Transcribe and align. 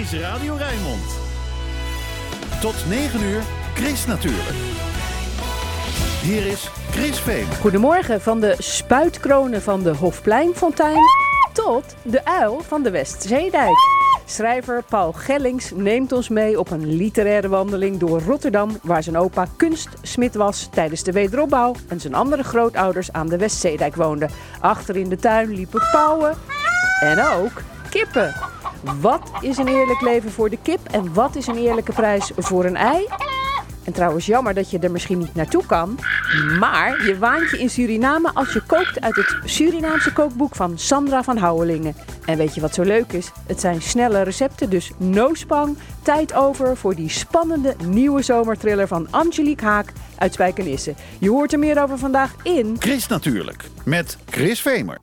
is 0.00 0.12
Radio 0.12 0.54
Rijnmond. 0.54 1.18
Tot 2.60 2.74
9 2.88 3.22
uur, 3.22 3.42
Chris 3.74 4.06
natuurlijk. 4.06 4.56
Hier 6.22 6.46
is 6.46 6.70
Chris 6.90 7.18
Veen. 7.18 7.46
Goedemorgen 7.60 8.20
van 8.20 8.40
de 8.40 8.54
spuitkronen 8.58 9.62
van 9.62 9.82
de 9.82 9.94
Hofpleinfontein 9.94 11.02
tot 11.52 11.94
de 12.02 12.24
uil 12.24 12.60
van 12.60 12.82
de 12.82 12.90
Westzeedijk. 12.90 13.76
Schrijver 14.24 14.82
Paul 14.88 15.12
Gellings 15.12 15.70
neemt 15.74 16.12
ons 16.12 16.28
mee 16.28 16.58
op 16.58 16.70
een 16.70 16.86
literaire 16.96 17.48
wandeling 17.48 17.98
door 17.98 18.20
Rotterdam, 18.20 18.78
waar 18.82 19.02
zijn 19.02 19.18
opa 19.18 19.46
kunstsmid 19.56 20.34
was 20.34 20.68
tijdens 20.72 21.02
de 21.02 21.12
wederopbouw 21.12 21.74
en 21.88 22.00
zijn 22.00 22.14
andere 22.14 22.42
grootouders 22.42 23.12
aan 23.12 23.28
de 23.28 23.38
Westzeedijk 23.38 23.96
woonden. 23.96 24.30
Achter 24.60 24.96
in 24.96 25.08
de 25.08 25.16
tuin 25.16 25.48
liepen 25.48 25.88
pauwen 25.92 26.36
en 27.00 27.24
ook 27.24 27.62
kippen. 27.90 28.34
Wat 29.00 29.30
is 29.40 29.56
een 29.56 29.68
eerlijk 29.68 30.00
leven 30.00 30.30
voor 30.30 30.50
de 30.50 30.58
kip 30.62 30.80
en 30.90 31.14
wat 31.14 31.36
is 31.36 31.46
een 31.46 31.56
eerlijke 31.56 31.92
prijs 31.92 32.32
voor 32.36 32.64
een 32.64 32.76
ei? 32.76 33.06
En 33.84 33.92
trouwens, 33.92 34.26
jammer 34.26 34.54
dat 34.54 34.70
je 34.70 34.78
er 34.78 34.90
misschien 34.90 35.18
niet 35.18 35.34
naartoe 35.34 35.66
kan. 35.66 35.98
Maar 36.58 37.04
je 37.06 37.18
waant 37.18 37.50
je 37.50 37.58
in 37.58 37.70
Suriname 37.70 38.30
als 38.34 38.52
je 38.52 38.62
kookt 38.66 39.00
uit 39.00 39.16
het 39.16 39.36
Surinaamse 39.44 40.12
kookboek 40.12 40.54
van 40.54 40.78
Sandra 40.78 41.22
van 41.22 41.36
Houwelingen. 41.36 41.94
En 42.24 42.36
weet 42.36 42.54
je 42.54 42.60
wat 42.60 42.74
zo 42.74 42.82
leuk 42.82 43.12
is? 43.12 43.30
Het 43.46 43.60
zijn 43.60 43.82
snelle 43.82 44.22
recepten, 44.22 44.70
dus 44.70 44.90
no 44.96 45.34
spang. 45.34 45.76
Tijd 46.02 46.34
over 46.34 46.76
voor 46.76 46.94
die 46.94 47.08
spannende 47.08 47.74
nieuwe 47.84 48.22
zomertriller 48.22 48.88
van 48.88 49.06
Angelique 49.10 49.66
Haak 49.66 49.92
uit 50.18 50.32
Spijkenisse. 50.32 50.94
Je 51.18 51.30
hoort 51.30 51.52
er 51.52 51.58
meer 51.58 51.82
over 51.82 51.98
vandaag 51.98 52.34
in... 52.42 52.76
Chris 52.78 53.06
natuurlijk, 53.06 53.64
met 53.84 54.16
Chris 54.30 54.60
Vemer. 54.60 54.98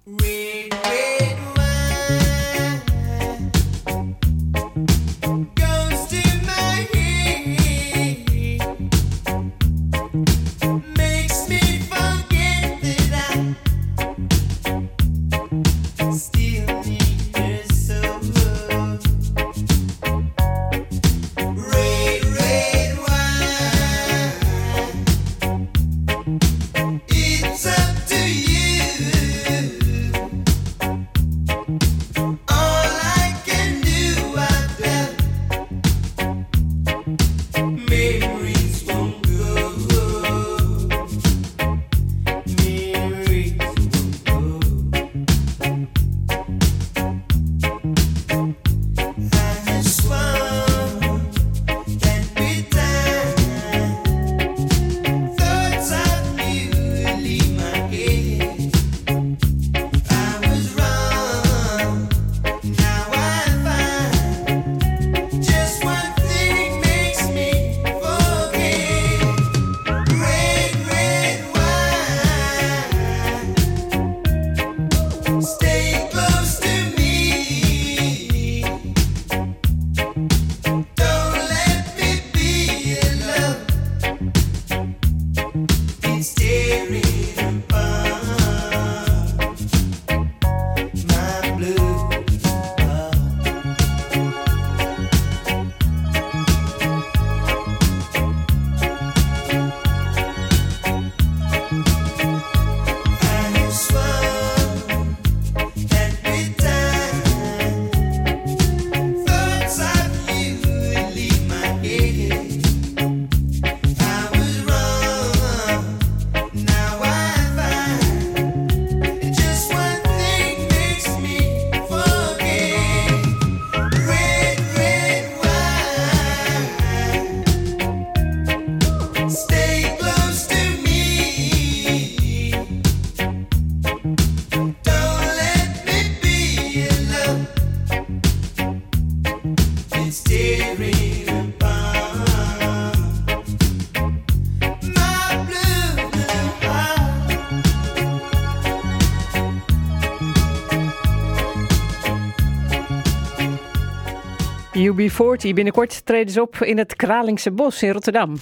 UB40, 155.00 155.54
binnenkort 155.54 156.06
treden 156.06 156.34
ze 156.34 156.42
op 156.42 156.58
in 156.58 156.78
het 156.78 156.96
Kralingse 156.96 157.52
Bos 157.52 157.84
in 157.84 157.92
Rotterdam. 157.92 158.40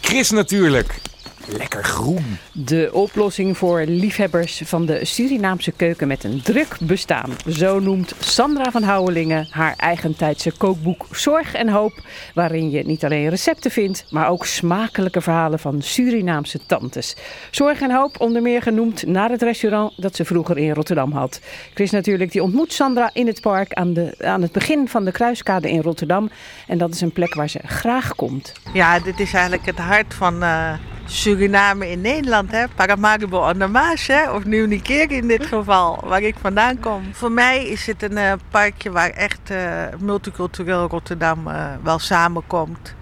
Chris 0.00 0.30
natuurlijk. 0.30 1.00
Lekker 1.46 1.84
groen. 1.84 2.38
De 2.52 2.90
oplossing 2.92 3.56
voor 3.56 3.84
liefhebbers 3.86 4.62
van 4.64 4.86
de 4.86 5.04
Surinaamse 5.04 5.72
keuken 5.72 6.08
met 6.08 6.24
een 6.24 6.42
druk 6.42 6.76
bestaan. 6.80 7.30
Zo 7.48 7.80
noemt 7.80 8.14
Sandra 8.18 8.70
van 8.70 8.82
Houwelingen 8.82 9.46
haar 9.50 9.74
eigentijdse 9.76 10.52
kookboek 10.56 11.06
Zorg 11.10 11.54
en 11.54 11.68
Hoop. 11.68 11.92
Waarin 12.34 12.70
je 12.70 12.84
niet 12.84 13.04
alleen 13.04 13.28
recepten 13.28 13.70
vindt, 13.70 14.04
maar 14.10 14.28
ook 14.28 14.46
smakelijke 14.46 15.20
verhalen 15.20 15.58
van 15.58 15.82
Surinaamse 15.82 16.66
tantes. 16.66 17.16
Zorg 17.50 17.80
en 17.80 17.94
Hoop 17.94 18.20
onder 18.20 18.42
meer 18.42 18.62
genoemd 18.62 19.06
naar 19.06 19.30
het 19.30 19.42
restaurant 19.42 19.92
dat 19.96 20.16
ze 20.16 20.24
vroeger 20.24 20.58
in 20.58 20.72
Rotterdam 20.72 21.12
had. 21.12 21.40
Chris 21.74 21.90
natuurlijk, 21.90 22.32
die 22.32 22.42
ontmoet 22.42 22.72
Sandra 22.72 23.10
in 23.12 23.26
het 23.26 23.40
park 23.40 23.72
aan, 23.72 23.92
de, 23.92 24.14
aan 24.18 24.42
het 24.42 24.52
begin 24.52 24.88
van 24.88 25.04
de 25.04 25.12
Kruiskade 25.12 25.70
in 25.70 25.80
Rotterdam. 25.80 26.30
En 26.66 26.78
dat 26.78 26.94
is 26.94 27.00
een 27.00 27.12
plek 27.12 27.34
waar 27.34 27.48
ze 27.48 27.60
graag 27.64 28.14
komt. 28.14 28.52
Ja, 28.72 28.98
dit 28.98 29.20
is 29.20 29.32
eigenlijk 29.32 29.66
het 29.66 29.78
hart 29.78 30.14
van 30.14 30.42
eh, 30.42 30.72
Suriname 31.06 31.31
in 31.38 32.00
Nederland, 32.00 32.50
hè? 32.50 32.68
Paramaribo 32.68 33.54
Maas, 33.68 34.06
hè? 34.06 34.30
Of 34.30 34.44
Nieuwniekerk 34.44 35.10
in 35.10 35.28
dit 35.28 35.46
geval, 35.46 36.04
waar 36.04 36.22
ik 36.22 36.34
vandaan 36.40 36.80
kom. 36.80 37.02
Voor 37.12 37.32
mij 37.32 37.66
is 37.66 37.86
het 37.86 38.02
een 38.02 38.16
eh, 38.16 38.32
parkje 38.50 38.90
waar 38.90 39.10
echt 39.10 39.50
eh, 39.50 39.84
multicultureel 39.98 40.88
Rotterdam 40.88 41.48
eh, 41.48 41.66
wel 41.82 41.98
samenkomt. 41.98 42.94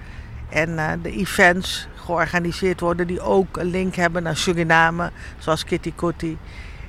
En 0.48 1.00
de 1.02 1.10
events 1.10 1.88
georganiseerd 2.04 2.80
worden 2.80 3.06
die 3.06 3.20
ook 3.20 3.56
een 3.56 3.70
link 3.70 3.94
hebben 3.94 4.22
naar 4.22 4.36
Suriname, 4.36 5.10
zoals 5.38 5.64
Kitty 5.64 5.92
Kotti. 5.94 6.38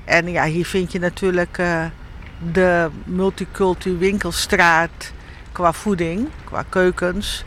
En 0.06 0.32
ja, 0.32 0.46
hier 0.46 0.66
vind 0.66 0.92
je 0.92 1.00
natuurlijk 1.00 1.62
de 2.52 2.90
multiculturele 3.04 4.00
winkelstraat 4.00 5.12
qua 5.52 5.74
voeding, 5.74 6.28
qua 6.44 6.64
keukens. 6.70 7.44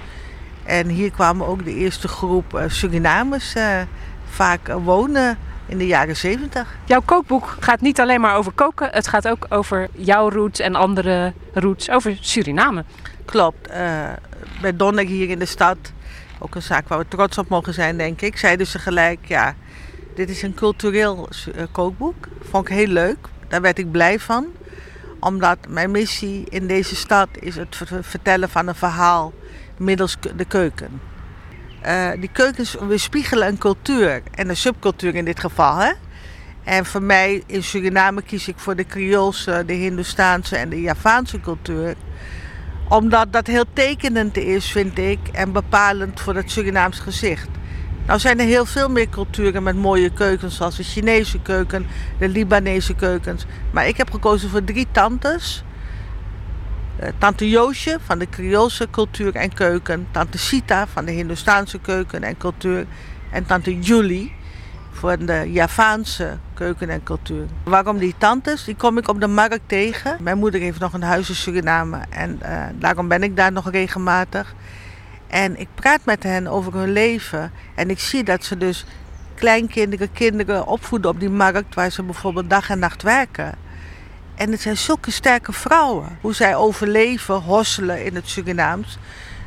En 0.64 0.88
hier 0.88 1.10
kwamen 1.10 1.46
ook 1.46 1.64
de 1.64 1.74
eerste 1.74 2.08
groep 2.08 2.54
eh, 2.54 2.64
Surinamers 2.68 3.54
eh, 3.54 3.80
vaak 4.30 4.68
wonen 4.68 5.38
in 5.66 5.78
de 5.78 5.86
jaren 5.86 6.16
zeventig. 6.16 6.76
Jouw 6.84 7.00
kookboek 7.04 7.56
gaat 7.60 7.80
niet 7.80 8.00
alleen 8.00 8.20
maar 8.20 8.36
over 8.36 8.52
koken, 8.52 8.88
het 8.92 9.08
gaat 9.08 9.28
ook 9.28 9.46
over 9.48 9.88
jouw 9.92 10.30
roots 10.30 10.60
en 10.60 10.74
andere 10.74 11.32
roots, 11.52 11.90
over 11.90 12.16
Suriname. 12.20 12.84
Klopt. 13.24 13.68
eh, 13.68 14.08
bij 14.60 14.76
Donner 14.76 15.04
hier 15.06 15.28
in 15.30 15.38
de 15.38 15.46
stad, 15.46 15.76
ook 16.38 16.54
een 16.54 16.62
zaak 16.62 16.88
waar 16.88 16.98
we 16.98 17.08
trots 17.08 17.38
op 17.38 17.48
mogen 17.48 17.74
zijn, 17.74 17.96
denk 17.96 18.20
ik, 18.20 18.38
zeiden 18.38 18.66
ze 18.66 18.78
gelijk, 18.78 19.18
ja, 19.22 19.54
dit 20.14 20.30
is 20.30 20.42
een 20.42 20.54
cultureel 20.54 21.28
kookboek. 21.72 22.28
Vond 22.50 22.68
ik 22.68 22.74
heel 22.74 22.86
leuk. 22.86 23.28
Daar 23.48 23.60
werd 23.60 23.78
ik 23.78 23.90
blij 23.90 24.18
van. 24.18 24.46
Omdat 25.20 25.58
mijn 25.68 25.90
missie 25.90 26.46
in 26.48 26.66
deze 26.66 26.96
stad 26.96 27.28
is 27.32 27.56
het 27.56 27.76
ver- 27.76 28.04
vertellen 28.04 28.48
van 28.48 28.68
een 28.68 28.74
verhaal 28.74 29.32
middels 29.76 30.16
de 30.36 30.44
keuken. 30.44 31.00
Eh, 31.80 32.10
die 32.18 32.30
keukens 32.32 32.76
weerspiegelen 32.88 33.48
een 33.48 33.58
cultuur 33.58 34.22
en 34.34 34.48
een 34.48 34.56
subcultuur 34.56 35.14
in 35.14 35.24
dit 35.24 35.40
geval. 35.40 35.76
Hè? 35.76 35.92
En 36.64 36.86
voor 36.86 37.02
mij 37.02 37.42
in 37.46 37.62
Suriname 37.62 38.22
kies 38.22 38.48
ik 38.48 38.58
voor 38.58 38.76
de 38.76 38.86
Creoolse, 38.86 39.62
de 39.66 39.72
Hindoestaanse 39.72 40.56
en 40.56 40.68
de 40.68 40.80
Javaanse 40.80 41.40
cultuur. 41.40 41.94
Omdat 42.88 43.32
dat 43.32 43.46
heel 43.46 43.64
tekenend 43.72 44.36
is, 44.36 44.70
vind 44.70 44.98
ik, 44.98 45.18
en 45.32 45.52
bepalend 45.52 46.20
voor 46.20 46.34
het 46.34 46.50
Surinaams 46.50 46.98
gezicht. 46.98 47.48
Nou 48.06 48.18
zijn 48.18 48.40
er 48.40 48.46
heel 48.46 48.64
veel 48.64 48.90
meer 48.90 49.08
culturen 49.08 49.62
met 49.62 49.76
mooie 49.76 50.10
keukens, 50.10 50.56
zoals 50.56 50.76
de 50.76 50.82
Chinese 50.82 51.40
keuken, 51.40 51.86
de 52.18 52.28
Libanese 52.28 52.94
keukens. 52.94 53.46
Maar 53.70 53.88
ik 53.88 53.96
heb 53.96 54.10
gekozen 54.10 54.50
voor 54.50 54.64
drie 54.64 54.86
tantes. 54.92 55.64
Eh, 56.98 57.08
Tante 57.18 57.48
Joosje 57.48 57.98
van 58.04 58.18
de 58.18 58.28
Creoolse 58.28 58.88
cultuur 58.90 59.34
en 59.34 59.54
keuken. 59.54 60.06
Tante 60.10 60.38
Sita 60.38 60.86
van 60.86 61.04
de 61.04 61.12
Hindoestaanse 61.12 61.78
keuken 61.78 62.22
en 62.22 62.36
cultuur. 62.36 62.86
En 63.30 63.46
tante 63.46 63.78
Julie 63.78 64.32
voor 64.90 65.18
de 65.18 65.50
Javaanse 65.52 66.38
keuken 66.54 66.88
en 66.88 67.02
cultuur. 67.02 67.46
Waarom 67.64 67.98
die 67.98 68.14
tantes? 68.18 68.64
Die 68.64 68.76
kom 68.76 68.98
ik 68.98 69.08
op 69.08 69.20
de 69.20 69.26
markt 69.26 69.60
tegen. 69.66 70.16
Mijn 70.20 70.38
moeder 70.38 70.60
heeft 70.60 70.78
nog 70.78 70.92
een 70.92 71.02
huis 71.02 71.28
in 71.28 71.34
Suriname 71.34 72.00
en 72.10 72.42
eh, 72.42 72.62
daarom 72.78 73.08
ben 73.08 73.22
ik 73.22 73.36
daar 73.36 73.52
nog 73.52 73.70
regelmatig. 73.70 74.54
En 75.26 75.60
ik 75.60 75.68
praat 75.74 76.04
met 76.04 76.22
hen 76.22 76.46
over 76.46 76.74
hun 76.74 76.92
leven 76.92 77.52
en 77.74 77.90
ik 77.90 78.00
zie 78.00 78.24
dat 78.24 78.44
ze 78.44 78.56
dus 78.56 78.84
kleinkinderen, 79.34 80.12
kinderen 80.12 80.66
opvoeden 80.66 81.10
op 81.10 81.20
die 81.20 81.30
markt 81.30 81.74
waar 81.74 81.90
ze 81.90 82.02
bijvoorbeeld 82.02 82.50
dag 82.50 82.70
en 82.70 82.78
nacht 82.78 83.02
werken. 83.02 83.54
En 84.34 84.50
het 84.50 84.60
zijn 84.60 84.76
zulke 84.76 85.10
sterke 85.10 85.52
vrouwen. 85.52 86.18
Hoe 86.20 86.34
zij 86.34 86.56
overleven, 86.56 87.34
hosselen 87.34 88.04
in 88.04 88.14
het 88.14 88.28
Surinaams. 88.28 88.98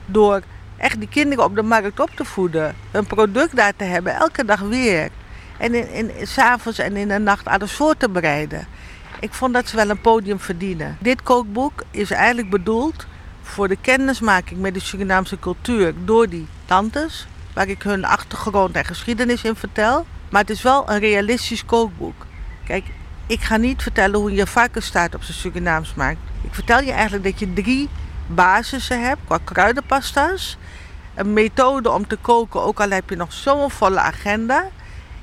Door 0.06 0.42
echt 0.78 1.00
die 1.00 1.10
kinderen 1.10 1.44
op 1.44 1.56
de 1.56 1.62
markt 1.62 2.00
op 2.00 2.10
te 2.16 2.26
voeden. 2.26 2.76
Hun 2.92 3.06
product 3.06 3.56
daar 3.56 3.76
te 3.76 3.84
hebben, 3.84 4.14
elke 4.14 4.46
dag 4.46 4.60
weer. 4.60 5.10
En 5.58 5.74
in, 5.74 6.16
in, 6.16 6.28
s'avonds 6.28 6.80
en 6.80 6.96
in 6.96 7.08
de 7.08 7.20
nacht 7.20 7.48
alles 7.48 7.72
voor 7.72 7.98
te 7.98 8.10
bereiden. 8.10 8.68
Ik 9.20 9.34
vond 9.34 9.54
dat 9.54 9.68
ze 9.68 9.76
wel 9.76 9.90
een 9.90 10.02
podium 10.02 10.40
verdienen. 10.40 10.98
Dit 11.00 11.24
kookboek 11.24 11.84
is 11.92 12.12
eigenlijk 12.12 12.50
bedoeld 12.50 13.06
voor 13.42 13.68
de 13.68 13.78
kennismaking 13.82 14.60
met 14.60 14.74
de 14.74 14.80
Surinaamse 14.80 15.40
cultuur 15.40 15.94
door 16.06 16.30
die 16.30 16.48
tantes. 16.66 17.28
Waar 17.54 17.68
ik 17.68 17.84
hun 17.84 18.06
achtergrond 18.06 18.76
en 18.76 18.86
geschiedenis 18.86 19.44
in 19.44 19.56
vertel. 19.56 20.06
Maar 20.30 20.42
het 20.42 20.50
is 20.50 20.62
wel 20.62 20.90
een 20.90 21.00
realistisch 21.00 21.66
kookboek. 21.66 22.26
Kijk, 22.66 22.84
ik 23.28 23.42
ga 23.42 23.58
niet 23.58 23.82
vertellen 23.82 24.20
hoe 24.20 24.32
je 24.32 24.48
varkenstaart 24.48 25.16
op 25.16 25.24
zijn 25.24 25.38
Surinaams 25.38 25.94
maakt. 25.94 26.20
Ik 26.42 26.54
vertel 26.54 26.82
je 26.82 26.92
eigenlijk 26.92 27.24
dat 27.24 27.40
je 27.40 27.54
drie 27.54 27.90
basissen 28.28 29.04
hebt 29.04 29.22
qua 29.26 29.40
kruidenpasta's. 29.44 30.58
Een 31.16 31.34
methode 31.34 31.92
om 31.92 32.08
te 32.08 32.16
koken, 32.16 32.62
ook 32.62 32.80
al 32.80 32.90
heb 32.90 33.10
je 33.10 33.16
nog 33.16 33.34
zo'n 33.34 33.72
volle 33.72 34.00
agenda. 34.00 34.66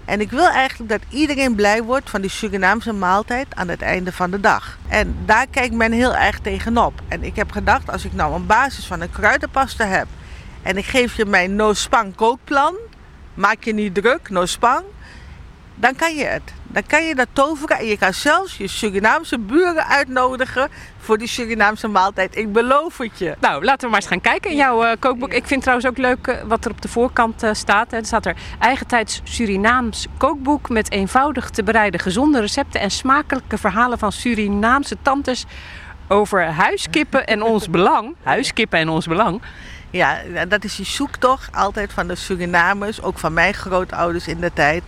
En 0.04 0.20
ik 0.20 0.30
wil 0.30 0.48
eigenlijk 0.48 0.90
dat 0.90 1.00
iedereen 1.08 1.54
blij 1.54 1.82
wordt 1.82 2.10
van 2.10 2.20
die 2.20 2.30
Surinaamse 2.30 2.92
maaltijd 2.92 3.46
aan 3.54 3.68
het 3.68 3.82
einde 3.82 4.12
van 4.12 4.30
de 4.30 4.40
dag. 4.40 4.78
En 4.88 5.16
daar 5.24 5.46
kijkt 5.46 5.74
men 5.74 5.92
heel 5.92 6.16
erg 6.16 6.38
tegenop. 6.38 7.00
En 7.08 7.22
ik 7.22 7.36
heb 7.36 7.50
gedacht, 7.50 7.90
als 7.90 8.04
ik 8.04 8.12
nou 8.12 8.34
een 8.34 8.46
basis 8.46 8.86
van 8.86 9.00
een 9.00 9.10
kruidenpasta 9.10 9.86
heb... 9.86 10.06
en 10.62 10.76
ik 10.76 10.84
geef 10.84 11.16
je 11.16 11.26
mijn 11.26 11.56
no-spang 11.56 12.14
kookplan... 12.14 12.74
maak 13.34 13.64
je 13.64 13.74
niet 13.74 13.94
druk, 13.94 14.30
no-spang... 14.30 14.84
dan 15.75 15.97
kan 15.97 16.15
je 16.15 16.25
het. 16.25 16.53
Dan 16.62 16.82
kan 16.87 17.05
je 17.05 17.15
dat 17.15 17.29
toveren 17.32 17.79
en 17.79 17.87
je 17.87 17.99
kan 17.99 18.15
zelfs 18.15 18.56
je 18.56 18.69
Surinaamse 18.69 19.38
buren 19.38 19.87
uitnodigen... 19.87 20.69
voor 20.99 21.19
die 21.19 21.29
Surinaamse 21.29 21.88
maaltijd. 21.88 22.37
Ik 22.37 22.53
beloof 22.53 22.99
het 22.99 23.19
je. 23.19 23.37
Nou, 23.41 23.65
laten 23.65 23.81
we 23.81 23.87
maar 23.87 24.00
eens 24.00 24.11
gaan 24.11 24.21
kijken 24.21 24.50
in 24.50 24.56
jouw 24.56 24.85
eh, 24.85 24.97
kookboek. 24.99 25.32
Ik 25.32 25.47
vind 25.47 25.61
trouwens 25.61 25.88
ook 25.88 25.99
leuk 25.99 26.26
eh, 26.26 26.43
wat 26.47 26.65
er 26.65 26.71
op 26.71 26.82
de 26.82 26.88
voorkant 26.88 27.43
eh, 27.43 27.50
staat. 27.53 27.91
Hè. 27.91 27.97
Er 27.97 28.05
staat 28.05 28.26
er 28.26 28.37
eigentijds 28.59 29.21
Surinaams 29.25 30.06
kookboek 30.17 30.69
met 30.69 30.91
eenvoudig 30.91 31.50
te 31.50 31.62
bereiden 31.62 32.00
gezonde 32.00 32.41
recepten 32.41 32.81
en 32.81 32.91
smakelijke 32.91 33.59
verhalen 33.59 33.99
van 33.99 34.12
Surinaamse 34.12 34.97
tantes 35.03 35.44
over 36.09 36.44
huiskippen 36.44 37.26
en 37.26 37.43
ons 37.43 37.71
belang. 37.76 38.15
Huiskippen 38.23 38.79
en 38.79 38.88
ons 38.88 39.06
belang. 39.06 39.43
Ja, 39.94 40.19
dat 40.49 40.65
is 40.65 40.76
die 40.76 40.87
zoektocht 40.87 41.56
altijd 41.56 41.93
van 41.93 42.06
de 42.06 42.15
Surinamers, 42.15 43.03
ook 43.03 43.19
van 43.19 43.32
mijn 43.32 43.55
grootouders 43.55 44.29
in 44.29 44.41
de 44.41 44.53
tijd, 44.53 44.82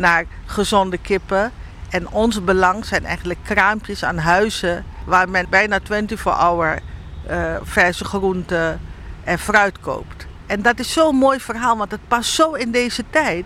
naar 0.00 0.24
gezonde 0.46 0.98
kippen. 0.98 1.52
En 1.90 2.08
ons 2.08 2.44
belang 2.44 2.84
zijn 2.84 3.04
eigenlijk 3.04 3.38
kraampjes 3.44 4.04
aan 4.04 4.18
huizen 4.18 4.84
waar 5.04 5.28
men 5.28 5.46
bijna 5.50 5.80
24-hour 5.80 6.78
eh 7.26 7.54
verse 7.62 8.04
groenten 8.04 8.80
en 9.24 9.38
fruit 9.38 9.80
koopt. 9.80 10.26
En 10.46 10.62
dat 10.62 10.78
is 10.78 10.92
zo'n 10.92 11.16
mooi 11.16 11.40
verhaal, 11.40 11.76
want 11.76 11.90
het 11.90 12.08
past 12.08 12.32
zo 12.32 12.52
in 12.52 12.70
deze 12.70 13.04
tijd. 13.10 13.44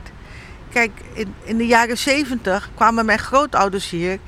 Kijk, 0.70 0.90
in, 1.12 1.34
in 1.42 1.56
de 1.56 1.66
jaren 1.66 1.98
70 1.98 2.70
kwamen 2.74 3.04
mijn 3.04 3.18
grootouders 3.18 3.90
hier. 3.90 4.18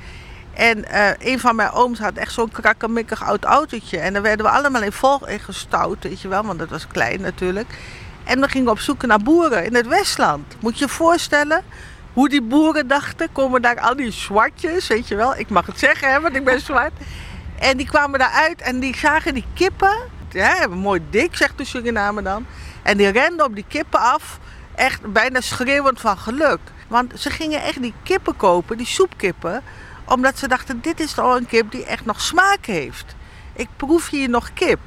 En 0.55 0.85
eh, 0.85 1.33
een 1.33 1.41
van 1.41 1.57
mijn 1.57 1.71
ooms 1.71 1.99
had 1.99 2.15
echt 2.15 2.33
zo'n 2.33 2.51
krakkemikkig 2.51 3.23
oud 3.23 3.45
autootje. 3.45 3.99
En 3.99 4.13
daar 4.13 4.23
werden 4.23 4.47
we 4.47 4.53
allemaal 4.53 4.83
in 4.83 4.93
vol 4.93 5.29
in 5.29 5.41
gestouwd, 5.41 6.03
weet 6.03 6.21
je 6.21 6.29
wel, 6.29 6.43
want 6.43 6.59
dat 6.59 6.69
was 6.69 6.87
klein 6.87 7.21
natuurlijk. 7.21 7.79
En 8.25 8.41
dan 8.41 8.49
gingen 8.49 8.67
we 8.67 8.73
op 8.73 8.81
zoek 8.81 9.07
naar 9.07 9.23
boeren 9.23 9.65
in 9.65 9.75
het 9.75 9.87
Westland. 9.87 10.57
Moet 10.61 10.79
je 10.79 10.85
je 10.85 10.91
voorstellen 10.91 11.63
hoe 12.17 12.29
die 12.29 12.43
boeren 12.43 12.89
dachten? 12.89 13.29
Komen 13.33 13.63
daar 13.63 13.81
al 13.81 13.97
die 13.97 14.11
zwartjes, 14.11 14.87
weet 14.87 15.09
je 15.09 15.17
wel? 15.17 15.37
Ik 15.37 15.49
mag 15.49 15.67
het 15.67 15.79
zeggen, 15.79 16.11
hè, 16.11 16.21
want 16.21 16.37
ik 16.37 16.45
ben 16.45 16.61
zwart. 16.61 16.93
En 17.59 17.77
die 17.77 17.87
kwamen 17.87 18.19
daaruit 18.19 18.61
en 18.61 18.81
die 18.81 18.97
zagen 18.97 19.35
die 19.35 19.45
kippen. 19.55 19.97
Ja, 20.31 20.67
mooi 20.67 21.01
dik, 21.11 21.37
zegt 21.37 21.59
de 21.59 21.65
Suriname 21.65 22.23
dan. 22.23 22.47
En 22.83 22.97
die 22.97 23.09
renden 23.09 23.47
op 23.47 23.55
die 23.55 23.65
kippen 23.69 24.01
af, 24.01 24.39
echt 24.75 25.13
bijna 25.13 25.41
schreeuwend 25.41 26.01
van 26.01 26.19
geluk. 26.19 26.59
Want 26.89 27.21
ze 27.21 27.31
gingen 27.31 27.63
echt 27.63 27.83
die 27.83 27.95
kippen 28.03 28.37
kopen, 28.37 28.77
die 28.77 28.87
soepkippen 28.87 29.63
omdat 30.07 30.39
ze 30.39 30.49
dachten, 30.49 30.81
dit 30.81 31.01
is 31.01 31.13
toch 31.13 31.37
een 31.37 31.47
kip 31.47 31.71
die 31.71 31.85
echt 31.85 32.05
nog 32.05 32.21
smaak 32.21 32.67
heeft. 32.67 33.15
Ik 33.53 33.69
proef 33.77 34.09
hier 34.09 34.29
nog 34.29 34.53
kip. 34.53 34.79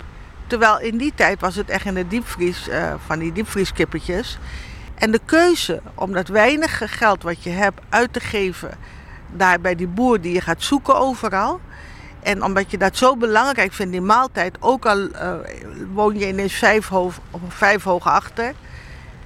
Terwijl 0.47 0.79
in 0.79 0.97
die 0.97 1.11
tijd 1.15 1.41
was 1.41 1.55
het 1.55 1.69
echt 1.69 1.85
in 1.85 1.93
de 1.93 2.07
diepvries, 2.07 2.67
eh, 2.67 2.93
van 3.05 3.19
die 3.19 3.31
diepvrieskippetjes. 3.31 4.37
En 4.99 5.11
de 5.11 5.19
keuze 5.25 5.81
om 5.95 6.13
dat 6.13 6.27
weinige 6.27 6.87
geld 6.87 7.23
wat 7.23 7.43
je 7.43 7.49
hebt 7.49 7.81
uit 7.89 8.13
te 8.13 8.19
geven... 8.19 8.71
daar 9.31 9.59
bij 9.59 9.75
die 9.75 9.87
boer 9.87 10.21
die 10.21 10.33
je 10.33 10.41
gaat 10.41 10.63
zoeken 10.63 10.95
overal... 10.95 11.59
En 12.19 12.43
omdat 12.43 12.71
je 12.71 12.77
dat 12.77 12.97
zo 12.97 13.17
belangrijk 13.17 13.73
vindt, 13.73 13.91
die 13.91 14.01
maaltijd, 14.01 14.57
ook 14.59 14.85
al 14.85 15.09
eh, 15.09 15.33
woon 15.93 16.19
je 16.19 16.27
ineens 16.27 16.53
vijf, 16.53 16.87
hoog, 16.87 17.13
vijf 17.47 17.83
hoog 17.83 18.07
achter, 18.07 18.53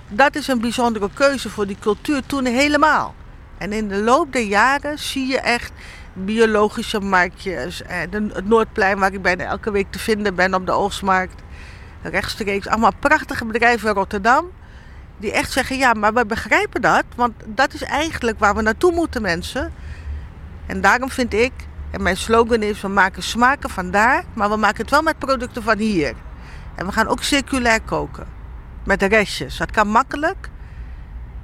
dat 0.07 0.35
is 0.35 0.47
een 0.47 0.61
bijzondere 0.61 1.09
keuze 1.13 1.49
voor 1.49 1.67
die 1.67 1.77
cultuur 1.79 2.25
toen 2.25 2.45
helemaal. 2.45 3.15
En 3.57 3.71
in 3.71 3.87
de 3.87 4.01
loop 4.01 4.33
der 4.33 4.41
jaren 4.41 4.99
zie 4.99 5.27
je 5.27 5.39
echt 5.39 5.71
biologische 6.13 6.99
marktjes. 6.99 7.81
De- 8.09 8.29
het 8.33 8.47
Noordplein, 8.47 8.99
waar 8.99 9.13
ik 9.13 9.21
bijna 9.21 9.43
elke 9.43 9.71
week 9.71 9.91
te 9.91 9.99
vinden 9.99 10.35
ben 10.35 10.53
op 10.53 10.65
de 10.65 10.71
Oogstmarkt. 10.71 11.41
Rechtstreeks, 12.01 12.67
allemaal 12.67 12.93
prachtige 12.99 13.45
bedrijven 13.45 13.89
in 13.89 13.95
Rotterdam. 13.95 14.45
Die 15.23 15.31
echt 15.31 15.51
zeggen, 15.51 15.77
ja, 15.77 15.93
maar 15.93 16.13
we 16.13 16.25
begrijpen 16.25 16.81
dat. 16.81 17.03
Want 17.15 17.33
dat 17.45 17.73
is 17.73 17.83
eigenlijk 17.83 18.39
waar 18.39 18.55
we 18.55 18.61
naartoe 18.61 18.91
moeten, 18.91 19.21
mensen. 19.21 19.73
En 20.65 20.81
daarom 20.81 21.09
vind 21.09 21.33
ik, 21.33 21.51
en 21.91 22.03
mijn 22.03 22.17
slogan 22.17 22.61
is, 22.61 22.81
we 22.81 22.87
maken 22.87 23.23
smaken 23.23 23.69
van 23.69 23.91
daar. 23.91 24.23
Maar 24.33 24.49
we 24.49 24.55
maken 24.55 24.81
het 24.81 24.89
wel 24.89 25.01
met 25.01 25.17
producten 25.17 25.63
van 25.63 25.77
hier. 25.77 26.13
En 26.75 26.85
we 26.85 26.91
gaan 26.91 27.07
ook 27.07 27.23
circulair 27.23 27.81
koken. 27.81 28.25
Met 28.83 28.99
de 28.99 29.05
restjes. 29.05 29.57
Dat 29.57 29.71
kan 29.71 29.87
makkelijk. 29.87 30.49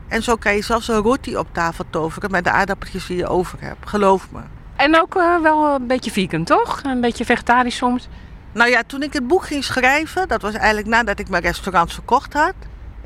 En 0.07 0.23
zo 0.23 0.35
kan 0.35 0.55
je 0.55 0.61
zelfs 0.61 0.87
een 0.87 0.95
roti 0.95 1.37
op 1.37 1.47
tafel 1.51 1.85
toveren 1.89 2.31
met 2.31 2.43
de 2.43 2.51
aardappeltjes 2.51 3.05
die 3.05 3.17
je 3.17 3.27
over 3.27 3.61
hebt. 3.61 3.89
Geloof 3.89 4.27
me. 4.31 4.39
En 4.75 4.99
ook 5.01 5.15
eh, 5.15 5.41
wel 5.41 5.75
een 5.75 5.87
beetje 5.87 6.11
vegan, 6.11 6.43
toch? 6.43 6.81
Een 6.83 7.01
beetje 7.01 7.25
vegetarisch 7.25 7.75
soms. 7.75 8.07
Nou 8.51 8.69
ja, 8.69 8.83
toen 8.87 9.03
ik 9.03 9.13
het 9.13 9.27
boek 9.27 9.45
ging 9.45 9.63
schrijven, 9.63 10.27
dat 10.27 10.41
was 10.41 10.53
eigenlijk 10.53 10.87
nadat 10.87 11.19
ik 11.19 11.29
mijn 11.29 11.43
restaurant 11.43 11.93
verkocht 11.93 12.33
had. 12.33 12.53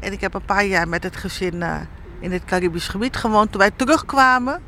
En 0.04 0.12
ik 0.12 0.22
heb 0.22 0.34
een 0.34 0.46
paar 0.46 0.66
jaar 0.66 0.88
met 0.88 1.04
het 1.04 1.16
gezin 1.16 1.62
eh, 1.62 1.76
in 2.20 2.32
het 2.32 2.46
Caribisch 2.46 2.88
gebied 2.88 3.16
gewoond. 3.16 3.52
Toen 3.52 3.60
wij 3.60 3.72
terugkwamen, 3.76 4.62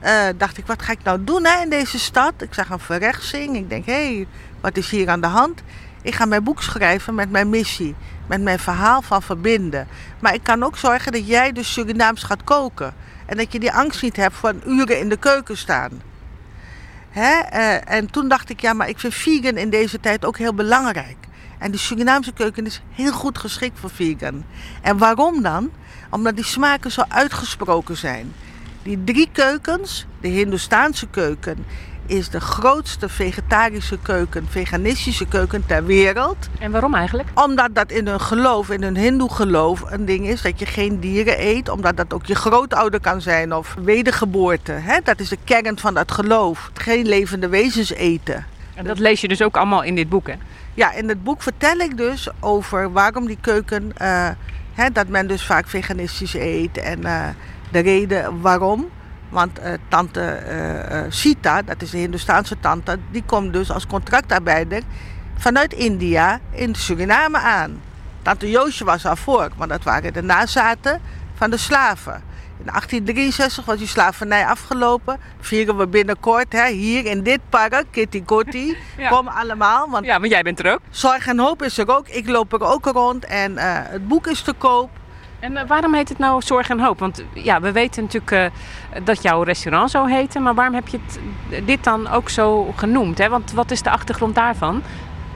eh, 0.00 0.26
dacht 0.36 0.58
ik, 0.58 0.66
wat 0.66 0.82
ga 0.82 0.92
ik 0.92 1.02
nou 1.02 1.24
doen 1.24 1.44
hè, 1.44 1.62
in 1.62 1.70
deze 1.70 1.98
stad? 1.98 2.32
Ik 2.38 2.54
zag 2.54 2.70
een 2.70 2.78
verrechtsing. 2.78 3.56
Ik 3.56 3.68
denk, 3.68 3.86
hé, 3.86 4.14
hey, 4.14 4.26
wat 4.60 4.76
is 4.76 4.90
hier 4.90 5.08
aan 5.08 5.20
de 5.20 5.26
hand? 5.26 5.62
Ik 6.02 6.14
ga 6.14 6.24
mijn 6.24 6.44
boek 6.44 6.62
schrijven 6.62 7.14
met 7.14 7.30
mijn 7.30 7.48
missie. 7.48 7.94
Met 8.26 8.42
mijn 8.42 8.58
verhaal 8.58 9.02
van 9.02 9.22
verbinden. 9.22 9.88
Maar 10.18 10.34
ik 10.34 10.42
kan 10.42 10.62
ook 10.62 10.76
zorgen 10.76 11.12
dat 11.12 11.26
jij 11.26 11.52
dus 11.52 11.72
Surinaams 11.72 12.22
gaat 12.22 12.44
koken. 12.44 12.94
En 13.26 13.36
dat 13.36 13.52
je 13.52 13.58
die 13.58 13.72
angst 13.72 14.02
niet 14.02 14.16
hebt 14.16 14.36
van 14.36 14.62
uren 14.66 14.98
in 14.98 15.08
de 15.08 15.16
keuken 15.16 15.56
staan. 15.56 16.02
Hè? 17.10 17.38
eh, 17.38 17.94
en 17.94 18.10
toen 18.10 18.28
dacht 18.28 18.50
ik, 18.50 18.60
ja, 18.60 18.72
maar 18.72 18.88
ik 18.88 18.98
vind 18.98 19.14
vegan 19.14 19.56
in 19.56 19.70
deze 19.70 20.00
tijd 20.00 20.24
ook 20.24 20.38
heel 20.38 20.54
belangrijk. 20.54 21.16
En 21.62 21.70
de 21.70 21.78
Surinaamse 21.78 22.32
keuken 22.32 22.66
is 22.66 22.82
heel 22.90 23.12
goed 23.12 23.38
geschikt 23.38 23.78
voor 23.78 23.90
vegan. 23.90 24.44
En 24.80 24.98
waarom 24.98 25.42
dan? 25.42 25.70
Omdat 26.10 26.36
die 26.36 26.44
smaken 26.44 26.90
zo 26.90 27.02
uitgesproken 27.08 27.96
zijn. 27.96 28.32
Die 28.82 29.04
drie 29.04 29.28
keukens, 29.32 30.06
de 30.20 30.28
Hindoestaanse 30.28 31.06
keuken 31.06 31.64
is 32.06 32.28
de 32.28 32.40
grootste 32.40 33.08
vegetarische 33.08 33.98
keuken, 34.02 34.46
veganistische 34.48 35.26
keuken 35.26 35.66
ter 35.66 35.84
wereld. 35.84 36.36
En 36.58 36.70
waarom 36.70 36.94
eigenlijk? 36.94 37.28
Omdat 37.34 37.74
dat 37.74 37.90
in 37.90 38.06
hun 38.06 38.20
geloof, 38.20 38.70
in 38.70 38.82
hun 38.82 38.96
hindoe 38.96 39.32
geloof, 39.32 39.82
een 39.90 40.04
ding 40.04 40.28
is 40.28 40.42
dat 40.42 40.58
je 40.58 40.66
geen 40.66 41.00
dieren 41.00 41.46
eet. 41.46 41.68
Omdat 41.68 41.96
dat 41.96 42.12
ook 42.12 42.26
je 42.26 42.34
grootouder 42.34 43.00
kan 43.00 43.20
zijn 43.20 43.54
of 43.54 43.74
wedergeboorte. 43.84 44.72
Hè? 44.72 44.98
Dat 45.04 45.20
is 45.20 45.28
de 45.28 45.38
kern 45.44 45.78
van 45.78 45.94
dat 45.94 46.12
geloof. 46.12 46.70
Geen 46.74 47.06
levende 47.06 47.48
wezens 47.48 47.92
eten. 47.92 48.46
En 48.74 48.84
dat 48.84 48.98
lees 48.98 49.20
je 49.20 49.28
dus 49.28 49.42
ook 49.42 49.56
allemaal 49.56 49.82
in 49.82 49.94
dit 49.94 50.08
boek, 50.08 50.26
hè? 50.26 50.34
Ja, 50.74 50.92
in 50.92 51.08
het 51.08 51.22
boek 51.22 51.42
vertel 51.42 51.76
ik 51.76 51.96
dus 51.96 52.28
over 52.40 52.92
waarom 52.92 53.26
die 53.26 53.38
keuken, 53.40 53.92
eh, 53.96 54.28
hè, 54.74 54.90
dat 54.90 55.08
men 55.08 55.26
dus 55.26 55.46
vaak 55.46 55.68
veganistisch 55.68 56.34
eet 56.34 56.78
en 56.78 57.04
eh, 57.04 57.28
de 57.70 57.78
reden 57.78 58.40
waarom. 58.40 58.88
Want 59.28 59.58
eh, 59.58 59.72
tante 59.88 60.38
Sita, 61.08 61.62
dat 61.62 61.82
is 61.82 61.90
de 61.90 61.98
Hindoestaanse 61.98 62.60
tante, 62.60 62.98
die 63.10 63.22
komt 63.26 63.52
dus 63.52 63.70
als 63.70 63.86
contractarbeider 63.86 64.82
vanuit 65.36 65.72
India 65.72 66.40
in 66.50 66.74
Suriname 66.74 67.38
aan. 67.38 67.80
Tante 68.22 68.50
Joosje 68.50 68.84
was 68.84 69.06
al 69.06 69.16
voor, 69.16 69.48
want 69.56 69.70
dat 69.70 69.82
waren 69.82 70.12
de 70.12 70.22
nazaten 70.22 71.00
van 71.34 71.50
de 71.50 71.56
slaven. 71.56 72.22
In 72.62 72.68
1863 72.68 73.64
was 73.64 73.78
die 73.78 73.86
slavernij 73.86 74.46
afgelopen. 74.46 75.18
Vieren 75.40 75.76
we 75.76 75.86
binnenkort 75.86 76.52
hè, 76.52 76.68
hier 76.68 77.06
in 77.06 77.22
dit 77.22 77.40
park, 77.48 77.84
Kitty 77.90 78.22
Kotti. 78.22 78.76
Ja. 78.96 79.08
Kom 79.08 79.28
allemaal, 79.28 79.90
want 79.90 80.06
Ja, 80.06 80.18
want 80.20 80.32
jij 80.32 80.42
bent 80.42 80.58
er 80.58 80.72
ook. 80.72 80.80
Zorg 80.90 81.26
en 81.26 81.38
Hoop 81.38 81.62
is 81.62 81.78
er 81.78 81.88
ook. 81.96 82.08
Ik 82.08 82.28
loop 82.28 82.52
er 82.52 82.62
ook 82.62 82.84
rond 82.84 83.24
en 83.24 83.58
eh, 83.58 83.66
het 83.68 84.08
boek 84.08 84.26
is 84.26 84.40
te 84.40 84.52
koop. 84.52 84.90
En 85.40 85.56
eh, 85.56 85.66
waarom 85.66 85.94
heet 85.94 86.08
het 86.08 86.18
nou 86.18 86.42
Zorg 86.42 86.68
en 86.68 86.80
Hoop? 86.80 86.98
Want 86.98 87.24
ja, 87.34 87.60
we 87.60 87.72
weten 87.72 88.02
natuurlijk 88.02 88.32
eh, 88.32 89.04
dat 89.04 89.22
jouw 89.22 89.42
restaurant 89.42 89.90
zo 89.90 90.04
heette, 90.04 90.38
maar 90.38 90.54
waarom 90.54 90.74
heb 90.74 90.88
je 90.88 90.98
het, 91.06 91.66
dit 91.66 91.84
dan 91.84 92.08
ook 92.08 92.28
zo 92.28 92.72
genoemd? 92.76 93.18
Hè? 93.18 93.28
Want 93.28 93.52
wat 93.52 93.70
is 93.70 93.82
de 93.82 93.90
achtergrond 93.90 94.34
daarvan? 94.34 94.82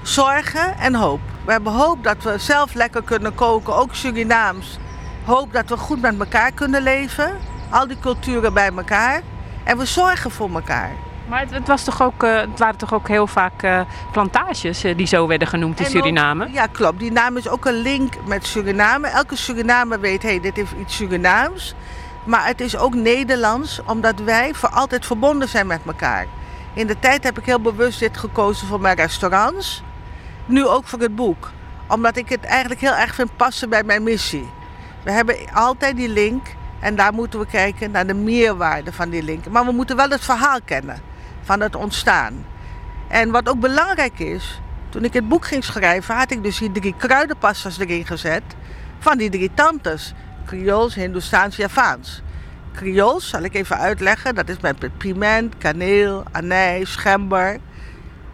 Zorgen 0.03 0.79
en 0.79 0.95
hoop. 0.95 1.21
We 1.45 1.53
hebben 1.53 1.73
hoop 1.73 2.05
dat 2.05 2.23
we 2.23 2.39
zelf 2.39 2.75
lekker 2.75 3.03
kunnen 3.03 3.35
koken, 3.35 3.77
ook 3.77 3.95
Surinaams. 3.95 4.79
Hoop 5.27 5.53
dat 5.53 5.69
we 5.69 5.77
goed 5.77 6.01
met 6.01 6.19
elkaar 6.19 6.53
kunnen 6.53 6.83
leven. 6.83 7.37
Al 7.71 7.87
die 7.87 7.99
culturen 8.01 8.53
bij 8.53 8.71
elkaar. 8.77 9.23
En 9.65 9.79
we 9.79 9.85
zorgen 9.85 10.31
voor 10.31 10.51
elkaar. 10.55 10.91
Maar 11.29 11.41
het, 11.41 11.51
het 11.51 11.69
was 11.69 11.85
toch 11.85 12.03
ook, 12.03 12.23
eh, 12.23 12.41
het 12.41 12.59
waren 12.59 12.77
toch 12.77 12.95
ook 12.95 13.09
heel 13.09 13.27
vaak 13.27 13.63
eh, 13.63 13.81
plantages 14.13 14.85
eh, 14.85 14.97
die 14.97 15.07
zo 15.07 15.27
werden 15.27 15.49
genoemd 15.49 15.79
in 15.79 15.85
En 15.85 15.91
Suriname? 15.91 16.45
ook- 16.45 16.53
ja, 16.53 16.67
klopt. 16.67 16.99
Die 16.99 17.13
naam 17.13 17.37
is 17.37 17.49
ook 17.49 17.65
een 17.65 17.81
link 17.83 18.15
met 18.27 18.47
Suriname. 18.47 19.07
Elke 19.09 19.37
Surinamer 19.37 20.01
weet, 20.01 20.23
hé, 20.23 20.29
hey, 20.29 20.41
dit 20.41 20.59
is 20.59 20.69
iets 20.81 20.97
Surinaams. 20.97 21.75
Maar 22.25 22.47
het 22.47 22.61
is 22.61 22.77
ook 22.77 22.95
Nederlands, 22.95 23.81
omdat 23.87 24.19
wij 24.21 24.55
voor 24.55 24.69
altijd 24.69 25.07
verbonden 25.07 25.49
zijn 25.49 25.67
met 25.67 25.81
elkaar. 25.87 26.27
In 26.75 26.87
de 26.87 26.99
tijd 26.99 27.25
heb 27.25 27.39
ik 27.39 27.45
heel 27.45 27.61
bewust 27.61 27.99
dit 27.99 28.17
gekozen 28.17 28.67
voor 28.67 28.81
mijn 28.81 28.97
restaurants. 28.97 29.83
Nu 30.47 30.67
ook 30.67 30.87
voor 30.87 30.99
het 31.01 31.15
boek. 31.15 31.51
Omdat 31.89 32.17
ik 32.17 32.29
het 32.29 32.45
eigenlijk 32.45 32.81
heel 32.81 32.95
erg 32.95 33.15
vind 33.15 33.37
passen 33.37 33.69
bij 33.69 33.83
mijn 33.83 34.03
missie. 34.03 34.49
We 35.07 35.13
hebben 35.13 35.37
altijd 35.53 35.97
die 35.97 36.09
link 36.09 36.47
en 36.81 36.97
daar 36.97 37.13
moeten 37.13 37.39
we 37.39 37.47
kijken 37.47 37.91
naar 37.91 38.07
de 38.07 38.15
meerwaarde 38.15 38.93
van 38.93 39.11
die 39.11 39.23
link. 39.23 39.49
Maar 39.49 39.65
we 39.65 39.73
moeten 39.73 39.97
wel 39.97 40.11
het 40.11 40.25
verhaal 40.25 40.59
kennen 40.65 41.01
van 41.43 41.61
het 41.61 41.75
ontstaan. 41.75 42.47
En 43.09 43.31
wat 43.31 43.49
ook 43.49 43.61
belangrijk 43.61 44.19
is, 44.19 44.61
toen 44.89 45.05
ik 45.05 45.13
het 45.13 45.29
boek 45.29 45.45
ging 45.45 45.65
schrijven, 45.65 46.15
had 46.15 46.31
ik 46.31 46.43
dus 46.43 46.59
die 46.59 46.73
drie 46.73 46.95
kruidenpastas 46.99 47.79
erin 47.79 48.07
gezet 48.07 48.43
van 48.99 49.19
die 49.19 49.31
drie 49.31 49.51
tantes. 49.55 50.15
Creools, 50.47 50.95
Hindoestaans, 50.95 51.57
Javaans. 51.57 52.23
Creools, 52.75 53.29
zal 53.29 53.43
ik 53.43 53.55
even 53.55 53.79
uitleggen, 53.79 54.35
dat 54.35 54.49
is 54.49 54.61
met 54.61 54.99
piment, 54.99 55.59
kaneel, 55.59 56.25
anijs. 56.33 56.99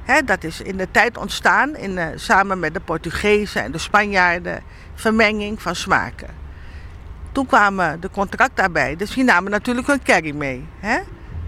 Hè, 0.02 0.23
dat 0.25 0.45
is 0.45 0.61
in 0.61 0.76
de 0.76 0.88
tijd 0.91 1.17
ontstaan, 1.17 1.76
in, 1.76 1.99
eh, 1.99 2.07
samen 2.14 2.59
met 2.59 2.75
de 2.75 2.81
Portugezen 2.81 3.62
en 3.62 3.73
de 3.73 3.79
Spanjaarden, 3.79 4.62
vermenging 4.95 5.62
van 5.62 5.75
smaken. 5.75 6.42
Toen 7.33 7.47
kwamen 7.47 8.01
de 8.01 8.11
contractarbeiders, 8.11 9.15
die 9.15 9.25
namen 9.25 9.51
natuurlijk 9.51 9.87
hun 9.87 10.03
curry 10.03 10.35
mee. 10.35 10.69
Hè? 10.79 10.99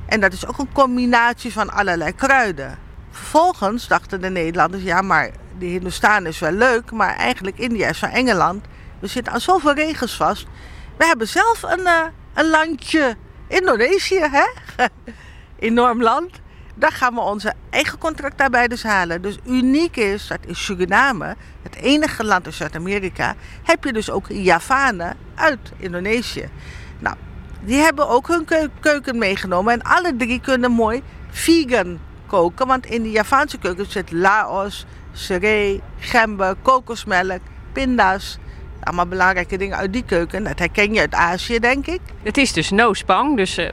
En 0.07 0.21
dat 0.21 0.33
is 0.33 0.47
ook 0.47 0.59
een 0.59 0.73
combinatie 0.73 1.53
van 1.53 1.71
allerlei 1.71 2.15
kruiden. 2.15 2.79
Vervolgens 3.11 3.89
dachten 3.89 4.21
de 4.21 4.31
Nederlanders, 4.31 4.83
ja 4.83 5.03
maar 5.03 5.31
die 5.59 5.71
Hindustan 5.71 6.27
is 6.27 6.39
wel 6.39 6.53
leuk, 6.53 6.91
maar 6.91 7.17
eigenlijk 7.17 7.59
India 7.59 7.89
is 7.89 7.99
van 7.99 8.09
Engeland. 8.09 8.65
We 8.99 9.07
zitten 9.07 9.33
aan 9.33 9.41
zoveel 9.41 9.75
regels 9.75 10.17
vast. 10.17 10.47
We 10.97 11.05
hebben 11.05 11.29
zelf 11.29 11.63
een, 11.63 11.87
eh, 11.87 12.03
een 12.35 12.51
landje, 12.51 13.17
Indonesië, 13.49 14.21
hè? 14.21 14.45
Enorm 15.69 16.03
land. 16.03 16.41
Daar 16.75 16.93
gaan 16.93 17.15
we 17.15 17.21
onze 17.21 17.53
eigen 17.71 17.99
contractarbeiders 17.99 18.83
halen. 18.83 19.23
Dus 19.23 19.39
uniek 19.47 19.97
is 19.97 20.27
dat 20.27 20.39
in 20.47 20.57
Suriname, 20.57 21.37
het 21.63 21.75
enige 21.75 22.25
land 22.25 22.47
in 22.47 22.53
Zuid-Amerika, 22.53 23.35
heb 23.63 23.85
je 23.85 23.93
dus 23.93 24.11
ook 24.11 24.27
Javanen 24.29 25.17
uit 25.35 25.73
Indonesië. 25.77 26.49
Nou, 26.99 27.17
die 27.61 27.81
hebben 27.81 28.09
ook 28.09 28.29
hun 28.29 28.45
keu- 28.45 28.69
keuken 28.81 29.19
meegenomen. 29.19 29.73
En 29.73 29.83
alle 29.83 30.17
drie 30.17 30.41
kunnen 30.41 30.71
mooi 30.71 31.03
vegan 31.31 31.99
koken. 32.27 32.67
Want 32.67 32.87
in 32.87 33.03
de 33.03 33.11
Javaanse 33.11 33.59
keuken 33.59 33.91
zit 33.91 34.13
Laos, 34.13 34.87
seree, 35.13 35.83
gember, 35.99 36.55
kokosmelk, 36.63 37.41
pinda's. 37.73 38.39
Allemaal 38.81 39.07
belangrijke 39.07 39.57
dingen 39.57 39.77
uit 39.77 39.93
die 39.93 40.05
keuken. 40.05 40.45
Dat 40.45 40.59
herken 40.59 40.95
je 40.95 41.01
uit 41.01 41.15
Azië, 41.15 41.59
denk 41.59 41.87
ik. 41.87 42.01
Het 42.23 42.37
is 42.37 42.53
dus 42.53 42.71
no 42.71 42.93
spang, 42.93 43.37
dus 43.37 43.57
eh, 43.57 43.69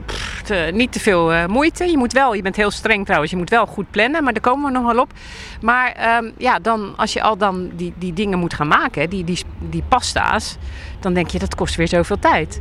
te- 0.52 0.70
niet 0.74 0.92
te 0.92 1.00
veel 1.00 1.32
eh, 1.32 1.46
moeite. 1.46 1.84
Je 1.84 1.96
moet 1.98 2.12
wel, 2.12 2.34
je 2.34 2.42
bent 2.42 2.56
heel 2.56 2.70
streng 2.70 3.04
trouwens, 3.04 3.30
je 3.30 3.36
moet 3.38 3.50
wel 3.50 3.66
goed 3.66 3.90
plannen, 3.90 4.24
maar 4.24 4.32
daar 4.32 4.42
komen 4.42 4.72
we 4.72 4.78
nog 4.78 4.92
wel 4.92 5.02
op. 5.02 5.12
Maar 5.60 5.92
ehm, 5.92 6.30
ja, 6.38 6.58
dan, 6.58 6.94
als 6.96 7.12
je 7.12 7.22
al 7.22 7.36
dan 7.36 7.70
die, 7.74 7.92
die 7.96 8.12
dingen 8.12 8.38
moet 8.38 8.54
gaan 8.54 8.68
maken, 8.68 9.10
die, 9.10 9.24
die, 9.24 9.44
die 9.58 9.82
pasta's, 9.88 10.56
dan 11.00 11.14
denk 11.14 11.28
je 11.30 11.38
dat 11.38 11.54
kost 11.54 11.74
weer 11.74 11.88
zoveel 11.88 12.18
tijd. 12.18 12.60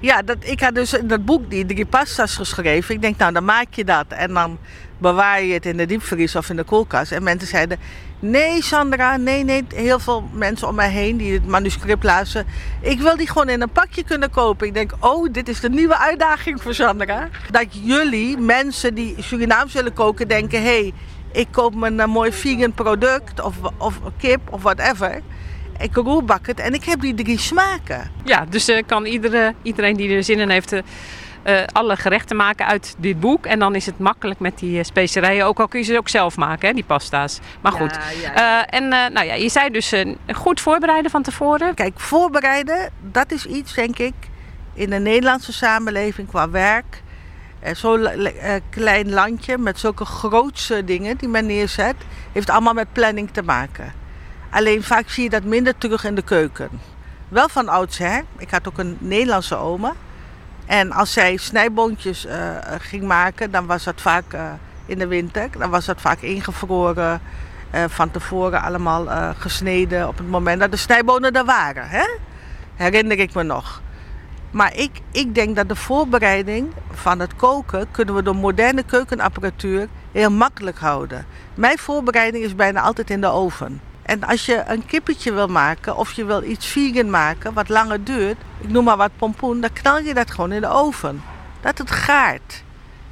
Ja, 0.00 0.22
dat, 0.22 0.36
ik 0.40 0.60
had 0.60 0.74
dus 0.74 0.92
in 0.92 1.06
dat 1.06 1.24
boek 1.24 1.50
die 1.50 1.66
drie 1.66 1.86
pasta's 1.86 2.36
geschreven. 2.36 2.94
Ik 2.94 3.00
denk, 3.00 3.16
nou, 3.16 3.32
dan 3.32 3.44
maak 3.44 3.74
je 3.74 3.84
dat. 3.84 4.06
En 4.08 4.34
dan 4.34 4.58
bewaar 4.98 5.42
je 5.42 5.52
het 5.52 5.66
in 5.66 5.76
de 5.76 5.86
diepvries 5.86 6.36
of 6.36 6.50
in 6.50 6.56
de 6.56 6.64
koelkast. 6.64 7.12
En 7.12 7.22
mensen 7.22 7.48
zeiden, 7.48 7.78
nee 8.18 8.62
Sandra, 8.62 9.16
nee, 9.16 9.44
nee. 9.44 9.64
Heel 9.74 9.98
veel 9.98 10.28
mensen 10.32 10.68
om 10.68 10.74
mij 10.74 10.90
heen 10.90 11.16
die 11.16 11.32
het 11.32 11.46
manuscript 11.46 12.04
lazen. 12.04 12.46
Ik 12.80 13.00
wil 13.00 13.16
die 13.16 13.28
gewoon 13.28 13.48
in 13.48 13.62
een 13.62 13.70
pakje 13.70 14.04
kunnen 14.04 14.30
kopen. 14.30 14.66
Ik 14.66 14.74
denk, 14.74 14.92
oh, 15.00 15.32
dit 15.32 15.48
is 15.48 15.60
de 15.60 15.70
nieuwe 15.70 15.98
uitdaging 15.98 16.62
voor 16.62 16.74
Sandra. 16.74 17.28
Dat 17.50 17.66
jullie, 17.70 18.38
mensen 18.38 18.94
die 18.94 19.14
Surinaams 19.18 19.72
willen 19.72 19.92
koken, 19.92 20.28
denken... 20.28 20.62
hé, 20.62 20.66
hey, 20.66 20.92
ik 21.32 21.46
koop 21.50 21.74
me 21.74 21.86
een 21.86 22.10
mooi 22.10 22.32
vegan 22.32 22.72
product 22.72 23.40
of, 23.40 23.54
of 23.78 24.00
kip 24.18 24.40
of 24.50 24.62
whatever. 24.62 25.20
Ik 25.78 25.94
roerbak 25.94 26.46
het 26.46 26.60
en 26.60 26.74
ik 26.74 26.84
heb 26.84 27.00
die 27.00 27.14
drie 27.14 27.38
smaken. 27.38 28.10
Ja, 28.24 28.46
dus 28.48 28.68
eh, 28.68 28.82
kan 28.86 29.04
iedere, 29.04 29.54
iedereen 29.62 29.96
die 29.96 30.10
er 30.10 30.24
zin 30.24 30.38
in 30.38 30.50
heeft, 30.50 30.72
eh, 30.72 30.82
eh, 31.46 31.62
alle 31.72 31.96
gerechten 31.96 32.36
maken 32.36 32.66
uit 32.66 32.94
dit 32.98 33.20
boek. 33.20 33.46
En 33.46 33.58
dan 33.58 33.74
is 33.74 33.86
het 33.86 33.98
makkelijk 33.98 34.40
met 34.40 34.58
die 34.58 34.78
eh, 34.78 34.84
specerijen, 34.84 35.46
ook 35.46 35.58
al 35.60 35.68
kun 35.68 35.78
je 35.80 35.84
ze 35.86 35.96
ook 35.98 36.08
zelf 36.08 36.36
maken, 36.36 36.68
hè, 36.68 36.74
die 36.74 36.84
pasta's. 36.84 37.40
Maar 37.60 37.72
goed. 37.72 37.94
Ja, 37.94 38.32
ja, 38.34 38.66
Eh, 38.68 38.78
en 38.78 38.88
nou 38.88 39.26
ja, 39.26 39.34
je 39.34 39.48
zei 39.48 39.70
dus 39.70 39.92
goed 40.34 40.60
voorbereiden 40.60 41.10
van 41.10 41.22
tevoren. 41.22 41.74
Kijk, 41.74 42.00
voorbereiden, 42.00 42.90
dat 43.00 43.32
is 43.32 43.46
iets, 43.46 43.74
denk 43.74 43.98
ik, 43.98 44.14
in 44.74 44.90
de 44.90 44.98
Nederlandse 44.98 45.52
samenleving 45.52 46.28
qua 46.28 46.50
werk. 46.50 47.02
Zo'n 47.72 48.00
le- 48.00 48.14
le- 48.16 48.60
klein 48.70 49.12
landje 49.12 49.58
met 49.58 49.78
zulke 49.78 50.04
grootse 50.04 50.84
dingen 50.84 51.16
die 51.16 51.28
men 51.28 51.46
neerzet, 51.46 51.94
heeft 52.32 52.50
allemaal 52.50 52.72
met 52.72 52.92
planning 52.92 53.30
te 53.32 53.42
maken. 53.42 53.92
Alleen 54.50 54.82
vaak 54.82 55.08
zie 55.08 55.22
je 55.22 55.30
dat 55.30 55.42
minder 55.44 55.78
terug 55.78 56.04
in 56.04 56.14
de 56.14 56.22
keuken. 56.22 56.68
Wel 57.28 57.48
van 57.48 57.68
oudsher. 57.68 58.24
Ik 58.38 58.50
had 58.50 58.68
ook 58.68 58.78
een 58.78 58.96
Nederlandse 59.00 59.56
oma. 59.56 59.92
En 60.66 60.92
als 60.92 61.12
zij 61.12 61.36
snijboontjes 61.36 62.26
eh, 62.26 62.48
ging 62.78 63.04
maken, 63.04 63.50
dan 63.50 63.66
was 63.66 63.84
dat 63.84 64.00
vaak 64.00 64.32
eh, 64.32 64.52
in 64.86 64.98
de 64.98 65.06
winter. 65.06 65.48
Dan 65.58 65.70
was 65.70 65.84
dat 65.84 66.00
vaak 66.00 66.20
ingevroren, 66.20 67.20
eh, 67.70 67.84
van 67.88 68.10
tevoren 68.10 68.62
allemaal 68.62 69.34
gesneden 69.38 70.08
op 70.08 70.18
het 70.18 70.28
moment 70.28 70.60
dat 70.60 70.70
de 70.70 70.76
snijbonen 70.76 71.32
er 71.32 71.44
waren. 71.44 71.88
Hè? 71.88 72.04
Herinner 72.74 73.18
ik 73.18 73.34
me 73.34 73.42
nog. 73.42 73.82
Maar 74.50 74.76
ik, 74.76 74.90
ik 75.10 75.34
denk 75.34 75.56
dat 75.56 75.68
de 75.68 75.76
voorbereiding 75.76 76.72
van 76.90 77.20
het 77.20 77.36
koken 77.36 77.90
kunnen 77.90 78.14
we 78.14 78.22
door 78.22 78.36
moderne 78.36 78.82
keukenapparatuur 78.82 79.88
heel 80.12 80.30
makkelijk 80.30 80.78
houden. 80.78 81.26
Mijn 81.54 81.78
voorbereiding 81.78 82.44
is 82.44 82.54
bijna 82.54 82.80
altijd 82.80 83.10
in 83.10 83.20
de 83.20 83.26
oven. 83.26 83.80
En 84.06 84.24
als 84.24 84.46
je 84.46 84.62
een 84.66 84.86
kippetje 84.86 85.32
wil 85.32 85.46
maken 85.46 85.96
of 85.96 86.12
je 86.12 86.24
wil 86.24 86.42
iets 86.42 86.66
vegan 86.66 87.10
maken 87.10 87.52
wat 87.52 87.68
langer 87.68 88.04
duurt, 88.04 88.36
ik 88.66 88.72
noem 88.72 88.84
maar 88.84 88.96
wat 88.96 89.16
pompoen, 89.16 89.60
dan 89.60 89.72
knal 89.72 89.98
je 89.98 90.14
dat 90.14 90.30
gewoon 90.30 90.52
in 90.52 90.60
de 90.60 90.68
oven. 90.68 91.22
Dat 91.60 91.78
het 91.78 91.90
gaart. 91.90 92.62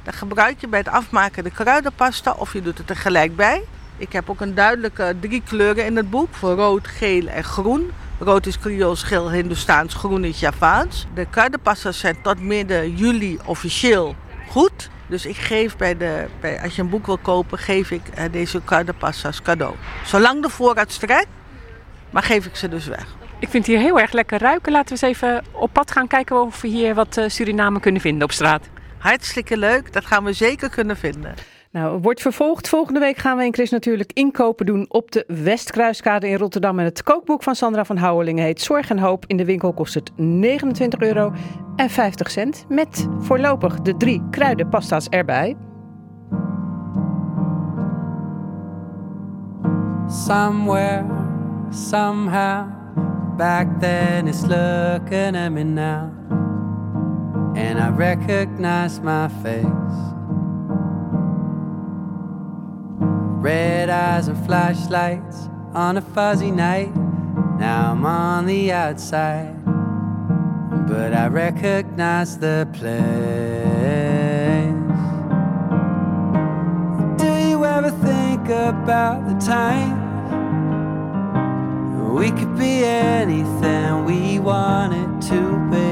Dan 0.03 0.13
gebruik 0.13 0.61
je 0.61 0.67
bij 0.67 0.79
het 0.79 0.87
afmaken 0.87 1.43
de 1.43 1.49
kruidenpasta 1.49 2.31
of 2.37 2.53
je 2.53 2.61
doet 2.61 2.77
het 2.77 2.89
er 2.89 2.95
gelijk 2.95 3.35
bij. 3.35 3.63
Ik 3.97 4.13
heb 4.13 4.29
ook 4.29 4.41
een 4.41 4.55
duidelijke 4.55 5.15
drie 5.19 5.41
kleuren 5.47 5.85
in 5.85 5.95
het 5.95 6.09
boek 6.09 6.33
voor 6.35 6.55
rood, 6.55 6.87
geel 6.87 7.27
en 7.27 7.43
groen. 7.43 7.91
Rood 8.19 8.45
is 8.45 8.59
Creools, 8.59 9.03
geel 9.03 9.31
Hindoestaans, 9.31 9.93
groen 9.93 10.23
is 10.23 10.39
Javaans. 10.39 11.05
De 11.13 11.27
kruidenpasta's 11.29 11.99
zijn 11.99 12.21
tot 12.21 12.39
midden 12.39 12.95
juli 12.95 13.39
officieel 13.45 14.15
goed. 14.49 14.89
Dus 15.07 15.25
ik 15.25 15.35
geef 15.35 15.77
bij 15.77 15.97
de, 15.97 16.25
bij, 16.39 16.61
als 16.61 16.75
je 16.75 16.81
een 16.81 16.89
boek 16.89 17.05
wil 17.05 17.17
kopen, 17.17 17.57
geef 17.57 17.91
ik 17.91 18.07
eh, 18.07 18.31
deze 18.31 18.61
kruidenpasta's 18.65 19.41
cadeau. 19.41 19.75
Zolang 20.05 20.41
de 20.41 20.49
voorraad 20.49 20.91
strekt, 20.91 21.27
maar 22.09 22.23
geef 22.23 22.45
ik 22.45 22.55
ze 22.55 22.69
dus 22.69 22.85
weg. 22.87 23.07
Ik 23.39 23.49
vind 23.49 23.65
het 23.65 23.75
hier 23.75 23.83
heel 23.83 23.99
erg 23.99 24.11
lekker 24.11 24.39
ruiken. 24.39 24.71
Laten 24.71 24.97
we 24.97 25.05
eens 25.05 25.17
even 25.17 25.43
op 25.51 25.73
pad 25.73 25.91
gaan 25.91 26.07
kijken 26.07 26.41
of 26.41 26.61
we 26.61 26.67
hier 26.67 26.95
wat 26.95 27.17
eh, 27.17 27.27
Suriname 27.27 27.79
kunnen 27.79 28.01
vinden 28.01 28.23
op 28.23 28.31
straat. 28.31 28.69
Hartstikke 28.97 29.57
leuk, 29.57 29.93
dat 29.93 30.05
gaan 30.05 30.23
we 30.23 30.33
zeker 30.33 30.69
kunnen 30.69 30.97
vinden. 30.97 31.33
Nou, 31.71 31.99
wordt 32.01 32.21
vervolgd. 32.21 32.69
Volgende 32.69 32.99
week 32.99 33.17
gaan 33.17 33.37
we 33.37 33.45
in 33.45 33.53
Chris 33.53 33.69
natuurlijk 33.69 34.11
inkopen 34.13 34.65
doen 34.65 34.85
op 34.87 35.11
de 35.11 35.23
Westkruiskade 35.27 36.27
in 36.27 36.37
Rotterdam. 36.37 36.79
En 36.79 36.85
het 36.85 37.03
kookboek 37.03 37.43
van 37.43 37.55
Sandra 37.55 37.85
van 37.85 37.97
Houwelingen 37.97 38.43
heet 38.43 38.61
Zorg 38.61 38.89
en 38.89 38.99
Hoop. 38.99 39.23
In 39.27 39.37
de 39.37 39.45
winkel 39.45 39.73
kost 39.73 39.93
het 39.93 40.11
29 40.15 40.99
euro 40.99 41.33
en 41.75 41.89
50 41.89 42.31
cent. 42.31 42.65
Met 42.69 43.07
voorlopig 43.19 43.81
de 43.81 43.97
drie 43.97 44.21
kruidenpasta's 44.29 45.07
erbij. 45.07 45.55
somewhere, 50.07 51.03
somehow. 51.69 52.84
Back 53.37 53.81
then, 53.81 54.29
it's 54.29 54.43
looking 54.43 55.35
at 55.35 55.49
me 55.49 55.65
now, 55.65 56.09
and 57.53 57.81
I 57.81 57.89
recognize 57.89 59.01
my 59.01 59.27
face. 59.43 59.65
Red 63.43 63.89
eyes 63.89 64.29
and 64.29 64.45
flashlights 64.45 65.49
on 65.73 65.97
a 65.97 66.01
fuzzy 66.01 66.49
night. 66.49 66.95
Now 67.59 67.91
I'm 67.91 68.05
on 68.05 68.45
the 68.45 68.71
outside, 68.71 69.65
but 70.87 71.13
I 71.13 71.27
recognize 71.27 72.37
the 72.37 72.65
place. 72.71 72.95
Do 77.19 77.49
you 77.49 77.65
ever 77.65 77.91
think 77.91 78.47
about 78.47 79.27
the 79.27 79.35
time 79.45 80.04
we 82.15 82.31
could 82.31 82.57
be 82.57 82.85
anything 82.85 84.05
we 84.05 84.39
wanted 84.39 85.21
to 85.21 85.41
be? 85.69 85.91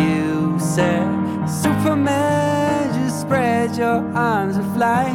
You 0.00 0.58
said, 0.58 1.46
Superman, 1.46 2.92
just 2.92 3.20
spread 3.20 3.76
your 3.76 4.04
arms 4.12 4.56
and 4.56 4.74
fly. 4.74 5.06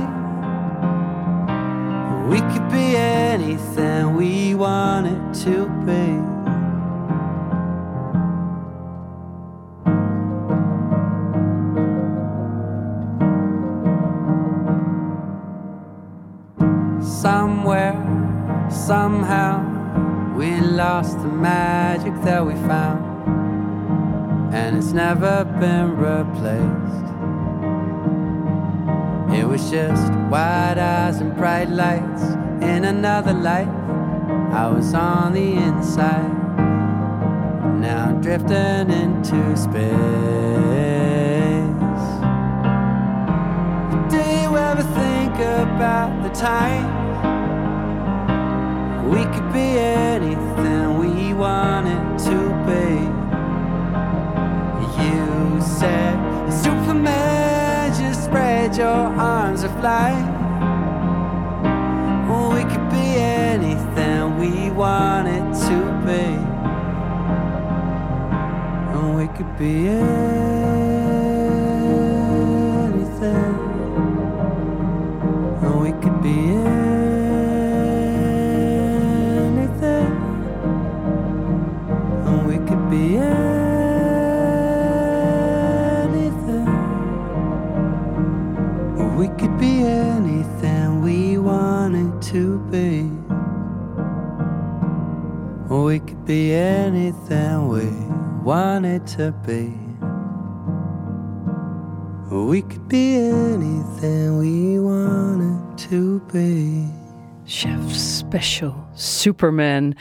We 2.30 2.40
could 2.40 2.70
be 2.72 2.96
anything 2.96 4.16
we 4.16 4.56
wanted 4.56 5.34
to 5.44 5.68
be. 5.86 6.25
Somehow, 18.86 20.36
we 20.36 20.60
lost 20.60 21.18
the 21.24 21.28
magic 21.28 22.14
that 22.22 22.46
we 22.46 22.54
found, 22.68 23.04
and 24.54 24.78
it's 24.78 24.92
never 24.92 25.44
been 25.60 25.98
replaced. 25.98 27.08
It 29.36 29.48
was 29.48 29.72
just 29.72 30.14
wide 30.30 30.78
eyes 30.78 31.18
and 31.20 31.36
bright 31.36 31.70
lights 31.70 32.22
in 32.62 32.86
another 32.86 33.34
life. 33.34 33.68
I 34.54 34.68
was 34.68 34.94
on 34.94 35.34
the 35.34 35.54
inside, 35.54 36.32
now 37.82 38.10
I'm 38.10 38.22
drifting 38.22 38.92
into 38.92 39.58
space. 39.58 39.96
Do 44.12 44.18
you 44.18 44.56
ever 44.56 44.84
think 44.84 45.34
about 45.40 46.22
the 46.22 46.30
time 46.30 47.05
we 49.06 49.24
could 49.34 49.54
be 49.54 49.78
anything 49.78 50.98
we 50.98 51.34
wanted 51.34 52.20
to 52.28 52.38
be? 52.66 52.86
You 55.04 55.62
said, 55.62 56.16
Superman, 56.52 57.94
just 58.00 58.26
spread 58.26 58.76
your 58.76 58.88
arms 58.88 59.64
and 59.64 59.80
fly. 59.80 60.14
We 62.56 62.64
could 62.72 62.90
be 62.90 63.08
anything 63.18 64.38
we 64.40 64.72
wanted 64.72 65.54
to 65.68 65.78
be. 66.06 66.26
And 68.94 69.16
we 69.18 69.28
could 69.36 69.58
be 69.58 69.88
anything. 69.88 70.16
And 75.62 75.74
we 75.82 75.92
could 76.02 76.22
be 76.24 76.30
anything. 76.32 76.95
Be 96.26 96.54
anything 96.54 97.68
we 97.68 97.86
wanted 98.44 99.06
to 99.06 99.32
be. 99.46 99.72
We 102.36 102.64
could 102.64 102.88
be 102.88 103.16
anything 103.16 104.40
we 104.40 104.80
wanted 104.80 105.78
to 105.90 106.20
be. 106.32 106.88
Chef 107.46 107.94
Special 107.94 108.85
Superman. 108.96 109.96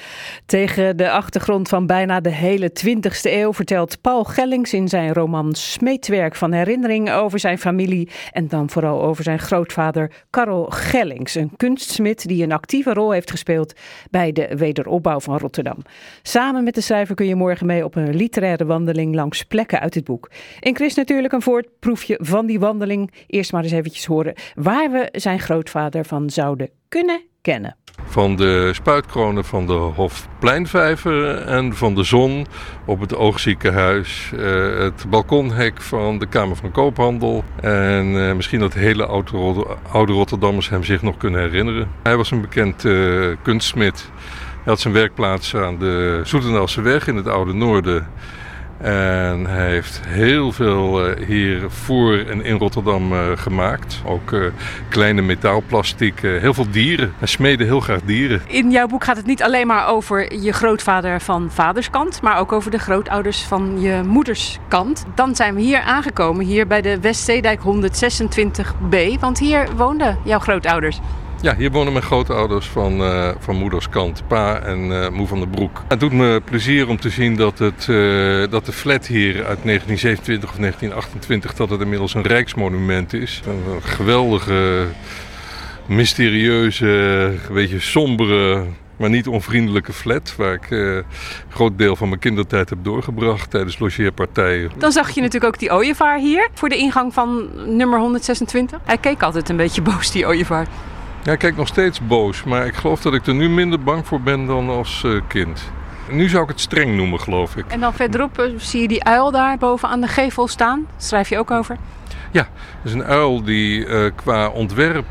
Tegen 0.47 0.97
de 0.97 1.11
achtergrond 1.11 1.69
van 1.69 1.87
bijna 1.87 2.21
de 2.21 2.31
hele 2.31 2.71
20e 2.87 3.21
eeuw 3.23 3.53
vertelt 3.53 4.01
Paul 4.01 4.25
Gellings 4.25 4.73
in 4.73 4.89
zijn 4.89 5.13
roman 5.13 5.55
Smeetwerk 5.55 6.35
van 6.35 6.53
herinnering 6.53 7.11
over 7.13 7.39
zijn 7.39 7.59
familie 7.59 8.11
en 8.31 8.49
dan 8.49 8.71
vooral 8.71 9.03
over 9.03 9.25
zijn 9.25 9.39
grootvader 9.39 10.13
Karel 10.31 10.65
Gellings, 10.65 11.35
een 11.35 11.57
kunstsmid 11.57 12.29
die 12.29 12.43
een 12.43 12.53
actieve 12.53 12.93
rol 12.93 13.11
heeft 13.11 13.31
gespeeld 13.31 13.73
bij 14.11 14.33
de 14.33 14.57
wederopbouw 14.57 15.21
van 15.21 15.39
Rotterdam. 15.39 15.79
Samen 16.23 16.65
met 16.65 16.75
de 16.75 16.81
schrijver 16.81 17.15
kun 17.15 17.27
je 17.27 17.35
morgen 17.35 17.67
mee 17.67 17.85
op 17.85 17.95
een 17.95 18.17
literaire 18.17 18.65
wandeling 18.65 19.15
langs 19.15 19.43
plekken 19.43 19.81
uit 19.81 19.95
het 19.95 20.05
boek. 20.05 20.31
In 20.61 20.77
Chris 20.77 20.95
natuurlijk 20.95 21.33
een 21.33 21.43
voorproefje 21.43 22.19
van 22.23 22.47
die 22.47 22.61
wandeling. 22.61 23.13
Eerst 23.27 23.53
maar 23.53 23.63
eens 23.63 23.73
eventjes 23.73 24.07
horen 24.07 24.35
waar 24.55 24.91
we 24.91 25.09
zijn 25.13 25.41
grootvader 25.41 26.05
van 26.05 26.31
zouden 26.31 26.71
kunnen 26.89 27.33
kennen. 27.45 27.77
Van 28.05 28.37
de 28.37 28.71
spuitkronen 28.73 29.45
van 29.45 29.67
de 29.67 29.73
Hofpleinvijver 29.73 31.37
en 31.37 31.77
van 31.77 31.95
de 31.95 32.03
zon 32.03 32.47
op 32.85 33.01
het 33.01 33.15
oogziekenhuis. 33.15 34.33
eh, 34.37 34.79
het 34.79 35.05
balkonhek 35.09 35.81
van 35.81 36.19
de 36.19 36.27
Kamer 36.27 36.57
van 36.57 36.71
Koophandel. 36.71 37.45
En 37.61 38.29
eh, 38.29 38.35
misschien 38.35 38.61
dat 38.61 38.75
hele 38.75 39.07
oude, 39.07 39.67
oude 39.91 40.13
Rotterdammers 40.13 40.69
hem 40.69 40.85
zich 40.85 41.03
nog 41.03 41.17
kunnen 41.17 41.41
herinneren. 41.41 41.89
Hij 42.03 42.17
was 42.17 42.31
een 42.31 42.41
bekend 42.41 42.85
eh, 42.85 43.27
kunstsmid. 43.43 44.11
Hij 44.63 44.73
had 44.73 44.81
zijn 44.81 44.95
werkplaats 44.95 45.57
aan 45.57 45.79
de 45.79 46.21
Zoetendaalse 46.25 46.81
weg 46.81 47.07
in 47.07 47.17
het 47.17 47.29
oude 47.29 47.53
noorden. 47.53 48.07
En 48.79 49.47
hij 49.47 49.69
heeft 49.69 50.01
heel 50.07 50.53
veel 50.53 51.07
eh, 51.07 51.27
hier 51.27 51.71
voor 51.71 52.19
en 52.19 52.45
in 52.45 52.57
Rotterdam 52.59 53.13
eh, 53.13 53.19
gemaakt. 53.35 54.03
Ook 54.05 54.33
eh, 54.33 54.41
kleine 54.89 55.23
metaalplastic, 55.23 56.23
eh, 56.23 56.41
heel 56.41 56.55
veel 56.55 56.71
dieren. 56.71 57.15
Hij 57.19 57.29
smeedde 57.29 57.65
heel 57.65 57.81
graag 57.81 58.01
dieren. 58.01 58.43
In 58.47 58.71
jouw 58.71 58.87
boek 58.87 59.05
gaat 59.05 59.17
het 59.17 59.27
niet 59.27 59.43
alleen 59.43 59.67
maar 59.67 59.89
over 59.89 60.41
je 60.41 60.53
grootvader 60.53 61.21
van 61.21 61.51
vaderskant, 61.51 62.23
maar 62.23 62.39
ook 62.39 62.53
over 62.53 62.71
de 62.71 62.79
grootouders 62.79 63.43
van 63.43 63.81
je 63.81 64.03
moederskant. 64.07 65.05
Dan 65.15 65.35
zijn 65.35 65.55
we 65.55 65.61
hier 65.61 65.81
aangekomen, 65.81 66.45
hier 66.45 66.67
bij 66.67 66.81
de 66.81 67.01
Westzeedijk 67.01 67.61
126b, 67.61 69.21
want 69.21 69.39
hier 69.39 69.69
woonden 69.77 70.19
jouw 70.25 70.39
grootouders. 70.39 71.01
Ja, 71.45 71.57
hier 71.57 71.71
wonen 71.71 71.93
mijn 71.93 72.05
grootouders 72.05 72.67
van, 72.67 73.03
eh, 73.03 73.31
van 73.39 73.57
moeders 73.57 73.89
kant, 73.89 74.23
pa 74.27 74.61
en 74.61 75.03
eh, 75.03 75.11
moe 75.11 75.27
van 75.27 75.39
den 75.39 75.51
Broek. 75.51 75.83
Het 75.89 76.01
doet 76.01 76.13
me 76.13 76.43
plezier 76.45 76.89
om 76.89 77.01
te 77.01 77.11
zien 77.11 77.37
dat, 77.37 77.59
het, 77.59 77.89
eh, 77.89 78.51
dat 78.51 78.67
de 78.67 78.73
flat 78.73 79.07
hier 79.07 79.35
uit 79.45 79.65
1927 79.65 80.51
of 80.51 80.59
1928, 80.59 81.55
dat 81.55 81.71
het 81.71 81.81
inmiddels 81.81 82.15
een 82.15 82.23
rijksmonument 82.23 83.13
is. 83.13 83.43
Een 83.47 83.83
geweldige, 83.83 84.87
mysterieuze, 85.87 86.87
een 87.49 87.55
beetje 87.55 87.81
sombere, 87.81 88.65
maar 88.97 89.11
niet 89.11 89.29
onvriendelijke 89.29 89.93
flat. 89.93 90.35
Waar 90.37 90.55
ik 90.55 90.71
een 90.71 91.05
groot 91.49 91.79
deel 91.79 91.97
van 91.97 92.09
mijn 92.09 92.21
kindertijd 92.21 92.71
heb 92.71 92.79
doorgebracht 92.83 93.51
tijdens 93.51 93.79
logeerpartijen. 93.79 94.71
Dan 94.77 94.93
zag 94.93 95.11
je 95.11 95.21
natuurlijk 95.21 95.55
ook 95.55 95.61
die 95.61 95.73
ooievaar 95.73 96.19
hier 96.19 96.49
voor 96.55 96.69
de 96.69 96.77
ingang 96.77 97.15
van 97.15 97.49
nummer 97.77 97.99
126. 97.99 98.81
Hij 98.85 98.99
keek 98.99 99.23
altijd 99.23 99.49
een 99.49 99.57
beetje 99.57 99.83
boos, 99.83 100.11
die 100.11 100.27
ooievaar. 100.27 100.67
Ja, 101.25 101.33
ik 101.33 101.39
kijk 101.39 101.57
nog 101.57 101.69
steeds 101.69 102.07
boos, 102.07 102.45
maar 102.45 102.67
ik 102.67 102.75
geloof 102.75 103.01
dat 103.01 103.15
ik 103.15 103.27
er 103.27 103.35
nu 103.35 103.49
minder 103.49 103.83
bang 103.83 104.07
voor 104.07 104.21
ben 104.21 104.47
dan 104.47 104.69
als 104.69 105.03
eh, 105.05 105.21
kind. 105.29 105.63
Nu 106.11 106.29
zou 106.29 106.43
ik 106.43 106.49
het 106.49 106.61
streng 106.61 106.97
noemen, 106.97 107.21
geloof 107.21 107.57
ik. 107.57 107.65
En 107.69 107.81
dan 107.81 107.95
verderop 107.95 108.39
eh, 108.39 108.53
zie 108.57 108.81
je 108.81 108.89
die 108.89 109.05
uil 109.05 109.31
daar 109.31 109.59
boven 109.59 109.89
aan 109.89 110.01
de 110.01 110.07
gevel 110.07 110.49
staan. 110.49 110.87
Schrijf 110.97 111.29
je 111.29 111.39
ook 111.39 111.51
over. 111.51 111.77
Dat 112.33 112.47
is 112.83 112.93
een 112.93 113.05
uil 113.05 113.43
die 113.43 113.87
eh, 113.87 114.11
qua 114.15 114.49
ontwerp 114.49 115.07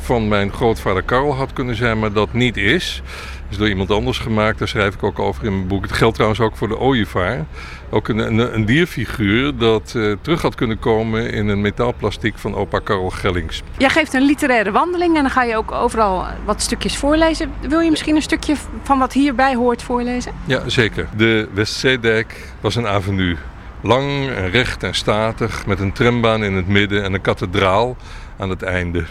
van 0.00 0.28
mijn 0.28 0.52
grootvader 0.52 1.02
Karel 1.02 1.34
had 1.34 1.52
kunnen 1.52 1.76
zijn, 1.76 1.98
maar 1.98 2.12
dat 2.12 2.32
niet 2.32 2.56
is. 2.56 3.02
is 3.48 3.56
door 3.56 3.68
iemand 3.68 3.90
anders 3.90 4.18
gemaakt, 4.18 4.58
daar 4.58 4.68
schrijf 4.68 4.94
ik 4.94 5.02
ook 5.02 5.18
over 5.18 5.44
in 5.44 5.52
mijn 5.52 5.68
boek. 5.68 5.82
Het 5.82 5.92
geldt 5.92 6.14
trouwens 6.14 6.40
ook 6.40 6.56
voor 6.56 6.68
de 6.68 6.78
ooievaar. 6.78 7.44
Ook 7.90 8.08
een, 8.08 8.18
een, 8.18 8.54
een 8.54 8.64
dierfiguur 8.64 9.56
dat 9.56 9.92
eh, 9.96 10.12
terug 10.20 10.42
had 10.42 10.54
kunnen 10.54 10.78
komen 10.78 11.32
in 11.32 11.48
een 11.48 11.60
metaalplastiek 11.60 12.38
van 12.38 12.54
opa 12.54 12.78
Karel 12.78 13.10
Gellings. 13.10 13.62
Jij 13.78 13.90
geeft 13.90 14.14
een 14.14 14.22
literaire 14.22 14.70
wandeling 14.70 15.16
en 15.16 15.22
dan 15.22 15.30
ga 15.30 15.42
je 15.42 15.56
ook 15.56 15.72
overal 15.72 16.26
wat 16.44 16.62
stukjes 16.62 16.96
voorlezen. 16.96 17.52
Wil 17.68 17.80
je 17.80 17.90
misschien 17.90 18.16
een 18.16 18.22
stukje 18.22 18.54
van 18.82 18.98
wat 18.98 19.12
hierbij 19.12 19.54
hoort 19.54 19.82
voorlezen? 19.82 20.32
Ja, 20.44 20.68
zeker. 20.68 21.08
De 21.16 21.48
Westzeedijk 21.52 22.52
was 22.60 22.74
een 22.74 22.86
avenue. 22.86 23.36
Lang 23.80 24.28
en 24.28 24.50
recht 24.50 24.82
en 24.82 24.94
statig, 24.94 25.66
met 25.66 25.80
een 25.80 25.92
trambaan 25.92 26.44
in 26.44 26.54
het 26.54 26.68
midden 26.68 27.04
en 27.04 27.14
een 27.14 27.20
kathedraal 27.20 27.96
aan 28.38 28.50
het 28.50 28.62
einde. 28.62 29.04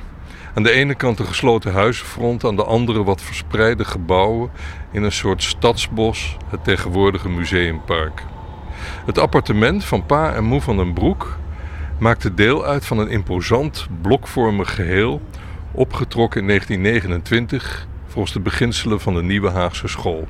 Aan 0.54 0.64
de 0.64 0.72
ene 0.72 0.96
kant 0.96 1.20
een 1.20 1.26
gesloten 1.26 1.72
huizenfront, 1.72 2.44
aan 2.44 2.56
de 2.56 2.64
andere 2.64 3.04
wat 3.04 3.22
verspreide 3.22 3.86
gebouwen 3.86 4.50
in 4.92 5.04
een 5.04 5.12
soort 5.12 5.44
stadsbos, 5.44 6.38
het 6.50 6.64
tegenwoordige 6.64 7.30
museumpark. 7.30 8.24
Het 9.06 9.20
appartement 9.20 9.86
van 9.86 10.06
pa 10.06 10.34
en 10.34 10.44
moe 10.44 10.62
van 10.62 10.78
den 10.78 10.94
Broek 10.94 11.38
maakte 11.98 12.34
deel 12.34 12.66
uit 12.66 12.86
van 12.86 12.98
een 12.98 13.10
imposant 13.10 13.88
blokvormig 14.02 14.76
geheel, 14.76 15.22
opgetrokken 15.72 16.42
in 16.42 16.48
1929 16.48 17.88
volgens 18.06 18.34
de 18.34 18.40
beginselen 18.40 19.02
van 19.02 19.14
de 19.14 19.24
Nieuwe 19.24 19.50
Haagse 19.50 19.88
School. 19.88 20.28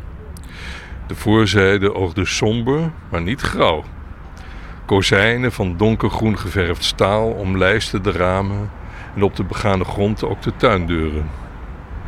De 1.07 1.15
voorzijde 1.15 1.93
oogde 1.93 2.25
somber, 2.25 2.91
maar 3.09 3.21
niet 3.21 3.41
grauw. 3.41 3.83
Kozijnen 4.85 5.51
van 5.51 5.77
donkergroen 5.77 6.37
geverfd 6.37 6.83
staal 6.83 7.27
omlijsten 7.27 8.03
de 8.03 8.11
ramen 8.11 8.71
en 9.15 9.23
op 9.23 9.35
de 9.35 9.43
begane 9.43 9.83
grond 9.83 10.23
ook 10.23 10.41
de 10.41 10.55
tuindeuren. 10.55 11.29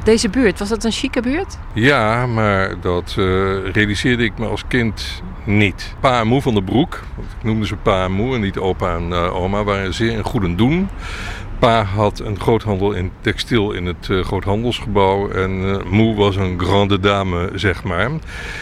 Deze 0.08 0.30
buurt, 0.30 0.60
was 0.60 0.70
dat 0.70 0.84
een 0.84 0.92
chique 0.92 1.22
buurt? 1.22 1.58
Ja, 1.74 2.26
maar 2.26 2.80
dat 2.82 3.16
eh, 3.18 3.26
realiseerde 3.72 4.24
ik 4.24 4.38
me 4.38 4.48
als 4.48 4.64
kind 4.68 5.22
niet. 5.44 5.96
Pa 6.00 6.20
en 6.20 6.28
moe 6.28 6.42
van 6.42 6.54
de 6.54 6.64
Broek, 6.64 7.04
ik 7.18 7.44
noemde 7.44 7.66
ze 7.66 7.76
pa 7.76 8.04
en 8.04 8.12
moe 8.12 8.36
en 8.36 8.42
niet 8.42 8.58
opa 8.58 8.96
en 8.96 9.14
eh, 9.14 9.36
oma, 9.36 9.64
waren 9.64 9.94
zeer 9.94 10.12
in 10.12 10.24
goeden 10.24 10.56
doen. 10.56 10.90
Pa 11.60 11.84
had 11.84 12.20
een 12.20 12.40
groothandel 12.40 12.92
in 12.92 13.12
textiel 13.22 13.72
in 13.72 13.86
het 13.86 14.10
eh, 14.10 14.20
groothandelsgebouw 14.20 15.30
en 15.30 15.52
eh, 15.64 15.92
moe 15.92 16.16
was 16.16 16.36
een 16.36 16.60
grande 16.60 17.00
dame, 17.00 17.52
zeg 17.56 17.84
maar. 17.84 18.10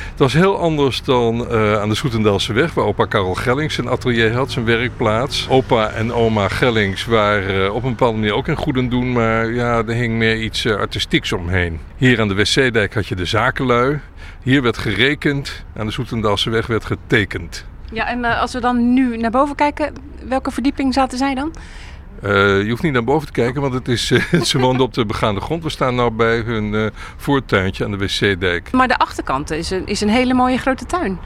Het 0.09 0.19
was 0.19 0.33
heel 0.33 0.57
anders 0.57 1.03
dan 1.03 1.47
eh, 1.47 1.81
aan 1.81 1.89
de 1.89 1.95
Soetendaalse 1.95 2.53
weg, 2.53 2.73
waar 2.73 2.85
opa 2.85 3.05
Karel 3.05 3.33
Gellings 3.33 3.75
zijn 3.75 3.89
atelier 3.89 4.33
had, 4.33 4.51
zijn 4.51 4.65
werkplaats. 4.65 5.47
Opa 5.49 5.89
en 5.89 6.13
oma 6.13 6.47
Gellings 6.47 7.05
waren 7.05 7.73
op 7.73 7.83
een 7.83 7.89
bepaalde 7.89 8.17
manier 8.17 8.33
ook 8.33 8.47
in 8.47 8.55
goeden 8.55 8.89
doen, 8.89 9.11
maar 9.11 9.53
ja, 9.53 9.77
er 9.77 9.93
hing 9.93 10.13
meer 10.13 10.41
iets 10.41 10.67
artistieks 10.67 11.31
omheen. 11.31 11.79
Hier 11.95 12.21
aan 12.21 12.27
de 12.27 12.33
Westzeedijk 12.33 12.93
had 12.93 13.07
je 13.07 13.15
de 13.15 13.25
zakenlui. 13.25 13.99
Hier 14.43 14.61
werd 14.61 14.77
gerekend, 14.77 15.65
aan 15.75 15.85
de 15.85 15.91
Soetendaalse 15.91 16.49
weg 16.49 16.67
werd 16.67 16.85
getekend. 16.85 17.65
Ja, 17.91 18.07
en 18.07 18.25
als 18.25 18.53
we 18.53 18.59
dan 18.59 18.93
nu 18.93 19.17
naar 19.17 19.31
boven 19.31 19.55
kijken, 19.55 19.93
welke 20.27 20.51
verdieping 20.51 20.93
zaten 20.93 21.17
zij 21.17 21.35
dan? 21.35 21.53
Eh, 22.21 22.61
je 22.61 22.69
hoeft 22.69 22.83
niet 22.83 22.93
naar 22.93 23.03
boven 23.03 23.27
te 23.27 23.33
kijken, 23.33 23.61
want 23.61 23.73
het 23.73 23.87
is, 23.87 24.11
eh, 24.11 24.41
ze 24.51 24.59
woonden 24.59 24.85
op 24.85 24.93
de 24.93 25.05
begaande 25.05 25.41
grond. 25.41 25.63
We 25.63 25.69
staan 25.69 25.95
nu 25.95 26.09
bij 26.09 26.39
hun 26.39 26.73
eh, 26.73 26.85
voortuintje 27.17 27.85
aan 27.85 27.91
de 27.91 27.97
Westzeedijk. 27.97 28.71
Maar 28.71 28.87
de 28.87 28.97
achterkant 28.97 29.51
is 29.51 29.69
een, 29.69 29.85
is 29.85 30.01
een 30.01 30.09
hele 30.09 30.33
mooie 30.33 30.57
grote 30.57 30.85
tuin. 30.85 31.19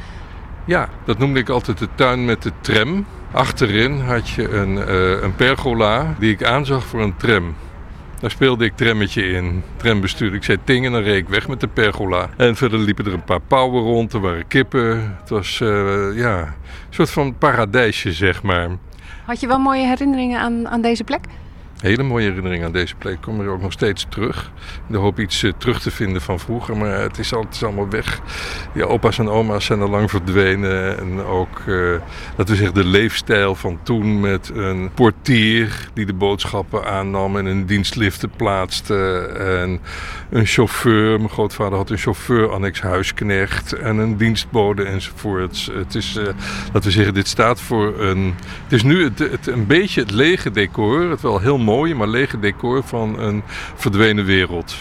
Ja, 0.65 0.89
dat 1.05 1.17
noemde 1.17 1.39
ik 1.39 1.49
altijd 1.49 1.77
de 1.77 1.87
tuin 1.95 2.25
met 2.25 2.41
de 2.41 2.51
tram. 2.61 3.05
Achterin 3.31 3.99
had 3.99 4.29
je 4.29 4.49
een, 4.49 4.93
een 5.23 5.35
pergola 5.35 6.15
die 6.19 6.31
ik 6.31 6.43
aanzag 6.43 6.85
voor 6.85 7.01
een 7.01 7.17
tram. 7.17 7.55
Daar 8.19 8.31
speelde 8.31 8.65
ik 8.65 8.75
trammetje 8.75 9.27
in, 9.27 9.63
trambestuur. 9.77 10.33
Ik 10.33 10.43
zei 10.43 10.57
ting 10.63 10.85
en 10.85 10.91
dan 10.91 11.01
reed 11.01 11.17
ik 11.17 11.29
weg 11.29 11.47
met 11.47 11.59
de 11.59 11.67
pergola. 11.67 12.29
En 12.37 12.55
verder 12.55 12.79
liepen 12.79 13.05
er 13.05 13.13
een 13.13 13.23
paar 13.23 13.41
pauwen 13.41 13.83
rond, 13.83 14.13
er 14.13 14.19
waren 14.19 14.47
kippen. 14.47 15.17
Het 15.19 15.29
was 15.29 15.57
ja, 16.15 16.39
een 16.39 16.53
soort 16.89 17.09
van 17.09 17.37
paradijsje, 17.37 18.13
zeg 18.13 18.43
maar. 18.43 18.69
Had 19.29 19.39
je 19.39 19.47
wel 19.47 19.59
mooie 19.59 19.85
herinneringen 19.85 20.39
aan, 20.39 20.67
aan 20.67 20.81
deze 20.81 21.03
plek? 21.03 21.25
Hele 21.79 22.03
mooie 22.03 22.27
herinnering 22.27 22.63
aan 22.63 22.71
deze 22.71 22.95
plek. 22.95 23.13
Ik 23.13 23.21
kom 23.21 23.39
er 23.39 23.47
ook 23.47 23.61
nog 23.61 23.71
steeds 23.71 24.05
terug. 24.09 24.51
In 24.87 24.93
de 24.93 24.97
hoop 24.97 25.19
iets 25.19 25.43
eh, 25.43 25.51
terug 25.57 25.81
te 25.81 25.91
vinden 25.91 26.21
van 26.21 26.39
vroeger. 26.39 26.77
Maar 26.77 27.01
het 27.01 27.19
is, 27.19 27.33
al, 27.33 27.45
allemaal 27.61 27.89
weg. 27.89 28.21
Ja, 28.73 28.83
opa's 28.83 29.19
en 29.19 29.29
oma's 29.29 29.65
zijn 29.65 29.81
al 29.81 29.89
lang 29.89 30.09
verdwenen. 30.09 30.97
En 30.97 31.23
ook, 31.23 31.61
laten 32.37 32.53
we 32.53 32.55
zeggen, 32.55 32.73
de 32.73 32.85
leefstijl 32.85 33.55
van 33.55 33.79
toen. 33.83 34.19
Met 34.19 34.51
een 34.53 34.89
portier 34.93 35.89
die 35.93 36.05
de 36.05 36.13
boodschappen 36.13 36.85
aannam 36.85 37.37
en 37.37 37.45
een 37.45 37.65
dienstliften 37.65 38.29
plaatste. 38.29 38.95
En 39.37 39.79
een 40.29 40.45
chauffeur. 40.45 41.17
Mijn 41.17 41.29
grootvader 41.29 41.77
had 41.77 41.89
een 41.89 41.97
chauffeur, 41.97 42.51
annex 42.51 42.81
huisknecht. 42.81 43.73
En 43.73 43.97
een 43.97 44.17
dienstbode 44.17 44.83
enzovoorts. 44.83 45.69
Het 45.73 45.95
is, 45.95 46.15
eh, 46.15 46.23
laten 46.65 46.83
we 46.83 46.91
zeggen, 46.91 47.13
dit 47.13 47.27
staat 47.27 47.61
voor 47.61 47.99
een... 47.99 48.35
Het 48.63 48.73
is 48.73 48.83
nu 48.83 49.03
het, 49.03 49.47
een 49.47 49.67
beetje 49.67 50.01
het 50.01 50.11
lege 50.11 50.51
decor. 50.51 51.09
Het 51.09 51.21
wel 51.21 51.39
heel 51.39 51.57
mooie, 51.69 51.95
maar 51.95 52.07
lege 52.07 52.39
decor 52.39 52.83
van 52.83 53.19
een 53.19 53.43
verdwenen 53.75 54.25
wereld. 54.25 54.75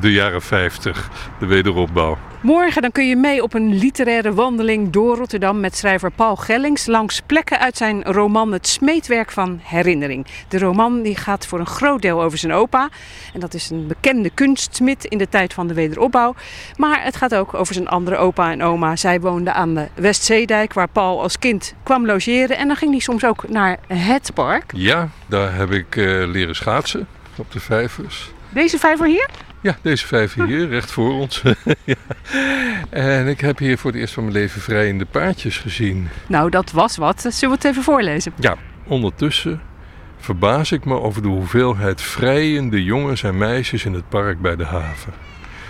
De 0.00 0.12
jaren 0.12 0.42
50, 0.42 1.10
de 1.38 1.46
wederopbouw. 1.46 2.18
Morgen 2.42 2.82
dan 2.82 2.92
kun 2.92 3.08
je 3.08 3.16
mee 3.16 3.42
op 3.42 3.54
een 3.54 3.74
literaire 3.74 4.34
wandeling 4.34 4.90
door 4.90 5.16
Rotterdam 5.16 5.60
met 5.60 5.76
schrijver 5.76 6.10
Paul 6.10 6.36
Gellings 6.36 6.86
langs 6.86 7.20
plekken 7.26 7.58
uit 7.58 7.76
zijn 7.76 8.02
roman 8.02 8.52
Het 8.52 8.66
Smeetwerk 8.66 9.30
van 9.30 9.60
Herinnering. 9.62 10.26
De 10.48 10.58
roman 10.58 11.02
die 11.02 11.16
gaat 11.16 11.46
voor 11.46 11.58
een 11.58 11.66
groot 11.66 12.02
deel 12.02 12.22
over 12.22 12.38
zijn 12.38 12.52
opa. 12.52 12.88
En 13.34 13.40
dat 13.40 13.54
is 13.54 13.70
een 13.70 13.86
bekende 13.86 14.30
kunstsmid 14.30 15.04
in 15.04 15.18
de 15.18 15.28
tijd 15.28 15.54
van 15.54 15.66
de 15.66 15.74
wederopbouw. 15.74 16.34
Maar 16.76 17.04
het 17.04 17.16
gaat 17.16 17.34
ook 17.34 17.54
over 17.54 17.74
zijn 17.74 17.88
andere 17.88 18.16
opa 18.16 18.50
en 18.50 18.62
oma. 18.62 18.96
Zij 18.96 19.20
woonden 19.20 19.54
aan 19.54 19.74
de 19.74 19.88
Westzeedijk 19.94 20.72
waar 20.72 20.88
Paul 20.88 21.22
als 21.22 21.38
kind 21.38 21.74
kwam 21.82 22.06
logeren. 22.06 22.56
En 22.56 22.66
dan 22.66 22.76
ging 22.76 22.90
hij 22.90 23.00
soms 23.00 23.24
ook 23.24 23.48
naar 23.48 23.78
het 23.86 24.30
park. 24.34 24.70
Ja, 24.74 25.08
daar 25.26 25.54
heb 25.54 25.70
ik 25.70 25.96
eh, 25.96 26.04
leren 26.04 26.54
schaatsen 26.54 27.06
op 27.36 27.52
de 27.52 27.60
vijvers. 27.60 28.32
Deze 28.52 28.78
vijver 28.78 29.06
hier? 29.06 29.28
Ja, 29.60 29.76
deze 29.82 30.06
vijver 30.06 30.46
hier, 30.46 30.68
recht 30.68 30.90
voor 30.90 31.12
ons. 31.12 31.42
ja. 31.84 31.94
En 32.90 33.28
ik 33.28 33.40
heb 33.40 33.58
hier 33.58 33.78
voor 33.78 33.90
het 33.90 34.00
eerst 34.00 34.14
van 34.14 34.22
mijn 34.22 34.36
leven 34.36 34.60
vrijende 34.60 35.04
paardjes 35.04 35.58
gezien. 35.58 36.08
Nou, 36.26 36.50
dat 36.50 36.70
was 36.70 36.96
wat. 36.96 37.20
Zullen 37.20 37.48
we 37.48 37.54
het 37.54 37.64
even 37.64 37.82
voorlezen? 37.82 38.32
Ja, 38.36 38.56
ondertussen 38.86 39.60
verbaas 40.18 40.72
ik 40.72 40.84
me 40.84 41.00
over 41.00 41.22
de 41.22 41.28
hoeveelheid 41.28 42.00
vrijende 42.02 42.84
jongens 42.84 43.22
en 43.22 43.38
meisjes 43.38 43.84
in 43.84 43.92
het 43.92 44.08
park 44.08 44.40
bij 44.40 44.56
de 44.56 44.64
haven. 44.64 45.12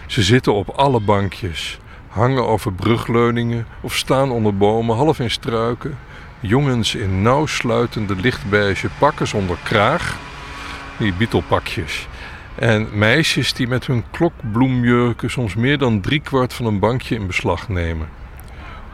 Ze 0.06 0.22
zitten 0.22 0.54
op 0.54 0.68
alle 0.68 1.00
bankjes, 1.00 1.78
hangen 2.08 2.46
over 2.46 2.72
brugleuningen 2.72 3.66
of 3.80 3.96
staan 3.96 4.30
onder 4.30 4.56
bomen, 4.56 4.96
half 4.96 5.18
in 5.18 5.30
struiken. 5.30 5.98
Jongens 6.40 6.94
in 6.94 7.22
nauw 7.22 7.46
sluitende 7.46 8.16
lichtbeige 8.16 8.88
pakken 8.98 9.28
zonder 9.28 9.56
kraag, 9.62 10.18
die 10.98 11.12
bietelpakjes. 11.12 12.08
En 12.62 12.88
meisjes 12.92 13.52
die 13.52 13.68
met 13.68 13.86
hun 13.86 14.04
klokbloemjurken 14.10 15.30
soms 15.30 15.54
meer 15.54 15.78
dan 15.78 16.00
driekwart 16.00 16.52
van 16.52 16.66
een 16.66 16.78
bankje 16.78 17.14
in 17.14 17.26
beslag 17.26 17.68
nemen. 17.68 18.08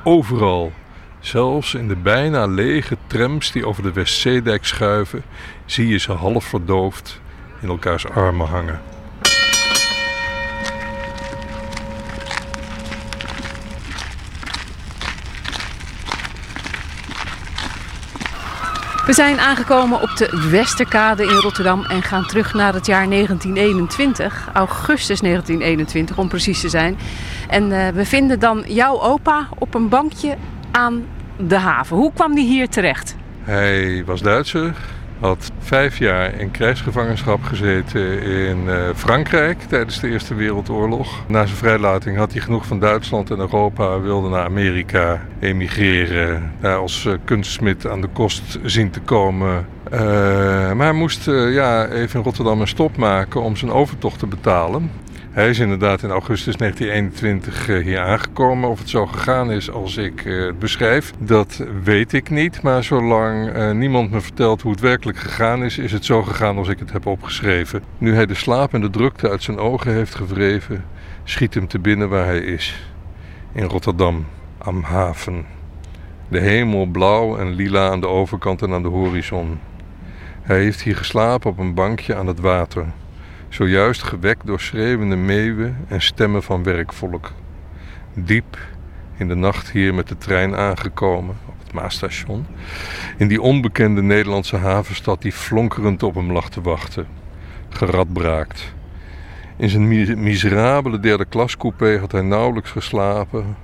Overal, 0.04 0.72
zelfs 1.20 1.74
in 1.74 1.88
de 1.88 1.96
bijna 1.96 2.46
lege 2.46 2.96
trams 3.06 3.52
die 3.52 3.66
over 3.66 3.82
de 3.82 3.92
Westzeedijk 3.92 4.64
schuiven, 4.64 5.22
zie 5.64 5.88
je 5.88 5.98
ze 5.98 6.12
half 6.12 6.44
verdoofd 6.44 7.20
in 7.60 7.68
elkaars 7.68 8.08
armen 8.08 8.46
hangen. 8.46 8.80
We 19.08 19.14
zijn 19.14 19.38
aangekomen 19.38 20.00
op 20.00 20.16
de 20.16 20.48
Westerkade 20.50 21.22
in 21.22 21.34
Rotterdam 21.34 21.84
en 21.84 22.02
gaan 22.02 22.26
terug 22.26 22.54
naar 22.54 22.74
het 22.74 22.86
jaar 22.86 23.08
1921, 23.08 24.48
augustus 24.52 25.20
1921 25.20 26.18
om 26.18 26.28
precies 26.28 26.60
te 26.60 26.68
zijn. 26.68 26.98
En 27.48 27.72
eh, 27.72 27.88
we 27.88 28.04
vinden 28.04 28.38
dan 28.38 28.64
jouw 28.66 29.00
opa 29.00 29.48
op 29.58 29.74
een 29.74 29.88
bankje 29.88 30.36
aan 30.70 31.06
de 31.36 31.56
haven. 31.56 31.96
Hoe 31.96 32.12
kwam 32.12 32.34
die 32.34 32.46
hier 32.46 32.68
terecht? 32.68 33.16
Hij 33.42 34.04
was 34.04 34.20
Duitser, 34.22 34.74
had 35.20 35.50
vijf 35.58 35.98
jaar 35.98 36.40
in 36.40 36.50
krijgsgevangenschap 36.50 37.42
gezeten 37.42 38.22
in 38.22 38.68
eh, 38.68 38.88
Frankrijk 38.94 39.60
tijdens 39.60 40.00
de 40.00 40.08
Eerste 40.08 40.34
Wereldoorlog. 40.34 41.24
Na 41.28 41.44
zijn 41.44 41.56
vrijlating 41.56 42.16
had 42.16 42.32
hij 42.32 42.40
genoeg 42.40 42.66
van 42.66 42.78
Duitsland 42.78 43.30
en 43.30 43.38
Europa, 43.38 44.00
wilde 44.00 44.28
naar 44.28 44.44
Amerika 44.44 45.26
emigreren, 45.40 46.52
daar 46.60 46.76
als 46.76 47.06
eh, 47.06 47.12
kunstsmid 47.24 47.86
aan 47.86 48.00
de 48.00 48.08
kost 48.12 48.58
zien 48.62 48.90
te 48.90 49.00
komen. 49.00 49.66
Eh, 49.90 50.00
maar 50.72 50.86
hij 50.86 50.92
moest 50.92 51.24
ja, 51.24 51.86
even 51.86 52.18
in 52.18 52.24
Rotterdam 52.24 52.60
een 52.60 52.68
stop 52.68 52.96
maken 52.96 53.42
om 53.42 53.56
zijn 53.56 53.70
overtocht 53.70 54.18
te 54.18 54.26
betalen. 54.26 54.90
Hij 55.38 55.48
is 55.48 55.58
inderdaad 55.58 56.02
in 56.02 56.10
augustus 56.10 56.56
1921 56.56 57.68
eh, 57.68 57.84
hier 57.84 57.98
aangekomen. 57.98 58.70
Of 58.70 58.78
het 58.78 58.88
zo 58.88 59.06
gegaan 59.06 59.52
is 59.52 59.70
als 59.70 59.96
ik 59.96 60.24
eh, 60.24 60.44
het 60.46 60.58
beschrijf, 60.58 61.12
dat 61.18 61.64
weet 61.82 62.12
ik 62.12 62.30
niet. 62.30 62.62
Maar 62.62 62.84
zolang 62.84 63.48
eh, 63.48 63.70
niemand 63.70 64.10
me 64.10 64.20
vertelt 64.20 64.62
hoe 64.62 64.70
het 64.70 64.80
werkelijk 64.80 65.18
gegaan 65.18 65.64
is, 65.64 65.78
is 65.78 65.92
het 65.92 66.04
zo 66.04 66.22
gegaan 66.22 66.56
als 66.56 66.68
ik 66.68 66.78
het 66.78 66.92
heb 66.92 67.06
opgeschreven. 67.06 67.82
Nu 67.98 68.14
hij 68.14 68.26
de 68.26 68.34
slaap 68.34 68.74
en 68.74 68.80
de 68.80 68.90
drukte 68.90 69.30
uit 69.30 69.42
zijn 69.42 69.58
ogen 69.58 69.92
heeft 69.92 70.14
gewreven, 70.14 70.84
schiet 71.24 71.54
hem 71.54 71.68
te 71.68 71.78
binnen 71.78 72.08
waar 72.08 72.26
hij 72.26 72.40
is. 72.40 72.90
In 73.52 73.64
Rotterdam, 73.64 74.26
am 74.58 74.82
haven. 74.82 75.44
De 76.28 76.40
hemel 76.40 76.86
blauw 76.86 77.36
en 77.36 77.54
lila 77.54 77.90
aan 77.90 78.00
de 78.00 78.08
overkant 78.08 78.62
en 78.62 78.72
aan 78.72 78.82
de 78.82 78.88
horizon. 78.88 79.60
Hij 80.42 80.62
heeft 80.62 80.82
hier 80.82 80.96
geslapen 80.96 81.50
op 81.50 81.58
een 81.58 81.74
bankje 81.74 82.14
aan 82.14 82.26
het 82.26 82.40
water. 82.40 82.86
Zojuist 83.48 84.02
gewekt 84.02 84.46
door 84.46 84.60
schreeuwende 84.60 85.16
meeuwen 85.16 85.76
en 85.88 86.02
stemmen 86.02 86.42
van 86.42 86.62
werkvolk. 86.62 87.32
Diep 88.14 88.58
in 89.16 89.28
de 89.28 89.34
nacht 89.34 89.70
hier 89.70 89.94
met 89.94 90.08
de 90.08 90.18
trein 90.18 90.56
aangekomen 90.56 91.36
op 91.46 91.54
het 91.62 91.72
Maasstation. 91.72 92.46
In 93.16 93.28
die 93.28 93.42
onbekende 93.42 94.02
Nederlandse 94.02 94.56
havenstad 94.56 95.22
die 95.22 95.32
flonkerend 95.32 96.02
op 96.02 96.14
hem 96.14 96.32
lag 96.32 96.48
te 96.48 96.60
wachten. 96.60 97.06
Geradbraakt. 97.68 98.74
In 99.56 99.68
zijn 99.68 99.88
mi- 99.88 100.14
miserabele 100.16 101.00
derde 101.00 101.24
klas 101.24 101.56
coupé 101.56 101.98
had 101.98 102.12
hij 102.12 102.22
nauwelijks 102.22 102.70
geslapen. 102.70 103.56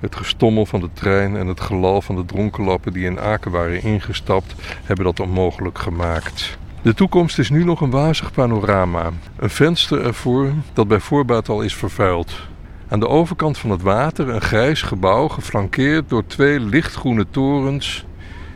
Het 0.00 0.16
gestommel 0.16 0.66
van 0.66 0.80
de 0.80 0.90
trein 0.92 1.36
en 1.36 1.46
het 1.46 1.60
gelal 1.60 2.02
van 2.02 2.16
de 2.16 2.24
dronkenlappen 2.24 2.92
die 2.92 3.04
in 3.04 3.20
Aken 3.20 3.50
waren 3.50 3.82
ingestapt, 3.82 4.54
hebben 4.84 5.04
dat 5.04 5.20
onmogelijk 5.20 5.78
gemaakt. 5.78 6.58
De 6.86 6.94
toekomst 6.94 7.38
is 7.38 7.50
nu 7.50 7.64
nog 7.64 7.80
een 7.80 7.90
wazig 7.90 8.32
panorama. 8.32 9.10
Een 9.36 9.50
venster 9.50 10.04
ervoor 10.04 10.52
dat 10.72 10.88
bij 10.88 11.00
voorbaat 11.00 11.48
al 11.48 11.60
is 11.60 11.74
vervuild. 11.74 12.40
Aan 12.88 13.00
de 13.00 13.08
overkant 13.08 13.58
van 13.58 13.70
het 13.70 13.82
water 13.82 14.28
een 14.28 14.40
grijs 14.40 14.82
gebouw 14.82 15.28
geflankeerd 15.28 16.08
door 16.08 16.26
twee 16.26 16.60
lichtgroene 16.60 17.26
torens 17.30 18.06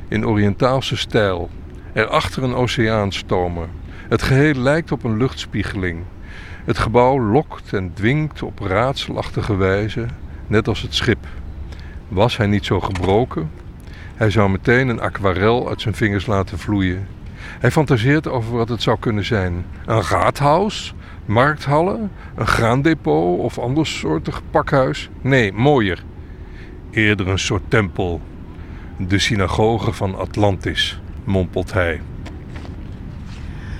in 0.08 0.26
Oriëntaalse 0.26 0.96
stijl. 0.96 1.50
Erachter 1.92 2.42
een 2.42 2.54
oceaanstomer. 2.54 3.68
Het 4.08 4.22
geheel 4.22 4.54
lijkt 4.54 4.92
op 4.92 5.04
een 5.04 5.16
luchtspiegeling. 5.16 6.02
Het 6.64 6.78
gebouw 6.78 7.20
lokt 7.20 7.72
en 7.72 7.92
dwingt 7.94 8.42
op 8.42 8.58
raadselachtige 8.58 9.56
wijze, 9.56 10.06
net 10.46 10.68
als 10.68 10.82
het 10.82 10.94
schip. 10.94 11.26
Was 12.08 12.36
hij 12.36 12.46
niet 12.46 12.64
zo 12.64 12.80
gebroken? 12.80 13.50
Hij 14.14 14.30
zou 14.30 14.50
meteen 14.50 14.88
een 14.88 15.00
aquarel 15.00 15.68
uit 15.68 15.80
zijn 15.80 15.94
vingers 15.94 16.26
laten 16.26 16.58
vloeien. 16.58 17.18
Hij 17.60 17.70
fantaseert 17.70 18.28
over 18.28 18.56
wat 18.56 18.68
het 18.68 18.82
zou 18.82 18.98
kunnen 18.98 19.24
zijn. 19.24 19.64
Een 19.86 20.02
raadhuis, 20.02 20.94
markthallen, 21.24 22.10
een 22.34 22.46
graandepot 22.46 23.38
of 23.38 23.58
andersoortig 23.58 24.42
pakhuis. 24.50 25.08
Nee, 25.20 25.52
mooier. 25.52 26.02
Eerder 26.90 27.28
een 27.28 27.38
soort 27.38 27.62
tempel. 27.68 28.20
De 28.96 29.18
synagoge 29.18 29.92
van 29.92 30.18
Atlantis, 30.18 31.00
mompelt 31.24 31.72
hij. 31.72 32.00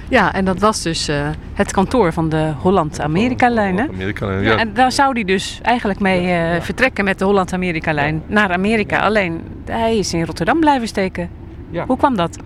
Ja, 0.09 0.33
en 0.33 0.45
dat 0.45 0.59
was 0.59 0.83
dus 0.83 1.09
eh, 1.09 1.29
het 1.55 1.73
kantoor 1.73 2.13
van 2.13 2.29
de 2.29 2.53
Holland-Amerika-lijn. 2.59 3.79
hè? 3.79 3.89
Amerika, 3.89 4.31
ja, 4.33 4.41
Ja, 4.41 4.57
en 4.57 4.75
daar 4.75 4.93
zou 4.93 5.13
hij 5.13 5.25
dus 5.25 5.59
eigenlijk 5.63 6.01
mee 6.01 6.31
eh, 6.31 6.61
vertrekken 6.61 7.05
met 7.05 7.19
de 7.19 7.25
Holland-Amerika-lijn 7.25 8.23
naar 8.27 8.53
Amerika. 8.53 8.99
Alleen 8.99 9.41
hij 9.65 9.99
is 9.99 10.15
in 10.15 10.25
Rotterdam 10.25 10.61
blijven 10.61 10.89
steken. 10.89 11.31
Ja. 11.71 11.85
Hoe 11.87 11.97
kwam 11.97 12.17
dat? 12.17 12.39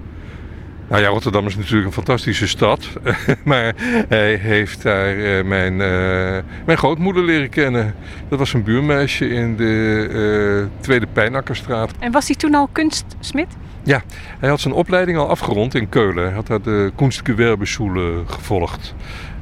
Nou 0.94 1.06
ja, 1.06 1.12
Rotterdam 1.12 1.46
is 1.46 1.56
natuurlijk 1.56 1.86
een 1.86 1.92
fantastische 1.92 2.48
stad. 2.48 2.88
maar 3.44 3.74
hij 4.08 4.34
heeft 4.34 4.82
daar 4.82 5.18
eh, 5.18 5.44
mijn, 5.44 5.80
eh, 5.80 6.38
mijn 6.66 6.78
grootmoeder 6.78 7.24
leren 7.24 7.48
kennen. 7.48 7.94
Dat 8.28 8.38
was 8.38 8.52
een 8.52 8.62
buurmeisje 8.62 9.28
in 9.28 9.56
de 9.56 10.68
eh, 10.70 10.80
Tweede 10.82 11.06
Pijnakkerstraat. 11.12 11.92
En 11.98 12.12
was 12.12 12.26
hij 12.26 12.36
toen 12.36 12.54
al 12.54 12.68
kunstsmid? 12.72 13.46
Ja, 13.82 14.02
hij 14.38 14.48
had 14.48 14.60
zijn 14.60 14.74
opleiding 14.74 15.18
al 15.18 15.28
afgerond 15.28 15.74
in 15.74 15.88
Keulen. 15.88 16.24
Hij 16.24 16.34
had 16.34 16.46
daar 16.46 16.62
de 16.62 16.92
Kunstgewerbeschule 16.96 18.22
gevolgd. 18.26 18.94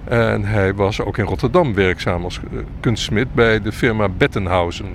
En 0.04 0.44
hij 0.44 0.74
was 0.74 1.00
ook 1.00 1.18
in 1.18 1.24
Rotterdam 1.24 1.74
werkzaam 1.74 2.24
als 2.24 2.38
eh, 2.38 2.58
kunstsmid 2.80 3.34
bij 3.34 3.60
de 3.60 3.72
firma 3.72 4.08
Bettenhausen. 4.08 4.86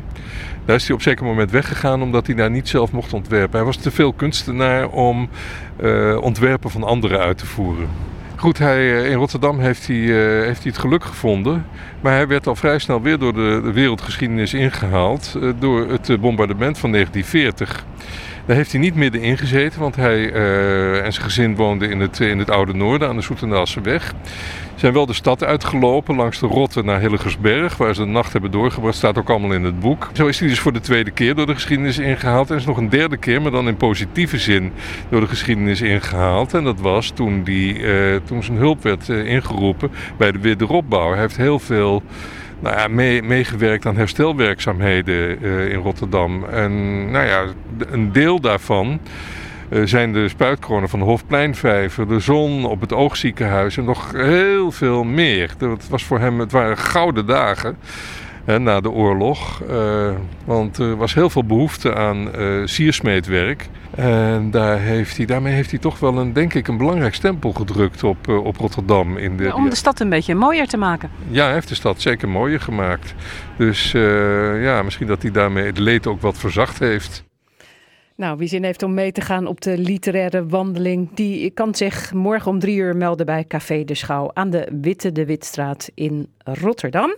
Daar 0.65 0.75
is 0.75 0.83
hij 0.83 0.91
op 0.91 0.97
een 0.97 1.09
zeker 1.09 1.25
moment 1.25 1.51
weggegaan 1.51 2.01
omdat 2.01 2.27
hij 2.27 2.35
daar 2.35 2.51
niet 2.51 2.67
zelf 2.67 2.91
mocht 2.91 3.13
ontwerpen. 3.13 3.55
Hij 3.57 3.65
was 3.65 3.77
te 3.77 3.91
veel 3.91 4.13
kunstenaar 4.13 4.87
om 4.87 5.29
eh, 5.75 6.17
ontwerpen 6.21 6.69
van 6.69 6.83
anderen 6.83 7.19
uit 7.19 7.37
te 7.37 7.45
voeren. 7.45 7.87
Goed, 8.35 8.57
hij, 8.57 9.03
eh, 9.03 9.09
in 9.11 9.17
Rotterdam 9.17 9.59
heeft 9.59 9.87
hij, 9.87 9.95
heeft 9.95 10.63
hij 10.63 10.71
het 10.71 10.77
geluk 10.77 11.03
gevonden. 11.03 11.65
Maar 12.01 12.13
hij 12.13 12.27
werd 12.27 12.47
al 12.47 12.55
vrij 12.55 12.79
snel 12.79 13.01
weer 13.01 13.19
door 13.19 13.33
de, 13.33 13.61
de 13.63 13.71
wereldgeschiedenis 13.71 14.53
ingehaald. 14.53 15.37
eh, 15.41 15.49
door 15.59 15.89
het 15.89 16.21
bombardement 16.21 16.77
van 16.77 16.91
1940. 16.91 17.85
Daar 18.47 18.55
heeft 18.55 18.71
hij 18.71 18.81
niet 18.81 18.95
middenin 18.95 19.37
gezeten, 19.37 19.79
want 19.79 19.95
hij 19.95 20.31
eh, 20.31 21.05
en 21.05 21.13
zijn 21.13 21.25
gezin 21.25 21.55
woonden 21.55 21.89
in 21.89 21.99
het, 21.99 22.19
in 22.19 22.39
het 22.39 22.49
Oude 22.49 22.73
Noorden 22.73 23.07
aan 23.07 23.15
de 23.15 23.21
Soetendaalse 23.21 23.81
weg. 23.81 24.13
Zijn 24.75 24.93
wel 24.93 25.05
de 25.05 25.13
stad 25.13 25.43
uitgelopen 25.43 26.15
langs 26.15 26.39
de 26.39 26.47
Rotte 26.47 26.83
naar 26.83 26.99
Hillegersberg, 26.99 27.77
waar 27.77 27.95
ze 27.95 28.01
de 28.01 28.07
nacht 28.07 28.31
hebben 28.31 28.51
doorgebracht. 28.51 28.95
Staat 28.95 29.17
ook 29.17 29.29
allemaal 29.29 29.51
in 29.51 29.63
het 29.63 29.79
boek. 29.79 30.09
Zo 30.13 30.27
is 30.27 30.39
hij 30.39 30.49
dus 30.49 30.59
voor 30.59 30.73
de 30.73 30.79
tweede 30.79 31.11
keer 31.11 31.35
door 31.35 31.45
de 31.45 31.53
geschiedenis 31.53 31.97
ingehaald. 31.97 32.51
En 32.51 32.57
is 32.57 32.65
nog 32.65 32.77
een 32.77 32.89
derde 32.89 33.17
keer, 33.17 33.41
maar 33.41 33.51
dan 33.51 33.67
in 33.67 33.77
positieve 33.77 34.37
zin, 34.37 34.71
door 35.09 35.21
de 35.21 35.27
geschiedenis 35.27 35.81
ingehaald. 35.81 36.53
En 36.53 36.63
dat 36.63 36.79
was 36.79 37.09
toen, 37.09 37.43
die, 37.43 37.83
eh, 37.83 38.15
toen 38.23 38.43
zijn 38.43 38.57
hulp 38.57 38.83
werd 38.83 39.09
eh, 39.09 39.25
ingeroepen 39.25 39.91
bij 40.17 40.31
de 40.31 40.39
wederopbouw. 40.39 41.11
Hij 41.11 41.19
heeft 41.21 41.37
heel 41.37 41.59
veel 41.59 42.03
nou 42.59 42.75
ja, 42.77 42.87
mee- 42.87 43.21
meegewerkt 43.21 43.85
aan 43.85 43.97
herstelwerkzaamheden 43.97 45.41
eh, 45.41 45.69
in 45.69 45.79
Rotterdam. 45.79 46.45
En 46.45 46.71
nou 47.11 47.25
ja, 47.25 47.43
een 47.89 48.11
deel 48.11 48.39
daarvan 48.39 48.99
eh, 49.69 49.81
zijn 49.85 50.13
de 50.13 50.29
spuitkronen 50.29 50.89
van 50.89 50.99
de 50.99 51.05
Hofpleinvijver, 51.05 52.07
de 52.07 52.19
zon 52.19 52.65
op 52.65 52.81
het 52.81 52.93
oogziekenhuis 52.93 53.77
en 53.77 53.83
nog 53.83 54.11
heel 54.11 54.71
veel 54.71 55.03
meer. 55.03 55.53
Dat 55.57 55.87
was 55.89 56.03
voor 56.03 56.19
hem, 56.19 56.39
het 56.39 56.51
waren 56.51 56.77
gouden 56.77 57.25
dagen. 57.25 57.77
Hè, 58.47 58.59
na 58.59 58.79
de 58.81 58.89
oorlog. 58.89 59.61
eh, 59.69 60.09
want 60.45 60.77
er 60.77 60.95
was 60.95 61.13
heel 61.13 61.29
veel 61.29 61.43
behoefte 61.43 61.95
aan 61.95 62.33
eh 62.33 62.61
siersmeedwerk. 62.65 63.69
En 63.95 64.51
daar 64.51 64.79
heeft 64.79 65.17
hij, 65.17 65.25
daarmee 65.25 65.53
heeft 65.53 65.69
hij 65.71 65.79
toch 65.79 65.99
wel 65.99 66.17
een, 66.17 66.33
denk 66.33 66.53
ik, 66.53 66.67
een 66.67 66.77
belangrijk 66.77 67.15
stempel 67.15 67.51
gedrukt 67.51 68.03
op, 68.03 68.27
eh, 68.27 68.43
op 68.45 68.57
Rotterdam. 68.57 69.17
In 69.17 69.37
de, 69.37 69.53
Om 69.55 69.69
de 69.69 69.75
stad 69.75 69.99
een 69.99 70.09
beetje 70.09 70.35
mooier 70.35 70.67
te 70.67 70.77
maken. 70.77 71.09
ja, 71.29 71.43
hij 71.45 71.53
heeft 71.53 71.67
de 71.69 71.75
stad 71.75 72.01
zeker 72.01 72.29
mooier 72.29 72.59
gemaakt. 72.61 73.13
Dus 73.57 73.91
ja, 74.61 74.81
misschien 74.83 75.07
dat 75.07 75.21
hij 75.21 75.31
daarmee 75.31 75.65
het 75.65 75.77
leed 75.79 76.07
ook 76.07 76.21
wat 76.21 76.37
verzacht 76.37 76.79
heeft. 76.79 77.25
Nou, 78.17 78.37
wie 78.37 78.47
zin 78.47 78.63
heeft 78.63 78.83
om 78.83 78.93
mee 78.93 79.11
te 79.11 79.21
gaan 79.21 79.47
op 79.47 79.61
de 79.61 79.77
literaire 79.77 80.45
wandeling, 80.45 81.09
die 81.13 81.49
kan 81.49 81.75
zich 81.75 82.13
morgen 82.13 82.51
om 82.51 82.59
drie 82.59 82.75
uur 82.75 82.95
melden 82.95 83.25
bij 83.25 83.45
Café 83.47 83.83
de 83.83 83.95
Schouw 83.95 84.31
aan 84.33 84.49
de 84.49 84.67
Witte 84.81 85.11
de 85.11 85.25
Witstraat 85.25 85.89
in 85.93 86.27
Rotterdam. 86.43 87.17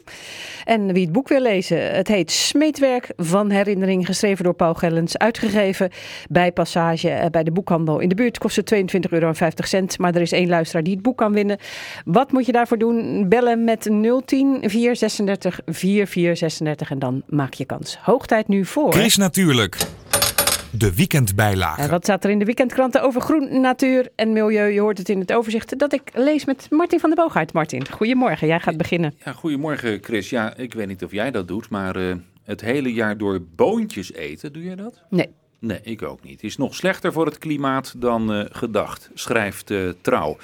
En 0.65 0.93
wie 0.93 1.03
het 1.03 1.11
boek 1.11 1.27
wil 1.27 1.41
lezen, 1.41 1.95
het 1.95 2.07
heet 2.07 2.31
Smeetwerk 2.31 3.11
van 3.17 3.49
herinnering, 3.49 4.05
geschreven 4.05 4.43
door 4.43 4.53
Paul 4.53 4.73
Gellens, 4.73 5.17
uitgegeven 5.17 5.89
bij 6.29 6.51
Passage 6.51 7.09
eh, 7.09 7.29
bij 7.29 7.43
de 7.43 7.51
boekhandel 7.51 7.99
in 7.99 8.09
de 8.09 8.15
buurt. 8.15 8.37
Kost 8.37 8.55
het 8.55 8.73
22,50 8.75 8.79
euro, 9.09 9.33
maar 9.97 10.15
er 10.15 10.21
is 10.21 10.31
één 10.31 10.49
luisteraar 10.49 10.83
die 10.83 10.93
het 10.93 11.03
boek 11.03 11.17
kan 11.17 11.33
winnen. 11.33 11.57
Wat 12.05 12.31
moet 12.31 12.45
je 12.45 12.51
daarvoor 12.51 12.77
doen? 12.77 13.29
Bellen 13.29 13.63
met 13.63 13.81
010 13.81 14.57
436 14.61 15.59
4436 15.65 16.91
en 16.91 16.99
dan 16.99 17.23
maak 17.27 17.53
je 17.53 17.65
kans. 17.65 17.97
Hoog 18.01 18.25
tijd 18.25 18.47
nu 18.47 18.65
voor... 18.65 18.93
Chris 18.93 19.17
Natuurlijk. 19.17 19.77
De 20.71 20.95
weekendbijlage. 20.95 21.81
En 21.81 21.89
wat 21.89 22.03
staat 22.03 22.23
er 22.23 22.29
in 22.29 22.39
de 22.39 22.45
weekendkranten 22.45 23.01
over 23.01 23.21
groen, 23.21 23.61
natuur 23.61 24.09
en 24.15 24.33
milieu? 24.33 24.73
Je 24.73 24.79
hoort 24.79 24.97
het 24.97 25.09
in 25.09 25.19
het 25.19 25.33
overzicht 25.33 25.79
dat 25.79 25.93
ik 25.93 26.01
lees 26.13 26.45
met 26.45 26.67
Martin 26.69 26.99
van 26.99 27.09
der 27.09 27.23
Boogaard. 27.23 27.53
Martin, 27.53 27.89
goedemorgen. 27.91 28.47
Jij 28.47 28.59
gaat 28.59 28.77
beginnen. 28.77 29.13
Ja, 29.25 29.33
goedemorgen 29.33 30.03
Chris. 30.03 30.29
Ja, 30.29 30.55
ik 30.55 30.73
weet 30.73 30.87
niet 30.87 31.03
of 31.03 31.11
jij 31.11 31.31
dat 31.31 31.47
doet, 31.47 31.69
maar 31.69 31.95
eh, 31.95 32.15
het 32.43 32.61
hele 32.61 32.93
jaar 32.93 33.17
door 33.17 33.41
boontjes 33.55 34.13
eten, 34.13 34.53
doe 34.53 34.63
je 34.63 34.75
dat? 34.75 35.01
Nee. 35.09 35.29
Nee, 35.59 35.79
ik 35.81 36.01
ook 36.01 36.23
niet. 36.23 36.43
Is 36.43 36.57
nog 36.57 36.75
slechter 36.75 37.13
voor 37.13 37.25
het 37.25 37.37
klimaat 37.37 37.93
dan 37.97 38.33
eh, 38.33 38.45
gedacht, 38.49 39.09
schrijft 39.13 39.71
eh, 39.71 39.89
Trouw. 40.01 40.37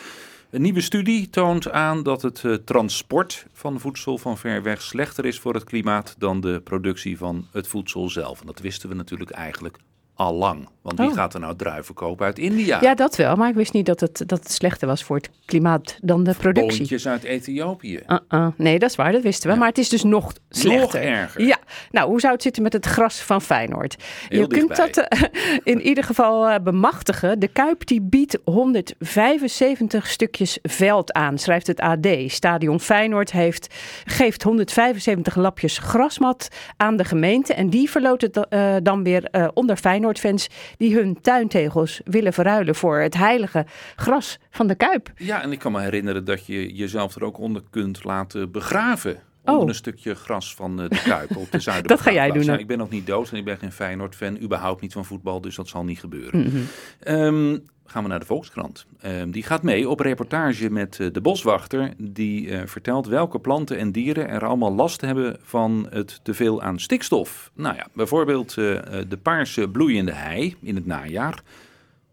Een 0.49 0.61
nieuwe 0.61 0.81
studie 0.81 1.29
toont 1.29 1.71
aan 1.71 2.03
dat 2.03 2.21
het 2.21 2.43
eh, 2.43 2.53
transport 2.53 3.45
van 3.53 3.79
voedsel 3.79 4.17
van 4.17 4.37
ver 4.37 4.63
weg 4.63 4.81
slechter 4.81 5.25
is 5.25 5.39
voor 5.39 5.53
het 5.53 5.63
klimaat 5.63 6.15
dan 6.17 6.41
de 6.41 6.61
productie 6.63 7.17
van 7.17 7.47
het 7.51 7.67
voedsel 7.67 8.09
zelf. 8.09 8.39
En 8.39 8.45
dat 8.45 8.59
wisten 8.59 8.89
we 8.89 8.95
natuurlijk 8.95 9.31
eigenlijk 9.31 9.77
al 10.15 10.33
lang. 10.33 10.67
Want 10.81 10.99
wie 10.99 11.07
Oh. 11.07 11.13
gaat 11.13 11.33
er 11.33 11.39
nou 11.39 11.55
druiven 11.55 11.95
kopen 11.95 12.25
uit 12.25 12.39
India? 12.39 12.81
Ja, 12.81 12.95
dat 12.95 13.15
wel. 13.15 13.35
Maar 13.35 13.49
ik 13.49 13.55
wist 13.55 13.73
niet 13.73 13.85
dat 13.85 13.99
het, 13.99 14.23
dat 14.25 14.39
het 14.39 14.51
slechter 14.51 14.87
was 14.87 15.03
voor 15.03 15.15
het 15.15 15.29
klimaat 15.45 15.97
dan 16.01 16.23
de 16.23 16.33
productie. 16.37 16.77
Boontjes 16.77 17.07
uit 17.07 17.23
Ethiopië. 17.23 17.99
Uh-uh. 18.07 18.47
Nee, 18.55 18.79
dat 18.79 18.89
is 18.89 18.95
waar, 18.95 19.11
dat 19.11 19.21
wisten 19.21 19.51
we. 19.51 19.57
Maar 19.57 19.67
het 19.67 19.77
is 19.77 19.89
dus 19.89 20.03
nog 20.03 20.33
slechter. 20.49 21.01
erger. 21.01 21.41
Ja, 21.41 21.57
nou, 21.91 22.09
hoe 22.09 22.19
zou 22.19 22.33
het 22.33 22.41
zitten 22.41 22.63
met 22.63 22.73
het 22.73 22.85
gras 22.85 23.19
van 23.19 23.41
Feyenoord? 23.41 23.95
Heel 24.27 24.39
Je 24.41 24.47
kunt 24.47 24.75
dat 24.75 24.97
eh, 24.97 25.21
in 25.63 25.81
ieder 25.81 26.03
geval 26.03 26.47
eh, 26.47 26.59
bemachtigen. 26.63 27.39
De 27.39 27.47
Kuip 27.47 27.85
die 27.87 28.01
biedt 28.01 28.37
175 28.43 30.07
stukjes 30.07 30.59
veld 30.61 31.13
aan, 31.13 31.37
schrijft 31.37 31.67
het 31.67 31.79
AD. 31.79 32.07
Stadion 32.27 32.79
Feyenoord 32.79 33.31
heeft, 33.31 33.75
geeft 34.05 34.43
175 34.43 35.35
lapjes 35.35 35.77
grasmat 35.77 36.47
aan 36.77 36.97
de 36.97 37.03
gemeente. 37.03 37.53
En 37.53 37.69
die 37.69 37.89
verloot 37.89 38.21
het 38.21 38.47
eh, 38.47 38.75
dan 38.83 39.03
weer 39.03 39.49
onder 39.53 39.77
Feyenoord-fans 40.05 40.47
die 40.77 40.95
hun 40.95 41.21
tuintegels 41.21 42.01
willen 42.05 42.33
verruilen 42.33 42.75
voor 42.75 42.99
het 42.99 43.13
heilige 43.13 43.65
gras 43.95 44.39
van 44.49 44.67
de 44.67 44.75
Kuip. 44.75 45.11
Ja, 45.15 45.41
en 45.41 45.51
ik 45.51 45.59
kan 45.59 45.71
me 45.71 45.81
herinneren 45.81 46.25
dat 46.25 46.45
je 46.45 46.73
jezelf 46.73 47.15
er 47.15 47.23
ook 47.23 47.37
onder 47.37 47.63
kunt 47.69 48.03
laten 48.03 48.51
begraven. 48.51 49.19
Onder 49.45 49.61
Oh. 49.61 49.67
een 49.67 49.75
stukje 49.75 50.15
gras 50.15 50.55
van 50.55 50.81
eh, 50.81 50.89
de 50.89 51.01
Kuip 51.03 51.35
op 51.35 51.51
de 51.51 51.59
zuiden. 51.69 51.87
Dat 51.87 52.01
ga 52.01 52.11
jij 52.11 52.31
doen, 52.31 52.59
ik 52.59 52.67
ben 52.67 52.77
nog 52.77 52.89
niet 52.89 53.07
dood 53.07 53.31
en 53.31 53.37
ik 53.37 53.45
ben 53.45 53.57
geen 53.57 53.71
Feyenoord-fan. 53.71 54.41
Überhaupt 54.41 54.81
niet 54.81 54.93
van 54.93 55.05
voetbal, 55.05 55.41
dus 55.41 55.55
dat 55.55 55.67
zal 55.67 55.83
niet 55.83 55.99
gebeuren. 55.99 56.39
Mhm. 56.39 56.57
Ehm, 56.99 57.57
gaan 57.85 58.03
we 58.03 58.09
naar 58.09 58.19
de 58.19 58.25
Volkskrant. 58.25 58.85
Ehm, 59.01 59.29
die 59.31 59.43
gaat 59.43 59.63
mee 59.63 59.89
op 59.89 59.99
reportage 59.99 60.69
met 60.69 60.99
eh, 60.99 61.07
de 61.11 61.21
boswachter. 61.21 61.93
Die 61.97 62.49
eh, 62.49 62.61
vertelt 62.65 63.07
welke 63.07 63.39
planten 63.39 63.77
en 63.77 63.91
dieren 63.91 64.27
er 64.29 64.45
allemaal 64.45 64.73
last 64.73 65.01
hebben 65.01 65.37
van 65.43 65.87
het 65.89 66.19
teveel 66.23 66.61
aan 66.61 66.79
stikstof. 66.79 67.51
Nou 67.55 67.75
ja, 67.75 67.87
bijvoorbeeld 67.93 68.53
de 68.55 69.19
paarse 69.21 69.67
bloeiende 69.69 70.11
hei 70.13 70.55
in 70.61 70.75
het 70.75 70.85
najaar. 70.85 71.41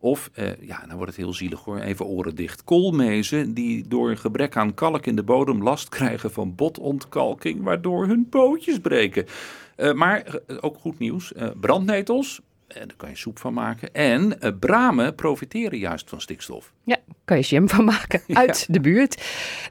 Of, 0.03 0.31
eh, 0.35 0.61
ja, 0.61 0.85
dan 0.87 0.97
wordt 0.97 1.17
het 1.17 1.25
heel 1.25 1.33
zielig 1.33 1.61
hoor, 1.61 1.79
even 1.79 2.07
oren 2.07 2.35
dicht. 2.35 2.65
Koolmezen 2.65 3.55
die 3.55 3.89
door 3.89 4.17
gebrek 4.17 4.57
aan 4.57 4.75
kalk 4.75 5.07
in 5.07 5.17
de 5.17 5.23
bodem 5.23 5.63
last 5.63 5.89
krijgen 5.89 6.31
van 6.31 6.55
botontkalking, 6.55 7.63
waardoor 7.63 8.07
hun 8.07 8.29
pootjes 8.29 8.79
breken. 8.79 9.27
Eh, 9.77 9.93
maar 9.93 10.25
eh, 10.25 10.57
ook 10.61 10.79
goed 10.79 10.99
nieuws, 10.99 11.33
brandnetels, 11.61 12.41
en 12.75 12.89
daar 12.89 12.97
kan 12.97 13.09
je 13.09 13.17
soep 13.17 13.39
van 13.39 13.55
maken. 13.55 13.95
En 13.95 14.41
eh, 14.41 14.51
bramen 14.61 15.15
profiteren 15.15 15.79
juist 15.79 16.09
van 16.09 16.21
stikstof. 16.21 16.73
Ja, 16.85 16.97
kan 17.25 17.37
je 17.37 17.43
jam 17.43 17.69
van 17.69 17.85
maken 17.85 18.23
uit 18.43 18.67
de 18.71 18.81
buurt. 18.81 19.23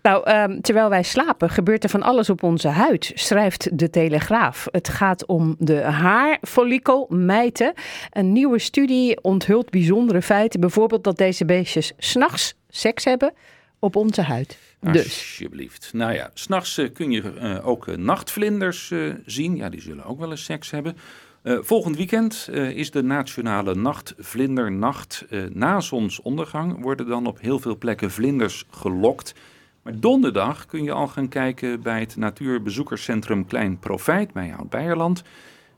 Nou, 0.01 0.25
ehm, 0.25 0.61
terwijl 0.61 0.89
wij 0.89 1.03
slapen 1.03 1.49
gebeurt 1.49 1.83
er 1.83 1.89
van 1.89 2.01
alles 2.01 2.29
op 2.29 2.43
onze 2.43 2.67
huid, 2.67 3.11
schrijft 3.13 3.77
de 3.79 3.89
Telegraaf. 3.89 4.67
Het 4.71 4.89
gaat 4.89 5.25
om 5.25 5.55
de 5.59 5.81
haarfollikelmijten. 5.81 7.73
Een 8.09 8.31
nieuwe 8.31 8.59
studie 8.59 9.23
onthult 9.23 9.69
bijzondere 9.69 10.21
feiten. 10.21 10.59
Bijvoorbeeld 10.59 11.03
dat 11.03 11.17
deze 11.17 11.45
beestjes 11.45 11.93
s'nachts 11.97 12.55
seks 12.69 13.03
hebben 13.03 13.33
op 13.79 13.95
onze 13.95 14.21
huid. 14.21 14.57
Dus. 14.79 15.03
Alsjeblieft. 15.03 15.89
Nou 15.93 16.13
ja, 16.13 16.31
s'nachts 16.33 16.77
nachts 16.77 16.93
kun 16.93 17.11
je 17.11 17.33
eh, 17.33 17.67
ook 17.67 17.97
nachtvlinders 17.97 18.93
zien. 19.25 19.55
Ja, 19.55 19.69
die 19.69 19.81
zullen 19.81 20.03
ook 20.03 20.19
wel 20.19 20.31
eens 20.31 20.43
seks 20.43 20.71
hebben. 20.71 20.97
Eh, 21.41 21.57
volgend 21.61 21.97
weekend 21.97 22.49
eh, 22.51 22.69
is 22.69 22.91
de 22.91 23.03
nationale 23.03 23.75
nachtvlindernacht. 23.75 25.25
Eh, 25.29 25.39
na 25.53 25.79
zonsondergang 25.79 26.81
worden 26.81 27.07
dan 27.07 27.25
op 27.25 27.39
heel 27.39 27.59
veel 27.59 27.77
plekken 27.77 28.11
vlinders 28.11 28.65
gelokt. 28.69 29.35
Maar 29.81 29.99
donderdag 29.99 30.65
kun 30.65 30.83
je 30.83 30.91
al 30.91 31.07
gaan 31.07 31.27
kijken 31.27 31.81
bij 31.81 31.99
het 31.99 32.15
natuurbezoekerscentrum 32.15 33.45
Klein 33.45 33.79
Profijt 33.79 34.33
bij 34.33 34.53
Oud-Beierland. 34.57 35.23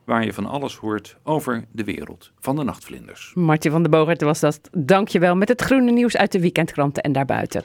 Waar 0.03 0.25
je 0.25 0.33
van 0.33 0.45
alles 0.45 0.75
hoort 0.75 1.17
over 1.23 1.65
de 1.71 1.83
wereld 1.83 2.31
van 2.39 2.55
de 2.55 2.63
nachtvlinders. 2.63 3.31
Martin 3.35 3.71
van 3.71 3.81
der 3.81 3.91
Bogert 3.91 4.21
was 4.21 4.39
dat. 4.39 4.59
Dankjewel 4.71 5.35
met 5.35 5.49
het 5.49 5.61
groene 5.61 5.91
nieuws 5.91 6.17
uit 6.17 6.31
de 6.31 6.39
weekendkranten 6.39 7.03
en 7.03 7.11
daarbuiten. 7.11 7.63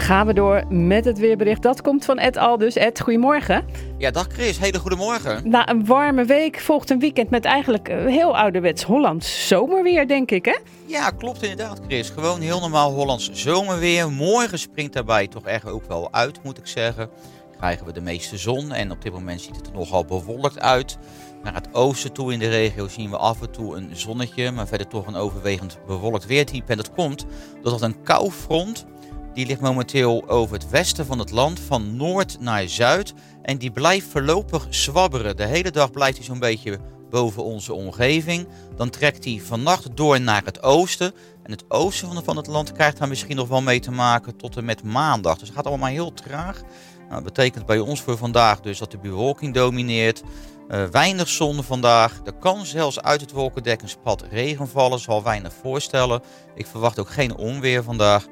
Gaan 0.00 0.26
we 0.26 0.32
door 0.32 0.64
met 0.68 1.04
het 1.04 1.18
weerbericht. 1.18 1.62
Dat 1.62 1.82
komt 1.82 2.04
van 2.04 2.18
Ed 2.18 2.36
Aldus. 2.36 2.74
Ed, 2.74 3.00
goedemorgen. 3.00 3.64
Ja, 3.98 4.10
dag 4.10 4.26
Chris. 4.28 4.58
Hele 4.58 4.78
goedemorgen. 4.78 5.50
Na 5.50 5.68
een 5.68 5.86
warme 5.86 6.24
week 6.24 6.58
volgt 6.58 6.90
een 6.90 6.98
weekend 6.98 7.30
met 7.30 7.44
eigenlijk 7.44 7.88
eh, 7.88 8.04
heel 8.04 8.36
ouderwets 8.36 8.82
Hollands 8.82 9.48
zomerweer, 9.48 10.08
denk 10.08 10.30
ik, 10.30 10.44
hè? 10.44 10.56
Ja, 10.86 11.10
klopt 11.10 11.42
inderdaad 11.42 11.80
Chris. 11.86 12.10
Gewoon 12.10 12.40
heel 12.40 12.60
normaal 12.60 12.92
Hollands 12.92 13.30
zomerweer. 13.32 14.10
Morgen 14.10 14.58
springt 14.58 14.92
daarbij 14.92 15.26
toch 15.26 15.46
echt 15.46 15.66
ook 15.66 15.88
wel 15.88 16.12
uit, 16.12 16.42
moet 16.42 16.58
ik 16.58 16.66
zeggen. 16.66 17.10
Krijgen 17.56 17.86
we 17.86 17.92
de 17.92 18.00
meeste 18.00 18.38
zon 18.38 18.72
en 18.72 18.90
op 18.90 19.02
dit 19.02 19.12
moment 19.12 19.40
ziet 19.40 19.56
het 19.56 19.66
er 19.66 19.72
nogal 19.72 20.04
bewolkt 20.04 20.60
uit. 20.60 20.98
Naar 21.42 21.54
het 21.54 21.74
oosten 21.74 22.12
toe 22.12 22.32
in 22.32 22.38
de 22.38 22.48
regio 22.48 22.88
zien 22.88 23.10
we 23.10 23.16
af 23.16 23.42
en 23.42 23.50
toe 23.50 23.76
een 23.76 23.90
zonnetje, 23.92 24.50
maar 24.50 24.66
verder 24.66 24.86
toch 24.86 25.06
een 25.06 25.14
overwegend 25.14 25.78
bewolkt 25.86 26.26
weertype. 26.26 26.70
En 26.70 26.76
dat 26.76 26.92
komt 26.92 27.26
doordat 27.62 27.82
een 27.82 28.02
koufront, 28.02 28.86
die 29.34 29.46
ligt 29.46 29.60
momenteel 29.60 30.28
over 30.28 30.54
het 30.54 30.70
westen 30.70 31.06
van 31.06 31.18
het 31.18 31.30
land, 31.30 31.60
van 31.60 31.96
noord 31.96 32.40
naar 32.40 32.68
zuid. 32.68 33.14
En 33.42 33.58
die 33.58 33.70
blijft 33.70 34.06
voorlopig 34.06 34.66
zwabberen. 34.70 35.36
De 35.36 35.46
hele 35.46 35.70
dag 35.70 35.90
blijft 35.90 36.16
hij 36.16 36.26
zo'n 36.26 36.38
beetje 36.38 36.78
boven 37.10 37.44
onze 37.44 37.72
omgeving. 37.72 38.48
Dan 38.76 38.90
trekt 38.90 39.24
hij 39.24 39.42
vannacht 39.44 39.96
door 39.96 40.20
naar 40.20 40.42
het 40.44 40.62
oosten. 40.62 41.12
En 41.42 41.50
het 41.50 41.64
oosten 41.68 42.24
van- 42.24 42.36
het 42.36 42.46
land 42.46 42.72
krijgt 42.72 42.98
daar 42.98 43.08
misschien 43.08 43.36
nog 43.36 43.48
wel 43.48 43.62
mee 43.62 43.80
te 43.80 43.90
maken 43.90 44.36
tot 44.36 44.56
en 44.56 44.64
met 44.64 44.82
maandag. 44.82 45.38
Dus 45.38 45.48
het 45.48 45.56
gaat 45.56 45.66
allemaal 45.66 45.88
heel 45.88 46.12
traag. 46.12 46.62
Nou, 46.98 47.22
dat 47.22 47.34
betekent 47.34 47.66
bij 47.66 47.78
ons 47.78 48.00
voor 48.00 48.16
vandaag 48.16 48.60
dus 48.60 48.78
dat 48.78 48.90
de 48.90 48.98
bewolking 48.98 49.54
domineert. 49.54 50.22
Eh, 50.68 50.84
weinig 50.84 51.28
zon 51.28 51.62
vandaag. 51.62 52.20
Er 52.24 52.32
kan 52.32 52.66
zelfs 52.66 53.00
uit 53.00 53.20
het 53.20 53.32
wolkendek 53.32 53.82
een 53.82 53.88
spat 53.88 54.24
regen 54.30 54.68
vallen. 54.68 54.98
Zal 54.98 55.22
weinig 55.22 55.52
voorstellen. 55.62 56.22
Ik 56.54 56.66
verwacht 56.66 56.98
ook 56.98 57.10
geen 57.10 57.36
onweer 57.36 57.82
vandaag. 57.82 58.26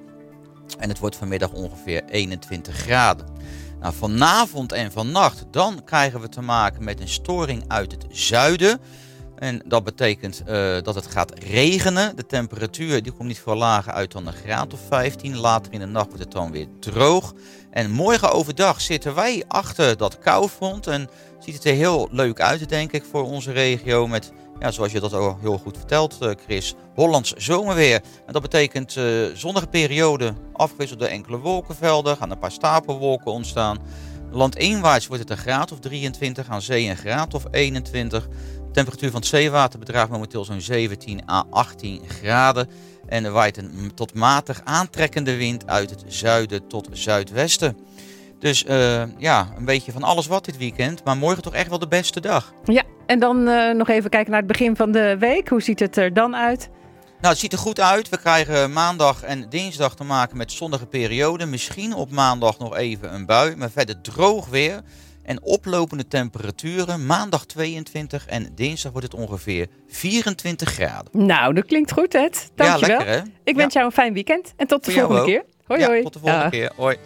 En 0.77 0.89
het 0.89 0.99
wordt 0.99 1.17
vanmiddag 1.17 1.53
ongeveer 1.53 2.05
21 2.05 2.77
graden. 2.77 3.27
Nou, 3.81 3.95
vanavond 3.95 4.73
en 4.73 4.93
vannacht 4.93 5.45
dan 5.51 5.85
krijgen 5.85 6.21
we 6.21 6.29
te 6.29 6.41
maken 6.41 6.85
met 6.85 7.01
een 7.01 7.09
storing 7.09 7.65
uit 7.69 7.93
het 7.93 8.07
zuiden. 8.11 8.81
En 9.39 9.63
dat 9.65 9.85
betekent 9.85 10.43
eh, 10.47 10.77
dat 10.83 10.95
het 10.95 11.07
gaat 11.07 11.39
regenen. 11.39 12.17
De 12.17 12.27
temperatuur 12.27 13.03
die 13.03 13.13
komt 13.13 13.29
niet 13.29 13.39
veel 13.39 13.57
lager 13.57 13.93
uit 13.93 14.13
dan 14.13 14.27
een 14.27 14.33
graad 14.33 14.73
of 14.73 14.81
15. 14.89 15.37
Later 15.37 15.73
in 15.73 15.81
de 15.81 15.87
nacht 15.87 16.07
wordt 16.07 16.23
het 16.23 16.33
dan 16.33 16.51
weer 16.51 16.67
droog. 16.81 17.35
En 17.71 17.91
morgen 17.91 18.33
overdag 18.33 18.81
zitten 18.81 19.15
wij 19.15 19.45
achter 19.49 19.97
dat 19.97 20.19
koufront. 20.19 20.87
En 20.87 21.09
ziet 21.39 21.55
het 21.55 21.65
er 21.65 21.75
heel 21.75 22.09
leuk 22.11 22.41
uit, 22.41 22.69
denk 22.69 22.93
ik, 22.93 23.05
voor 23.11 23.25
onze 23.25 23.53
regio. 23.53 24.07
Met, 24.07 24.33
ja, 24.59 24.71
zoals 24.71 24.93
je 24.93 25.01
dat 25.01 25.13
al 25.13 25.39
heel 25.41 25.59
goed 25.59 25.77
vertelt, 25.77 26.17
eh, 26.21 26.31
Chris, 26.45 26.75
Hollands 26.95 27.33
zomerweer. 27.33 28.01
En 28.27 28.33
dat 28.33 28.43
betekent 28.43 28.97
eh, 28.97 29.05
zonnige 29.35 29.67
periode, 29.67 30.35
afgewisseld 30.53 31.01
door 31.01 31.09
enkele 31.09 31.39
wolkenvelden. 31.39 32.17
Gaan 32.17 32.31
een 32.31 32.39
paar 32.39 32.53
stapelwolken 32.53 33.33
ontstaan. 33.33 33.79
Landinwaarts 34.31 35.07
wordt 35.07 35.23
het 35.23 35.31
een 35.31 35.45
graad 35.45 35.73
of 35.73 35.79
23, 35.79 36.49
aan 36.49 36.63
zee 36.63 36.89
een 36.89 36.97
graad 36.97 37.35
of 37.35 37.45
21. 37.51 38.29
De 38.29 38.71
temperatuur 38.73 39.11
van 39.11 39.21
het 39.21 39.29
zeewater 39.29 39.79
bedraagt 39.79 40.11
momenteel 40.11 40.45
zo'n 40.45 40.61
17 40.61 41.29
à 41.31 41.45
18 41.51 42.01
graden. 42.09 42.69
En 43.07 43.25
er 43.25 43.33
waait 43.33 43.57
een 43.57 43.93
tot 43.95 44.15
matig 44.15 44.61
aantrekkende 44.65 45.37
wind 45.37 45.67
uit 45.67 45.91
het 45.91 46.05
zuiden 46.07 46.67
tot 46.67 46.89
zuidwesten. 46.93 47.77
Dus 48.39 48.65
eh, 48.65 49.03
ja, 49.19 49.49
een 49.57 49.65
beetje 49.65 49.93
van 49.93 50.03
alles 50.03 50.27
wat 50.27 50.45
dit 50.45 50.57
weekend. 50.57 51.05
Maar 51.05 51.17
morgen 51.17 51.43
toch 51.43 51.55
echt 51.55 51.69
wel 51.69 51.79
de 51.79 51.89
beste 51.89 52.21
dag. 52.21 52.53
Ja, 52.65 52.83
en 53.07 53.19
dan 53.19 53.49
eh, 53.49 53.75
nog 53.75 53.89
even 53.89 54.11
kijken 54.11 54.31
naar 54.31 54.41
het 54.41 54.49
begin 54.49 54.77
van 54.77 54.93
de 54.93 55.17
week. 55.19 55.49
Hoe 55.49 55.63
ziet 55.63 55.81
het 55.81 55.97
er 55.97 56.13
dan 56.13 56.37
uit? 56.37 56.69
Nou, 57.21 57.33
het 57.33 57.39
ziet 57.39 57.53
er 57.53 57.59
goed 57.59 57.81
uit. 57.81 58.09
We 58.09 58.19
krijgen 58.19 58.73
maandag 58.73 59.23
en 59.23 59.49
dinsdag 59.49 59.95
te 59.97 60.05
maken 60.05 60.37
met 60.37 60.53
zonnige 60.53 60.87
perioden. 60.87 61.51
Misschien 61.51 61.95
op 61.95 62.11
maandag 62.11 62.59
nog 62.59 62.77
even 62.77 63.15
een 63.15 63.27
bui, 63.27 63.57
maar 63.57 63.71
verder 63.71 64.01
droog 64.01 64.47
weer. 64.49 64.81
En 65.23 65.43
oplopende 65.43 66.09
temperaturen. 66.09 67.07
Maandag 67.07 67.47
22 67.47 68.27
en 68.27 68.53
dinsdag 68.55 68.93
wordt 68.93 69.13
het 69.13 69.21
ongeveer 69.21 69.67
24 69.89 70.71
graden. 70.73 71.27
Nou, 71.27 71.55
dat 71.55 71.65
klinkt 71.65 71.93
goed, 71.93 72.15
Ed. 72.15 72.51
Dankjewel. 72.55 72.97
lekker, 72.97 73.15
hè? 73.15 73.21
Ik 73.45 73.57
wens 73.57 73.75
jou 73.75 73.87
een 73.87 73.93
fijn 73.93 74.13
weekend 74.13 74.53
en 74.57 74.67
tot 74.67 74.85
de 74.85 74.91
Voor 74.91 75.01
volgende 75.01 75.25
keer. 75.25 75.45
Hoi, 75.67 75.81
ja, 75.81 75.87
hoi. 75.87 76.03
tot 76.03 76.13
de 76.13 76.19
volgende 76.19 76.43
Dag. 76.43 76.53
keer. 76.53 76.73
Hoi. 76.77 76.97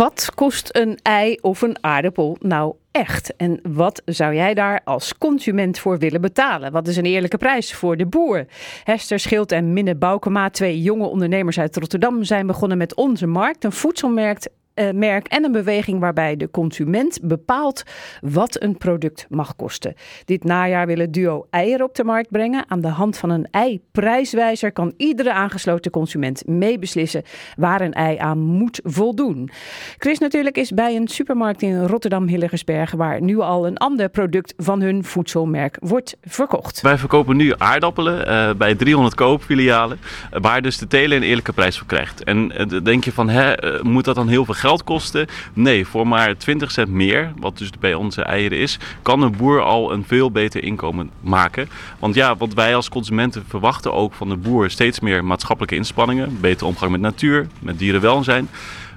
Wat 0.00 0.32
kost 0.34 0.76
een 0.76 0.98
ei 1.02 1.38
of 1.40 1.62
een 1.62 1.76
aardappel 1.80 2.36
nou 2.40 2.74
echt? 2.90 3.36
En 3.36 3.60
wat 3.62 4.02
zou 4.04 4.34
jij 4.34 4.54
daar 4.54 4.80
als 4.84 5.18
consument 5.18 5.78
voor 5.78 5.98
willen 5.98 6.20
betalen? 6.20 6.72
Wat 6.72 6.88
is 6.88 6.96
een 6.96 7.04
eerlijke 7.04 7.36
prijs 7.36 7.74
voor 7.74 7.96
de 7.96 8.06
boer? 8.06 8.46
Hester 8.84 9.18
Schild 9.18 9.52
en 9.52 9.72
Minne 9.72 9.94
Boukema, 9.94 10.50
twee 10.50 10.82
jonge 10.82 11.06
ondernemers 11.06 11.58
uit 11.58 11.76
Rotterdam, 11.76 12.24
zijn 12.24 12.46
begonnen 12.46 12.78
met 12.78 12.94
Onze 12.94 13.26
Markt, 13.26 13.64
een 13.64 13.72
voedselmerk 13.72 14.46
eh, 14.74 14.90
merk 14.90 15.26
en 15.26 15.44
een 15.44 15.52
beweging 15.52 16.00
waarbij 16.00 16.36
de 16.36 16.50
consument 16.50 17.18
bepaalt 17.22 17.82
wat 18.20 18.62
een 18.62 18.78
product 18.78 19.26
mag 19.28 19.56
kosten. 19.56 19.94
Dit 20.24 20.44
najaar 20.44 20.86
wil 20.86 20.98
het 20.98 21.12
duo 21.12 21.46
eieren 21.50 21.86
op 21.86 21.94
de 21.94 22.04
markt 22.04 22.30
brengen. 22.30 22.64
Aan 22.68 22.80
de 22.80 22.88
hand 22.88 23.18
van 23.18 23.30
een 23.30 23.48
ei-prijswijzer 23.50 24.72
kan 24.72 24.94
iedere 24.96 25.32
aangesloten 25.32 25.90
consument 25.90 26.46
meebeslissen 26.46 27.22
waar 27.56 27.80
een 27.80 27.92
ei 27.92 28.16
aan 28.16 28.38
moet 28.38 28.80
voldoen. 28.84 29.50
Chris 29.98 30.18
natuurlijk 30.18 30.56
is 30.56 30.70
bij 30.70 30.96
een 30.96 31.08
supermarkt 31.08 31.62
in 31.62 31.84
Rotterdam-Hillegersberg 31.84 32.90
waar 32.90 33.22
nu 33.22 33.38
al 33.38 33.66
een 33.66 33.76
ander 33.76 34.08
product 34.08 34.54
van 34.56 34.80
hun 34.80 35.04
voedselmerk 35.04 35.76
wordt 35.80 36.16
verkocht. 36.22 36.80
Wij 36.80 36.98
verkopen 36.98 37.36
nu 37.36 37.52
aardappelen 37.56 38.26
eh, 38.26 38.54
bij 38.54 38.74
300 38.74 39.14
koopfilialen, 39.14 39.98
eh, 40.30 40.40
waar 40.40 40.62
dus 40.62 40.78
de 40.78 40.86
teler 40.86 41.16
een 41.16 41.22
eerlijke 41.22 41.52
prijs 41.52 41.78
voor 41.78 41.86
krijgt. 41.86 42.24
En 42.24 42.48
dan 42.48 42.82
denk 42.82 43.04
je 43.04 43.12
van, 43.12 43.28
hè, 43.28 43.54
moet 43.82 44.04
dat 44.04 44.14
dan 44.14 44.28
heel 44.28 44.44
veel 44.44 44.54
geld 44.60 44.84
kosten? 44.84 45.26
Nee, 45.52 45.86
voor 45.86 46.06
maar 46.06 46.36
20 46.36 46.70
cent 46.70 46.90
meer, 46.90 47.32
wat 47.36 47.58
dus 47.58 47.70
bij 47.80 47.94
onze 47.94 48.22
eieren 48.22 48.58
is, 48.58 48.78
kan 49.02 49.22
een 49.22 49.36
boer 49.36 49.62
al 49.62 49.92
een 49.92 50.04
veel 50.06 50.30
beter 50.30 50.62
inkomen 50.62 51.10
maken. 51.20 51.68
Want 51.98 52.14
ja, 52.14 52.36
wat 52.36 52.54
wij 52.54 52.74
als 52.74 52.88
consumenten 52.88 53.44
verwachten 53.48 53.92
ook 53.92 54.12
van 54.12 54.28
de 54.28 54.36
boer, 54.36 54.70
steeds 54.70 55.00
meer 55.00 55.24
maatschappelijke 55.24 55.76
inspanningen, 55.76 56.40
betere 56.40 56.66
omgang 56.66 56.90
met 56.90 57.00
natuur, 57.00 57.46
met 57.58 57.78
dierenwelzijn. 57.78 58.48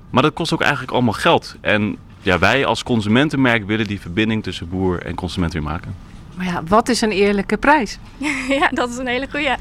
Maar 0.09 0.23
dat 0.23 0.33
kost 0.33 0.53
ook 0.53 0.61
eigenlijk 0.61 0.91
allemaal 0.91 1.13
geld. 1.13 1.55
En 1.61 1.97
ja, 2.21 2.39
wij 2.39 2.65
als 2.65 2.83
consumentenmerk 2.83 3.65
willen 3.65 3.87
die 3.87 4.01
verbinding 4.01 4.43
tussen 4.43 4.69
boer 4.69 5.01
en 5.01 5.15
consument 5.15 5.53
weer 5.53 5.63
maken. 5.63 6.12
Maar 6.35 6.45
ja, 6.45 6.63
wat 6.63 6.89
is 6.89 7.01
een 7.01 7.11
eerlijke 7.11 7.57
prijs? 7.57 7.97
ja, 8.59 8.67
dat 8.69 8.89
is 8.89 8.97
een 8.97 9.07
hele 9.07 9.27
goeie. 9.31 9.47
Eh, 9.47 9.57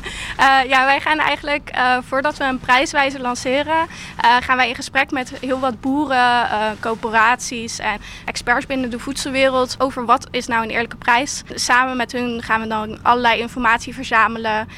ja, 0.67 0.85
wij 0.85 1.01
gaan 1.01 1.19
eigenlijk, 1.19 1.69
eh, 1.69 1.97
voordat 2.07 2.37
we 2.37 2.45
een 2.45 2.59
prijswijzer 2.59 3.21
lanceren, 3.21 3.87
eh, 4.17 4.37
gaan 4.41 4.57
wij 4.57 4.69
in 4.69 4.75
gesprek 4.75 5.11
met 5.11 5.33
heel 5.41 5.61
wat 5.61 5.81
boeren, 5.81 6.49
coöperaties 6.81 7.79
en 7.79 8.01
experts 8.25 8.67
binnen 8.67 8.91
de 8.91 8.99
voedselwereld 8.99 9.75
over 9.79 10.05
wat 10.05 10.29
is 10.31 10.47
nou 10.47 10.63
een 10.63 10.71
eerlijke 10.71 10.97
prijs. 10.97 11.43
Samen 11.55 11.97
met 11.97 12.13
hun 12.13 12.43
gaan 12.43 12.61
we 12.61 12.67
dan 12.67 12.99
allerlei 13.03 13.41
informatie 13.41 13.95
verzamelen 13.95 14.69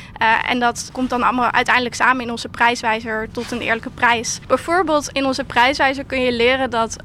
en 0.47 0.59
dat 0.61 0.88
komt 0.92 1.11
dan 1.11 1.22
allemaal 1.22 1.51
uiteindelijk 1.51 1.95
samen 1.95 2.22
in 2.22 2.30
onze 2.30 2.49
prijswijzer 2.49 3.28
tot 3.32 3.51
een 3.51 3.61
eerlijke 3.61 3.90
prijs. 3.90 4.40
Bijvoorbeeld 4.47 5.09
in 5.12 5.24
onze 5.24 5.45
prijswijzer 5.45 6.05
kun 6.05 6.20
je 6.20 6.32
leren 6.32 6.70
dat, 6.70 6.97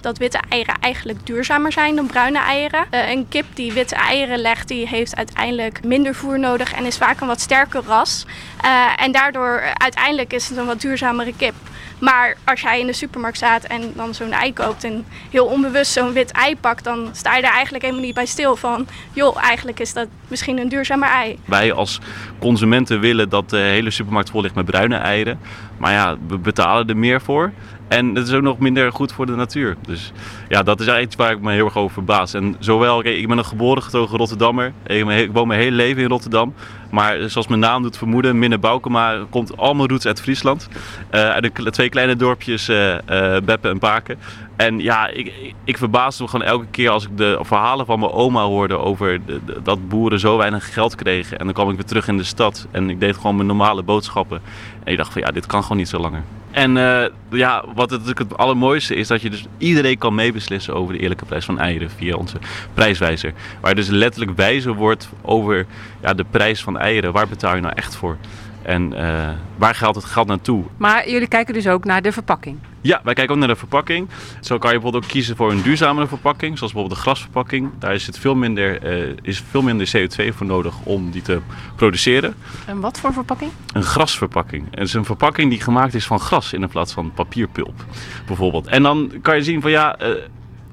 dat 0.00 0.18
witte 0.18 0.40
eieren 0.48 0.74
eigenlijk 0.80 1.26
duurzamer 1.26 1.72
zijn 1.72 1.96
dan 1.96 2.06
bruine 2.06 2.38
eieren. 2.38 2.86
Een 2.90 3.28
kip 3.28 3.46
die 3.54 3.72
witte 3.72 3.94
eieren 3.94 4.09
legt, 4.38 4.68
die 4.68 4.88
heeft 4.88 5.16
uiteindelijk 5.16 5.84
minder 5.84 6.14
voer 6.14 6.38
nodig 6.38 6.72
en 6.72 6.84
is 6.84 6.96
vaak 6.96 7.20
een 7.20 7.26
wat 7.26 7.40
sterker 7.40 7.82
ras. 7.86 8.26
Eh, 8.60 8.86
en 8.96 9.12
daardoor 9.12 9.62
uiteindelijk 9.74 10.32
is 10.32 10.48
het 10.48 10.58
een 10.58 10.66
wat 10.66 10.80
duurzamere 10.80 11.32
kip. 11.36 11.54
Maar 12.00 12.36
als 12.44 12.60
jij 12.60 12.80
in 12.80 12.86
de 12.86 12.92
supermarkt 12.92 13.36
staat 13.36 13.64
en 13.64 13.92
dan 13.94 14.14
zo'n 14.14 14.32
ei 14.32 14.52
koopt 14.52 14.84
en 14.84 15.04
heel 15.30 15.46
onbewust 15.46 15.92
zo'n 15.92 16.12
wit 16.12 16.32
ei 16.32 16.56
pakt, 16.56 16.84
dan 16.84 17.08
sta 17.12 17.36
je 17.36 17.42
daar 17.42 17.52
eigenlijk 17.52 17.84
helemaal 17.84 18.04
niet 18.04 18.14
bij 18.14 18.26
stil 18.26 18.56
van, 18.56 18.86
joh, 19.12 19.42
eigenlijk 19.42 19.80
is 19.80 19.92
dat 19.92 20.08
misschien 20.28 20.58
een 20.58 20.68
duurzamer 20.68 21.08
ei. 21.08 21.38
Wij 21.44 21.72
als 21.72 22.00
consumenten 22.38 23.00
willen 23.00 23.28
dat 23.28 23.50
de 23.50 23.56
hele 23.56 23.90
supermarkt 23.90 24.30
vol 24.30 24.42
ligt 24.42 24.54
met 24.54 24.64
bruine 24.64 24.96
eieren. 24.96 25.38
Maar 25.78 25.92
ja, 25.92 26.16
we 26.28 26.38
betalen 26.38 26.88
er 26.88 26.96
meer 26.96 27.20
voor. 27.20 27.52
En 27.88 28.14
het 28.14 28.28
is 28.28 28.34
ook 28.34 28.42
nog 28.42 28.58
minder 28.58 28.92
goed 28.92 29.12
voor 29.12 29.26
de 29.26 29.34
natuur. 29.34 29.76
Dus 29.86 30.12
ja, 30.48 30.62
dat 30.62 30.80
is 30.80 30.86
eigenlijk 30.86 31.06
iets 31.06 31.16
waar 31.16 31.32
ik 31.32 31.40
me 31.40 31.52
heel 31.52 31.64
erg 31.64 31.76
over 31.76 31.92
verbaas. 31.92 32.34
En 32.34 32.56
zowel, 32.58 33.06
ik 33.06 33.28
ben 33.28 33.38
een 33.38 33.44
geboren 33.44 33.82
getogen 33.82 34.18
Rotterdammer. 34.18 34.72
Ik 34.86 35.30
woon 35.32 35.48
mijn 35.48 35.60
hele 35.60 35.76
leven 35.76 36.02
in 36.02 36.08
Rotterdam. 36.08 36.54
Maar 36.90 37.30
zoals 37.30 37.46
mijn 37.46 37.60
naam 37.60 37.82
doet 37.82 37.98
vermoeden, 37.98 38.38
Minne 38.38 38.58
Boukema 38.58 39.18
komt 39.30 39.56
allemaal 39.56 39.88
roots 39.88 40.06
uit 40.06 40.20
Friesland. 40.20 40.68
Eh, 41.10 41.30
uit 41.30 41.56
de 41.56 41.70
twee 41.70 41.88
kleine 41.88 42.16
dorpjes, 42.16 42.68
eh 42.68 42.90
eh, 42.90 43.42
Beppen 43.42 43.70
en 43.70 43.78
Paken. 43.78 44.18
En 44.60 44.78
ja, 44.78 45.08
ik, 45.08 45.54
ik, 45.64 45.78
verbaasde 45.78 46.22
me 46.22 46.28
gewoon 46.28 46.46
elke 46.46 46.66
keer 46.70 46.90
als 46.90 47.04
ik 47.04 47.16
de 47.16 47.38
verhalen 47.42 47.86
van 47.86 48.00
mijn 48.00 48.12
oma 48.12 48.42
hoorde 48.42 48.78
over 48.78 49.20
dat 49.62 49.88
boeren 49.88 50.20
zo 50.20 50.36
weinig 50.36 50.72
geld 50.72 50.94
kregen. 50.94 51.38
En 51.38 51.44
dan 51.44 51.54
kwam 51.54 51.70
ik 51.70 51.76
weer 51.76 51.84
terug 51.84 52.08
in 52.08 52.16
de 52.16 52.24
stad 52.24 52.66
en 52.70 52.90
ik 52.90 53.00
deed 53.00 53.16
gewoon 53.16 53.34
mijn 53.34 53.46
normale 53.46 53.82
boodschappen. 53.82 54.40
En 54.84 54.92
ik 54.92 54.98
dacht 54.98 55.12
van 55.12 55.22
ja, 55.22 55.30
dit 55.30 55.46
kan 55.46 55.62
gewoon 55.62 55.76
niet 55.76 55.88
zo 55.88 55.98
langer. 55.98 56.22
En 56.50 56.76
eh, 56.76 57.10
ja, 57.30 57.64
wat 57.74 57.90
het, 57.90 58.18
het 58.18 58.36
allermooiste 58.36 58.94
is 58.94 59.08
dat 59.08 59.22
je 59.22 59.30
dus 59.30 59.46
iedereen 59.58 59.98
kan 59.98 60.14
meebeslissen 60.14 60.74
over 60.74 60.94
de 60.94 61.00
eerlijke 61.00 61.24
prijs 61.24 61.44
van 61.44 61.58
eieren 61.58 61.90
via 61.90 62.16
onze 62.16 62.36
prijswijzer. 62.74 63.32
Waar 63.60 63.74
dus 63.74 63.88
letterlijk 63.88 64.36
wijzer 64.36 64.74
wordt 64.74 65.08
over 65.22 65.66
ja, 66.02 66.14
de 66.14 66.24
prijs 66.30 66.62
van 66.62 66.78
eieren. 66.78 67.12
Waar 67.12 67.28
betaal 67.28 67.54
je 67.54 67.60
nou 67.60 67.74
echt 67.76 67.96
voor? 67.96 68.16
En 68.62 68.92
eh, 68.92 69.28
waar 69.56 69.74
gaat 69.74 69.94
het 69.94 70.04
geld 70.04 70.26
naartoe? 70.26 70.64
Maar 70.76 71.10
jullie 71.10 71.28
kijken 71.28 71.54
dus 71.54 71.68
ook 71.68 71.84
naar 71.84 72.02
de 72.02 72.12
verpakking. 72.12 72.58
Ja, 72.80 73.00
wij 73.04 73.14
kijken 73.14 73.34
ook 73.34 73.40
naar 73.40 73.48
de 73.48 73.56
verpakking. 73.56 74.08
Zo 74.40 74.58
kan 74.58 74.70
je 74.70 74.74
bijvoorbeeld 74.74 75.04
ook 75.04 75.10
kiezen 75.10 75.36
voor 75.36 75.50
een 75.50 75.62
duurzamere 75.62 76.06
verpakking, 76.06 76.58
zoals 76.58 76.72
bijvoorbeeld 76.72 77.00
de 77.00 77.06
glasverpakking. 77.06 77.70
Daar 77.78 77.94
is, 77.94 78.06
het 78.06 78.18
veel 78.18 78.34
minder, 78.34 78.82
eh, 78.82 79.16
is 79.22 79.42
veel 79.50 79.62
minder 79.62 79.90
CO2 79.96 80.32
voor 80.32 80.46
nodig 80.46 80.74
om 80.84 81.10
die 81.10 81.22
te 81.22 81.40
produceren. 81.76 82.34
En 82.66 82.80
wat 82.80 83.00
voor 83.00 83.12
verpakking? 83.12 83.50
Een 83.72 83.82
grasverpakking. 83.82 84.66
Het 84.70 84.86
is 84.86 84.94
een 84.94 85.04
verpakking 85.04 85.50
die 85.50 85.60
gemaakt 85.60 85.94
is 85.94 86.06
van 86.06 86.20
gras 86.20 86.52
in 86.52 86.68
plaats 86.68 86.92
van 86.92 87.12
papierpulp, 87.12 87.84
bijvoorbeeld. 88.26 88.66
En 88.66 88.82
dan 88.82 89.12
kan 89.22 89.36
je 89.36 89.42
zien 89.42 89.60
van 89.60 89.70
ja, 89.70 89.96
eh, 89.96 90.10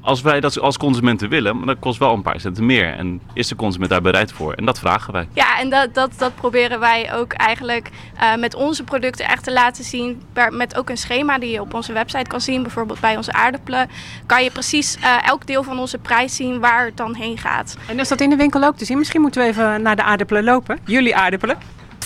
als 0.08 0.22
wij 0.22 0.39
dat 0.39 0.60
als 0.60 0.78
consumenten 0.78 1.30
willen, 1.30 1.58
maar 1.58 1.66
dat 1.66 1.80
kost 1.80 1.99
wel 1.99 2.14
een 2.14 2.22
paar 2.22 2.39
centen 2.39 2.66
meer. 2.66 2.93
En 2.93 3.22
is 3.34 3.47
de 3.47 3.55
consument 3.55 3.89
daar 3.91 4.01
bereid 4.01 4.32
voor? 4.32 4.53
En 4.53 4.66
dat 4.66 4.80
vragen 4.80 5.14
wij. 5.14 5.28
Ja, 5.34 5.60
en 5.60 5.70
dat, 5.70 5.93
dat, 5.93 6.12
dat 6.18 6.36
proberen 6.36 6.80
wij 6.80 7.14
ook 7.14 7.34
eigenlijk 7.34 7.89
eh, 8.18 8.36
met 8.36 8.55
onze 8.55 8.84
producten 8.84 9.26
echt 9.28 9.43
te 9.43 9.53
laten 9.53 9.84
zien. 9.84 10.22
Per- 10.34 10.53
Met 10.53 10.78
ook 10.78 10.89
een 10.89 10.97
schema 10.97 11.38
die 11.39 11.51
je 11.51 11.62
op 11.62 11.74
onze 11.74 11.93
website 11.93 12.30
kan 12.30 12.41
zien. 12.41 12.62
Bijvoorbeeld 12.62 12.99
bij 12.99 13.16
onze 13.18 13.34
aardappelen. 13.34 13.89
Kan 14.26 14.43
je 14.43 14.51
precies 14.51 14.97
eh, 14.97 15.28
elk 15.28 15.45
deel 15.47 15.64
van 15.64 15.80
onze 15.80 15.97
prijs 15.97 16.36
zien 16.36 16.60
waar 16.60 16.86
het 16.86 16.97
dan 16.97 17.16
heen 17.16 17.38
gaat. 17.38 17.78
En 17.88 17.99
is 17.99 18.08
dat 18.08 18.22
in 18.22 18.30
de 18.30 18.36
winkel 18.36 18.64
ook 18.64 18.78
te 18.78 18.86
zien? 18.86 18.97
Misschien 18.97 19.22
moeten 19.22 19.41
we 19.41 19.47
even 19.47 19.82
naar 19.82 19.95
de 19.95 20.03
aardappelen 20.03 20.43
lopen. 20.43 20.80
Jullie 20.86 21.16
aardappelen. 21.16 21.58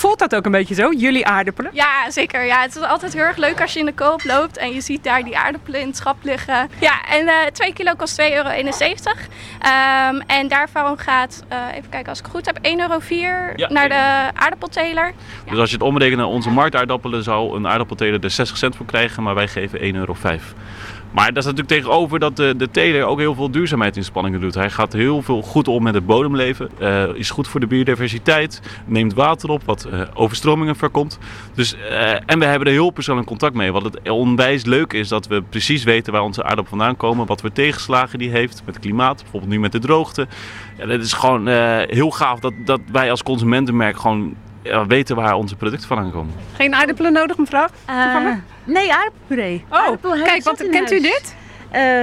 Voelt 0.01 0.19
dat 0.19 0.35
ook 0.35 0.45
een 0.45 0.51
beetje 0.51 0.73
zo? 0.73 0.91
Jullie 0.91 1.25
aardappelen? 1.25 1.71
Ja, 1.73 2.11
zeker. 2.11 2.45
Ja, 2.45 2.61
het 2.61 2.75
is 2.75 2.81
altijd 2.81 3.13
heel 3.13 3.23
erg 3.23 3.37
leuk 3.37 3.61
als 3.61 3.73
je 3.73 3.79
in 3.79 3.85
de 3.85 3.93
koop 3.93 4.23
loopt 4.23 4.57
en 4.57 4.73
je 4.73 4.81
ziet 4.81 5.03
daar 5.03 5.23
die 5.23 5.37
aardappelen 5.37 5.79
in 5.79 5.87
het 5.87 5.97
schap 5.97 6.17
liggen. 6.21 6.69
Ja, 6.79 7.05
en 7.09 7.27
eh 7.27 7.35
2 7.53 7.73
kilo 7.73 7.93
kost 7.97 8.13
2,71 8.13 8.27
euro. 8.35 8.49
Ehm, 9.59 10.21
en 10.27 10.47
daarvan 10.47 10.97
gaat, 10.97 11.43
eh, 11.47 11.57
even 11.75 11.89
kijken 11.89 12.09
als 12.09 12.19
ik 12.19 12.25
het 12.25 12.33
goed 12.33 12.45
heb, 12.45 12.57
1,04 12.61 13.41
euro 13.41 13.53
Ja, 13.55 13.71
naar 13.71 13.89
de 13.89 14.39
aardappelteler. 14.39 15.13
Dus 15.49 15.59
als 15.59 15.69
je 15.69 15.75
het 15.75 15.85
omrekent 15.85 16.17
naar 16.17 16.27
onze 16.27 16.49
marktaardappelen, 16.49 17.23
zou 17.23 17.55
een 17.55 17.67
aardappelteler 17.67 18.23
er 18.23 18.29
60 18.31 18.57
cent 18.57 18.75
voor 18.75 18.85
krijgen, 18.85 19.23
maar 19.23 19.35
wij 19.35 19.47
geven 19.47 19.79
1,05 19.81 19.99
euro. 19.99 20.15
Maar 21.11 21.33
daar 21.33 21.43
staat 21.43 21.55
natuurlijk 21.55 21.83
tegenover 21.83 22.19
dat 22.19 22.35
de, 22.35 22.53
de 22.57 22.71
teler 22.71 23.05
ook 23.05 23.19
heel 23.19 23.35
veel 23.35 23.51
duurzaamheidsinspanningen 23.51 24.41
doet. 24.41 24.53
Hij 24.53 24.69
gaat 24.69 24.93
heel 24.93 25.21
veel 25.21 25.41
goed 25.41 25.67
om 25.67 25.83
met 25.83 25.93
het 25.93 26.05
bodemleven, 26.05 26.69
eh, 26.79 27.03
is 27.13 27.29
goed 27.29 27.47
voor 27.47 27.59
de 27.59 27.67
biodiversiteit, 27.67 28.61
neemt 28.85 29.13
water 29.13 29.49
op, 29.49 29.61
wat 29.65 29.83
eh, 29.83 30.01
overstromingen 30.13 30.75
voorkomt. 30.75 31.19
Dus, 31.53 31.75
eh, 31.75 32.13
en 32.25 32.39
we 32.39 32.45
hebben 32.45 32.67
er 32.67 32.73
heel 32.73 32.89
persoonlijk 32.89 33.27
contact 33.27 33.53
mee. 33.53 33.71
Wat 33.71 33.83
het 33.83 34.09
onwijs 34.09 34.65
leuk 34.65 34.93
is 34.93 35.07
dat 35.07 35.27
we 35.27 35.41
precies 35.41 35.83
weten 35.83 36.13
waar 36.13 36.21
onze 36.21 36.43
aardappel 36.43 36.77
vandaan 36.77 36.97
komen, 36.97 37.25
wat 37.25 37.41
voor 37.41 37.51
tegenslagen 37.51 38.19
die 38.19 38.29
heeft 38.29 38.61
met 38.65 38.75
het 38.75 38.83
klimaat, 38.83 39.21
bijvoorbeeld 39.21 39.51
nu 39.51 39.59
met 39.59 39.71
de 39.71 39.79
droogte. 39.79 40.27
Ja, 40.77 40.85
dat 40.85 41.01
is 41.01 41.13
gewoon 41.13 41.47
heel 41.87 42.11
gaaf 42.11 42.39
dat, 42.39 42.53
dat 42.65 42.79
wij 42.91 43.11
als 43.11 43.23
consumentenmerk 43.23 43.97
gewoon 43.97 44.35
ja, 44.61 44.85
weten 44.85 45.15
waar 45.15 45.35
onze 45.35 45.55
producten 45.55 45.87
vandaan 45.87 46.11
komen. 46.11 46.33
Geen 46.55 46.75
aardappelen 46.75 47.13
nodig, 47.13 47.37
mevrouw? 47.37 47.67
Toevallig? 47.85 48.37
nee, 48.63 48.93
aardappelpuree. 48.93 49.65
Oh, 49.69 50.23
kijk, 50.23 50.43
want 50.43 50.69
kent 50.69 50.91
u 50.91 51.01
dit? 51.01 51.35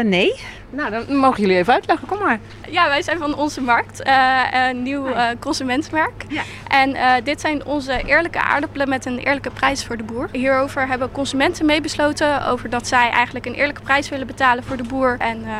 nee. 0.04 0.34
Nou, 0.70 0.90
dan 0.90 1.16
mogen 1.16 1.40
jullie 1.40 1.56
even 1.56 1.72
uitleggen. 1.72 2.08
Kom 2.08 2.18
maar. 2.18 2.38
Ja, 2.70 2.88
wij 2.88 3.02
zijn 3.02 3.18
van 3.18 3.36
Onze 3.36 3.60
Markt, 3.60 4.02
eh, 4.02 4.40
een 4.68 4.82
nieuw 4.82 5.06
eh, 5.06 5.26
consumentenmerk. 5.38 6.24
En 6.68 6.94
eh, 6.94 7.12
dit 7.24 7.40
zijn 7.40 7.64
onze 7.64 8.02
eerlijke 8.04 8.42
aardappelen 8.42 8.88
met 8.88 9.04
een 9.04 9.18
eerlijke 9.18 9.50
prijs 9.50 9.84
voor 9.84 9.96
de 9.96 10.02
boer. 10.02 10.28
Hierover 10.32 10.88
hebben 10.88 11.12
consumenten 11.12 11.66
meebesloten 11.66 12.46
over 12.46 12.70
dat 12.70 12.86
zij 12.86 13.10
eigenlijk 13.10 13.46
een 13.46 13.54
eerlijke 13.54 13.82
prijs 13.82 14.08
willen 14.08 14.26
betalen 14.26 14.64
voor 14.64 14.76
de 14.76 14.82
boer. 14.82 15.16
En 15.18 15.44
eh, 15.44 15.52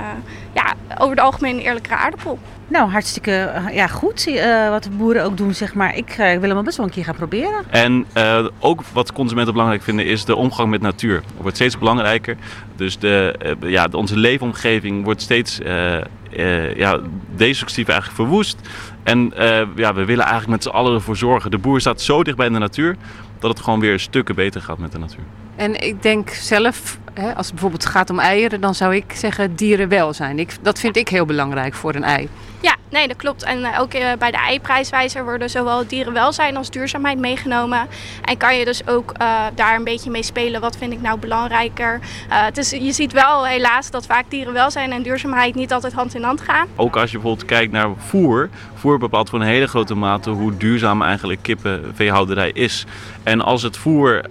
ja, 0.53 0.75
over 0.99 1.11
het 1.11 1.21
algemeen 1.21 1.57
een 1.57 1.63
eerlijkere 1.63 1.97
aardappel. 1.97 2.39
Nou, 2.69 2.91
hartstikke 2.91 3.33
eh, 3.33 3.75
ja, 3.75 3.87
goed 3.87 4.27
eh, 4.27 4.69
wat 4.69 4.83
de 4.83 4.91
boeren 4.91 5.25
ook 5.25 5.37
doen, 5.37 5.55
zeg 5.55 5.75
maar. 5.75 5.97
Ik 5.97 6.09
eh, 6.11 6.17
wil 6.31 6.41
hem 6.43 6.55
wel 6.55 6.63
best 6.63 6.77
wel 6.77 6.87
een 6.87 6.93
keer 6.93 7.05
gaan 7.05 7.15
proberen. 7.15 7.65
En 7.71 8.05
eh, 8.13 8.47
ook 8.59 8.83
wat 8.93 9.13
consumenten 9.13 9.53
belangrijk 9.53 9.83
vinden 9.83 10.05
is 10.07 10.25
de 10.25 10.37
omgang 10.37 10.71
met 10.71 10.81
natuur. 10.81 11.15
Dat 11.15 11.41
wordt 11.43 11.57
steeds 11.57 11.79
belangrijker. 11.79 12.37
Dus 12.77 12.99
de, 12.99 13.35
ja, 13.61 13.89
de- 13.89 13.97
onze 13.97 14.17
leefomgeving 14.17 15.05
wordt 15.05 15.23
steeds 15.23 15.61
eh, 15.61 15.97
eh, 15.97 16.77
ja, 16.77 16.99
destructief 17.37 17.89
eigenlijk 17.89 18.21
verwoest. 18.21 18.57
En 19.03 19.33
eh, 19.37 19.67
ja, 19.77 19.95
we 19.95 20.05
willen 20.05 20.25
eigenlijk 20.25 20.51
met 20.51 20.63
z'n 20.63 20.69
allen 20.69 20.95
ervoor 20.95 21.17
zorgen. 21.17 21.51
De 21.51 21.59
boer 21.59 21.81
staat 21.81 22.01
zo 22.01 22.23
dicht 22.23 22.37
bij 22.37 22.49
de 22.49 22.59
natuur 22.59 22.97
dat 23.39 23.51
het 23.51 23.61
gewoon 23.61 23.81
weer 23.81 24.01
stukken 24.01 24.35
beter 24.35 24.61
gaat 24.63 24.79
met 24.79 24.93
de 24.93 24.99
natuur. 24.99 25.25
En 25.57 25.81
ik 25.83 26.03
denk 26.03 26.31
zelf, 26.31 26.99
hè, 27.15 27.35
als 27.35 27.45
het 27.47 27.51
bijvoorbeeld 27.55 27.87
gaat 27.87 28.11
om 28.11 28.19
eieren, 28.19 28.61
dan 28.61 28.75
zou 28.75 28.95
ik 28.95 29.05
zeggen 29.15 29.55
dierenwelzijn. 29.55 30.39
Ik, 30.39 30.57
dat 30.63 30.79
vind 30.79 30.97
ik 30.97 31.09
heel 31.09 31.25
belangrijk 31.25 31.75
voor 31.75 31.95
een 31.95 32.05
ei. 32.05 32.29
Ja, 32.61 32.77
nee, 32.91 33.09
dat 33.09 33.17
klopt. 33.17 33.43
En 33.43 33.65
eh, 33.65 33.81
ook 33.81 33.93
eh, 33.93 34.07
bij 34.19 34.31
de 34.31 34.37
eiprijswijzer 34.37 35.25
worden 35.25 35.51
zowel 35.51 35.87
dierenwelzijn 35.87 36.57
als 36.57 36.71
duurzaamheid 36.71 37.19
meegenomen. 37.19 37.87
En 38.25 38.37
kan 38.37 38.57
je 38.57 38.65
dus 38.65 38.87
ook 38.87 39.13
eh, 39.13 39.41
daar 39.55 39.77
een 39.77 39.85
beetje 39.85 40.11
mee 40.11 40.23
spelen. 40.23 40.61
Wat 40.61 40.77
vind 40.77 40.93
ik 40.93 41.01
nou 41.01 41.19
belangrijker? 41.19 42.01
Het 42.29 42.59
is, 42.59 42.71
je 42.71 42.93
ziet 42.93 43.13
wel 43.13 43.47
helaas 43.47 43.91
dat 43.91 44.07
vaak 44.07 44.25
dierenwelzijn 44.29 44.93
en 44.93 45.03
duurzaamheid 45.03 45.55
niet 45.55 45.73
altijd 45.73 45.93
hand 45.93 46.15
in 46.15 46.23
hand 46.23 46.41
gaan. 46.41 46.67
Ook 46.77 46.97
als 46.97 47.11
je 47.11 47.17
bijvoorbeeld 47.19 47.49
kijkt 47.49 47.73
naar 47.73 47.89
voer. 47.97 48.49
Voer 48.75 48.99
bepaalt 48.99 49.31
voor 49.31 49.41
een 49.41 49.47
hele 49.47 49.67
grote 49.67 49.95
mate 49.95 50.31
hoe 50.31 50.57
duurzaam 50.57 51.03
eigenlijk 51.03 51.43
kippenveehouderij 51.43 52.51
is. 52.51 52.87
En 53.23 53.41
als 53.41 53.63
het 53.63 53.77
voer 53.77 54.25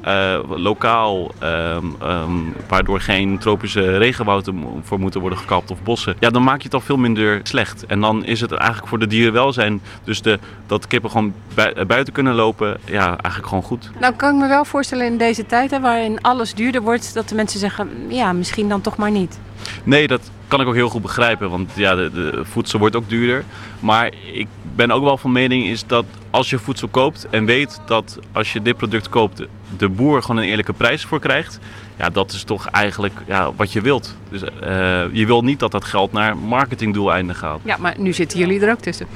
lokaal, 0.47 1.32
ehm, 1.39 1.86
ehm, 2.01 2.32
waardoor 2.67 3.01
geen 3.01 3.38
tropische 3.38 3.97
regenwouden 3.97 4.63
voor 4.84 4.99
moeten 4.99 5.21
worden 5.21 5.39
gekapt 5.39 5.71
of 5.71 5.84
bossen, 5.84 6.15
ja, 6.19 6.30
dan 6.30 6.43
maak 6.43 6.57
je 6.57 6.63
het 6.63 6.73
al 6.73 6.80
veel 6.80 6.97
minder 6.97 7.39
slecht. 7.43 7.86
En 7.86 8.01
dan 8.01 8.16
is 8.26 8.41
het 8.41 8.51
eigenlijk 8.51 8.89
voor 8.89 8.99
de 8.99 9.07
dierenwelzijn, 9.07 9.82
dus 10.03 10.22
de, 10.22 10.39
dat 10.68 10.88
kippen 10.88 11.09
gewoon 11.09 11.34
bui- 11.53 11.86
buiten 11.86 12.13
kunnen 12.13 12.34
lopen, 12.34 12.78
ja, 12.86 13.07
eigenlijk 13.07 13.47
gewoon 13.47 13.63
goed. 13.63 13.89
Nou 13.99 14.13
kan 14.13 14.34
ik 14.34 14.41
me 14.41 14.47
wel 14.47 14.65
voorstellen 14.65 15.05
in 15.05 15.18
deze 15.18 15.45
tijd 15.45 15.72
hè, 15.72 15.80
waarin 15.80 16.22
alles 16.22 16.53
duurder 16.53 16.82
wordt, 16.82 17.13
dat 17.13 17.30
de 17.30 17.36
mensen 17.36 17.59
zeggen, 17.59 17.89
ja, 18.07 18.34
misschien 18.34 18.70
dan 18.70 18.82
toch 18.82 18.97
maar 18.97 19.11
niet. 19.11 19.39
Nee, 19.84 20.07
dat 20.07 20.32
kan 20.47 20.61
ik 20.61 20.68
ook 20.68 20.74
heel 20.74 20.89
goed 20.89 21.01
begrijpen, 21.01 21.49
want 21.49 21.72
ja, 21.76 21.95
de, 21.95 22.11
de 22.11 22.41
voedsel 22.45 22.80
wordt 22.80 22.95
ook 22.95 23.09
duurder. 23.09 23.43
Maar 23.80 24.11
ik 24.34 24.47
ben 24.76 24.91
ook 24.91 25.03
wel 25.03 25.18
van 25.18 25.32
mening 25.32 25.65
is 25.65 25.86
dat 25.86 26.05
als 26.30 26.49
je 26.49 26.59
voedsel 26.59 26.88
koopt 26.88 27.28
en 27.30 27.45
weet 27.45 27.82
dat 27.86 28.20
als 28.32 28.53
je 28.53 28.61
dit 28.61 28.78
product 28.78 29.09
koopt, 29.09 29.41
de, 29.78 29.89
boer 29.89 30.22
gewoon 30.22 30.41
een 30.41 30.47
eerlijke 30.47 30.74
prijs 30.74 31.03
voor 31.03 31.20
krijgt. 31.20 31.59
Ja, 31.97 32.09
dat 32.09 32.32
is 32.32 32.43
toch 32.43 32.68
eigenlijk 32.68 33.13
ja, 33.26 33.53
wat 33.55 33.72
je 33.72 33.82
wilt. 33.82 34.15
Dus 34.30 34.41
eh, 34.43 35.03
je 35.11 35.26
wil 35.26 35.43
niet 35.43 35.59
dat 35.59 35.72
dat 35.72 35.86
geld 35.86 36.11
naar 36.11 36.38
marketingdoeleinden 36.38 37.36
gaat. 37.36 37.59
Ja, 37.63 37.78
maar 37.80 37.95
nu 37.97 38.13
zitten 38.13 38.39
jullie 38.39 38.61
er 38.61 38.72
ook 38.72 38.80
tussen. 38.80 39.07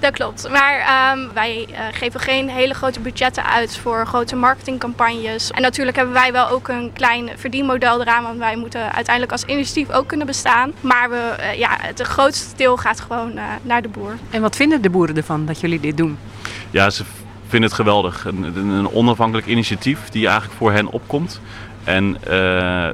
Dat 0.00 0.12
klopt. 0.12 0.48
Maar 0.50 0.78
ehm, 0.78 1.34
wij 1.34 1.66
eh, 1.72 1.80
geven 1.92 2.20
geen 2.20 2.48
hele 2.48 2.74
grote 2.74 3.00
budgetten 3.00 3.44
uit 3.44 3.76
voor 3.76 4.06
grote 4.06 4.36
marketingcampagnes. 4.36 5.50
En 5.50 5.62
natuurlijk 5.62 5.96
hebben 5.96 6.14
wij 6.14 6.32
wel 6.32 6.48
ook 6.48 6.68
een 6.68 6.90
klein 6.92 7.30
verdienmodel 7.36 8.00
eraan. 8.00 8.22
Want 8.22 8.38
wij 8.38 8.56
moeten 8.56 8.92
uiteindelijk 8.92 9.32
als 9.32 9.44
initiatief 9.44 9.90
ook 9.90 10.06
kunnen 10.06 10.26
bestaan. 10.26 10.72
Maar 10.80 11.10
we, 11.10 11.16
eh, 11.16 11.58
ja, 11.58 11.76
het 11.80 12.00
grootste 12.00 12.56
deel 12.56 12.76
gaat 12.76 13.00
gewoon 13.00 13.36
eh, 13.36 13.44
naar 13.62 13.82
de 13.82 13.88
boer. 13.88 14.16
En 14.30 14.40
wat 14.40 14.56
vinden 14.56 14.82
de 14.82 14.90
boeren 14.90 15.16
ervan 15.16 15.46
dat 15.46 15.60
jullie 15.60 15.80
dit 15.80 15.96
doen? 15.96 16.18
Ja, 16.70 16.90
ze 16.90 17.04
v- 17.50 17.56
vinden 17.56 17.68
het 17.68 17.78
geweldig. 17.78 18.24
Een, 18.24 18.42
een- 18.56 18.68
een 18.68 18.90
onafhankelijk 18.90 19.46
initiatief 19.46 20.08
die 20.08 20.26
eigenlijk 20.26 20.56
voor 20.58 20.72
hen 20.72 20.86
opkomt. 20.86 21.40
En 21.84 22.16
eh, 22.24 22.88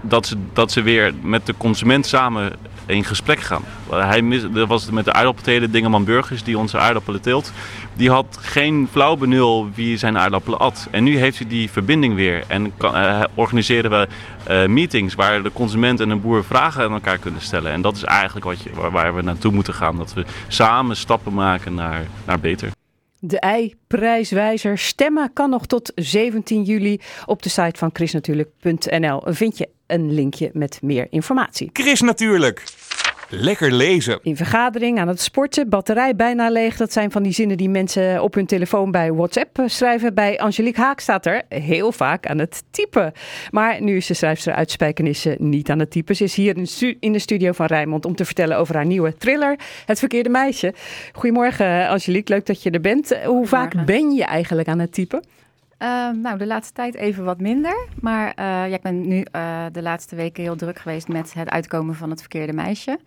dat, 0.00 0.26
ze, 0.26 0.36
dat 0.52 0.72
ze 0.72 0.82
weer 0.82 1.12
met 1.22 1.46
de 1.46 1.54
consument 1.56 2.06
samen 2.06 2.52
in 2.86 3.04
gesprek 3.04 3.40
gaan. 3.40 3.62
Hij 3.90 4.22
mis, 4.22 4.42
dat 4.52 4.68
was 4.68 4.90
met 4.90 5.04
de 5.04 5.12
aardappelteler 5.12 5.70
Dingeman 5.70 6.04
Burgers, 6.04 6.42
die 6.42 6.58
onze 6.58 6.78
aardappelen 6.78 7.20
teelt. 7.20 7.52
Die 7.94 8.10
had 8.10 8.38
geen 8.40 8.88
flauw 8.90 9.16
benul 9.16 9.70
wie 9.74 9.96
zijn 9.96 10.18
aardappelen 10.18 10.58
at. 10.58 10.88
En 10.90 11.04
nu 11.04 11.18
heeft 11.18 11.38
hij 11.38 11.48
die 11.48 11.70
verbinding 11.70 12.14
weer. 12.14 12.44
En 12.46 12.72
eh, 12.78 13.20
organiseren 13.34 13.90
we 13.90 14.08
eh, 14.44 14.66
meetings 14.66 15.14
waar 15.14 15.42
de 15.42 15.52
consument 15.52 16.00
en 16.00 16.08
de 16.08 16.16
boer 16.16 16.44
vragen 16.44 16.84
aan 16.84 16.92
elkaar 16.92 17.18
kunnen 17.18 17.40
stellen. 17.40 17.72
En 17.72 17.82
dat 17.82 17.96
is 17.96 18.04
eigenlijk 18.04 18.46
wat 18.46 18.62
je, 18.62 18.70
waar, 18.74 18.90
waar 18.90 19.14
we 19.14 19.22
naartoe 19.22 19.52
moeten 19.52 19.74
gaan. 19.74 19.96
Dat 19.96 20.14
we 20.14 20.24
samen 20.48 20.96
stappen 20.96 21.32
maken 21.34 21.74
naar, 21.74 22.04
naar 22.26 22.40
beter. 22.40 22.70
De 23.24 23.40
ei-prijswijzer 23.40 24.78
stemmen 24.78 25.32
kan 25.32 25.50
nog 25.50 25.66
tot 25.66 25.92
17 25.94 26.62
juli. 26.62 27.00
Op 27.26 27.42
de 27.42 27.48
site 27.48 27.78
van 27.78 27.90
chrisnatuurlijk.nl 27.92 29.22
vind 29.24 29.58
je 29.58 29.68
een 29.86 30.14
linkje 30.14 30.50
met 30.52 30.78
meer 30.82 31.06
informatie. 31.10 31.70
Chris 31.72 32.00
natuurlijk. 32.00 32.62
Lekker 33.34 33.72
lezen. 33.72 34.18
In 34.22 34.36
vergadering, 34.36 34.98
aan 34.98 35.08
het 35.08 35.20
sporten, 35.20 35.68
batterij 35.68 36.16
bijna 36.16 36.50
leeg. 36.50 36.76
Dat 36.76 36.92
zijn 36.92 37.10
van 37.10 37.22
die 37.22 37.32
zinnen 37.32 37.56
die 37.56 37.68
mensen 37.68 38.22
op 38.22 38.34
hun 38.34 38.46
telefoon 38.46 38.90
bij 38.90 39.12
WhatsApp 39.12 39.58
eh, 39.58 39.64
schrijven. 39.66 40.14
Bij 40.14 40.40
Angelique 40.40 40.82
Haak 40.82 41.00
staat 41.00 41.26
er 41.26 41.42
heel 41.48 41.92
vaak 41.92 42.26
aan 42.26 42.38
het 42.38 42.62
typen. 42.70 43.12
Maar 43.50 43.82
nu 43.82 43.96
is 43.96 44.06
de 44.06 44.14
schrijfster 44.14 44.52
uit 44.52 44.70
Spijkenissen 44.70 45.36
niet 45.38 45.70
aan 45.70 45.78
het 45.78 45.90
typen. 45.90 46.16
Ze 46.16 46.24
is 46.24 46.34
hier 46.34 46.56
in, 46.56 46.66
stu- 46.66 46.96
in 47.00 47.12
de 47.12 47.18
studio 47.18 47.52
van 47.52 47.66
Rijnmond 47.66 48.04
om 48.04 48.14
te 48.14 48.24
vertellen 48.24 48.56
over 48.56 48.74
haar 48.74 48.86
nieuwe 48.86 49.16
thriller, 49.16 49.58
Het 49.86 49.98
Verkeerde 49.98 50.28
Meisje. 50.28 50.74
Goedemorgen 51.12 51.88
Angelique, 51.88 52.34
leuk 52.34 52.46
dat 52.46 52.62
je 52.62 52.70
er 52.70 52.80
bent. 52.80 53.16
Hoe 53.24 53.46
vaak 53.46 53.84
ben 53.84 54.10
je 54.10 54.24
eigenlijk 54.24 54.68
aan 54.68 54.78
het 54.78 54.92
typen? 54.92 55.22
Eh, 55.82 56.10
nou, 56.10 56.38
de 56.38 56.46
laatste 56.46 56.72
tijd 56.72 56.94
even 56.94 57.24
wat 57.24 57.40
minder. 57.40 57.86
Maar 58.00 58.28
eh, 58.28 58.44
ja, 58.44 58.74
ik 58.74 58.82
ben 58.82 59.08
nu 59.08 59.24
eh, 59.30 59.64
de 59.72 59.82
laatste 59.82 60.16
weken 60.16 60.42
heel 60.42 60.56
druk 60.56 60.78
geweest 60.78 61.08
met 61.08 61.34
het 61.34 61.50
uitkomen 61.50 61.94
van 61.94 62.10
het 62.10 62.20
verkeerde 62.20 62.52
meisje. 62.52 62.98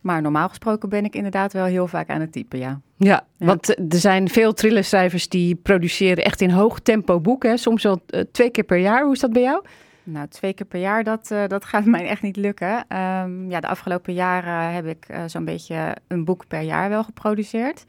Maar 0.00 0.22
normaal 0.22 0.48
gesproken 0.48 0.88
ben 0.88 1.04
ik 1.04 1.14
inderdaad 1.14 1.52
wel 1.52 1.64
heel 1.64 1.86
vaak 1.86 2.08
aan 2.08 2.20
het 2.20 2.32
typen, 2.32 2.58
ja. 2.58 2.80
Ja, 2.96 3.26
want 3.36 3.74
eh, 3.74 3.84
er 3.88 3.98
zijn 3.98 4.28
veel 4.28 4.52
thrillerschrijvers 4.52 5.28
die 5.28 5.54
produceren 5.54 6.24
echt 6.24 6.40
in 6.40 6.50
hoog 6.50 6.80
tempo 6.80 7.20
boeken. 7.20 7.50
hè. 7.50 7.56
Soms 7.56 7.82
wel 7.82 8.00
twee 8.32 8.50
keer 8.50 8.64
per 8.64 8.78
jaar. 8.78 9.02
Hoe 9.02 9.12
is 9.12 9.20
dat 9.20 9.32
bij 9.32 9.42
jou? 9.42 9.64
Nou, 10.02 10.28
twee 10.28 10.52
keer 10.52 10.66
per 10.66 10.80
jaar, 10.80 11.04
dat, 11.04 11.34
dat 11.46 11.64
gaat 11.64 11.84
mij 11.94 12.08
echt 12.08 12.22
niet 12.22 12.36
lukken. 12.36 12.84
Ehm, 12.88 13.50
ja, 13.50 13.60
de 13.60 13.68
afgelopen 13.68 14.14
jaren 14.14 14.72
heb 14.72 14.86
ik 14.86 15.06
zo'n 15.26 15.44
beetje 15.44 15.96
een 16.08 16.24
boek 16.24 16.46
per 16.46 16.60
jaar 16.60 16.88
wel 16.88 17.04
geproduceerd. 17.04 17.84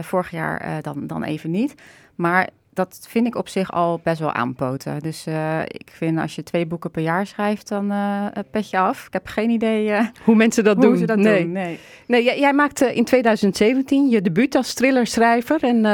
Vorig 0.00 0.30
jaar 0.30 0.82
dan, 0.82 1.06
dan 1.06 1.22
even 1.22 1.50
niet. 1.50 1.74
Maar 2.14 2.48
dat 2.76 3.06
vind 3.08 3.26
ik 3.26 3.34
op 3.36 3.48
zich 3.48 3.72
al 3.72 4.00
best 4.02 4.20
wel 4.20 4.32
aanpoten. 4.32 4.98
Dus 5.00 5.26
eh, 5.26 5.60
ik 5.62 5.88
vind 5.92 6.18
als 6.18 6.34
je 6.34 6.42
twee 6.42 6.66
boeken 6.66 6.90
per 6.90 7.02
jaar 7.02 7.26
schrijft, 7.26 7.68
dan 7.68 7.90
eh 7.90 8.24
pet 8.50 8.70
je 8.70 8.78
af. 8.78 9.06
Ik 9.06 9.12
heb 9.12 9.26
geen 9.26 9.50
idee 9.50 9.90
eh, 9.90 10.06
Hoe 10.24 10.34
mensen 10.34 10.64
dat 10.64 10.76
hoe 10.76 10.84
doen. 10.84 10.96
ze 10.96 11.06
dat 11.06 11.16
nee. 11.18 11.42
doen. 11.42 11.52
Nee. 11.52 11.78
Nee, 12.06 12.24
jij, 12.24 12.38
jij 12.38 12.52
maakte 12.52 12.94
in 12.94 13.04
2017 13.04 14.08
je 14.08 14.22
debuut 14.22 14.54
als 14.54 14.74
thrillerschrijver. 14.74 15.62
En 15.62 15.84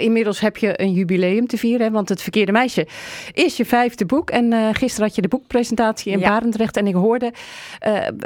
inmiddels 0.00 0.40
heb 0.40 0.56
je 0.56 0.80
een 0.82 0.92
jubileum 0.92 1.46
te 1.46 1.56
vieren. 1.58 1.86
hè, 1.86 1.92
Want 1.92 2.08
Het 2.08 2.22
Verkeerde 2.22 2.52
Meisje 2.52 2.86
is 3.32 3.56
je 3.56 3.64
vijfde 3.64 4.06
boek. 4.06 4.30
En 4.30 4.74
gisteren 4.74 5.06
had 5.06 5.14
je 5.14 5.22
de 5.22 5.28
boekpresentatie 5.28 6.12
in 6.12 6.18
Ja. 6.18 6.28
Barendrecht. 6.28 6.76
En 6.76 6.86
ik 6.86 6.94
hoorde 6.94 7.32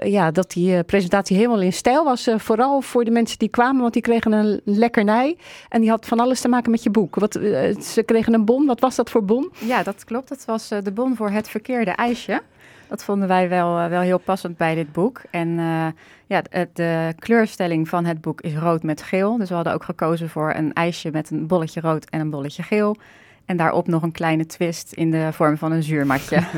ja, 0.05 0.31
dat 0.31 0.51
die 0.51 0.85
presentatie 0.85 1.37
helemaal 1.37 1.61
in 1.61 1.73
stijl 1.73 2.05
was. 2.05 2.29
vooral 2.37 2.81
voor 2.81 3.05
de 3.05 3.11
mensen 3.11 3.39
die 3.39 3.49
kwamen, 3.49 3.81
want 3.81 3.93
die 3.93 4.03
kregen 4.03 4.33
een 4.33 4.61
lekkernij. 4.65 5.37
En 5.69 5.81
die 5.81 5.91
had 5.91 6.07
van 6.07 6.21
alles 6.21 6.41
te 6.41 6.49
maken 6.49 6.71
met 6.71 6.83
je 6.83 6.91
boek. 6.91 7.15
Wat, 7.15 7.35
eh, 7.35 7.77
ze 8.03 8.13
kregen 8.13 8.35
een 8.35 8.45
bon. 8.45 8.67
Wat 8.67 8.81
was 8.81 8.97
dat 8.97 9.11
voor 9.11 9.25
bon? 9.25 9.53
Ja, 9.59 9.83
dat 9.83 10.05
klopt. 10.05 10.29
Dat 10.29 10.45
was 10.45 10.71
eh, 10.71 10.79
de 10.83 10.93
bon 10.93 11.17
voor 11.17 11.31
het 11.31 11.49
verkeerde 11.49 11.91
ijsje. 11.91 12.43
Dat 12.89 13.05
vonden 13.05 13.29
wij 13.29 13.49
wel, 13.49 13.79
eh, 13.79 13.89
wel 13.89 14.01
heel 14.01 14.19
passend 14.19 14.57
bij 14.57 14.75
dit 14.75 14.93
boek. 14.93 15.21
En 15.31 15.59
eh, 15.59 15.87
ja, 16.27 16.43
de, 16.43 16.69
de 16.73 17.15
kleurstelling 17.19 17.89
van 17.89 18.05
het 18.05 18.21
boek 18.21 18.41
is 18.41 18.55
rood 18.55 18.83
met 18.83 19.03
geel. 19.03 19.37
Dus 19.37 19.49
we 19.49 19.55
hadden 19.55 19.73
ook 19.73 19.85
gekozen 19.85 20.29
voor 20.29 20.55
een 20.55 20.73
ijsje 20.73 21.11
met 21.11 21.31
een 21.31 21.47
bolletje 21.47 21.81
rood 21.81 22.11
en 22.11 22.21
een 22.21 22.31
bolletje 22.31 22.63
geel. 22.63 22.97
En 23.45 23.57
daarop 23.57 23.87
nog 23.87 24.03
een 24.03 24.13
kleine 24.13 24.47
twist 24.47 24.93
in 24.93 25.11
de 25.11 25.29
vorm 25.33 25.57
van 25.57 25.73
een 25.73 25.83
zuurmatje. 25.83 26.43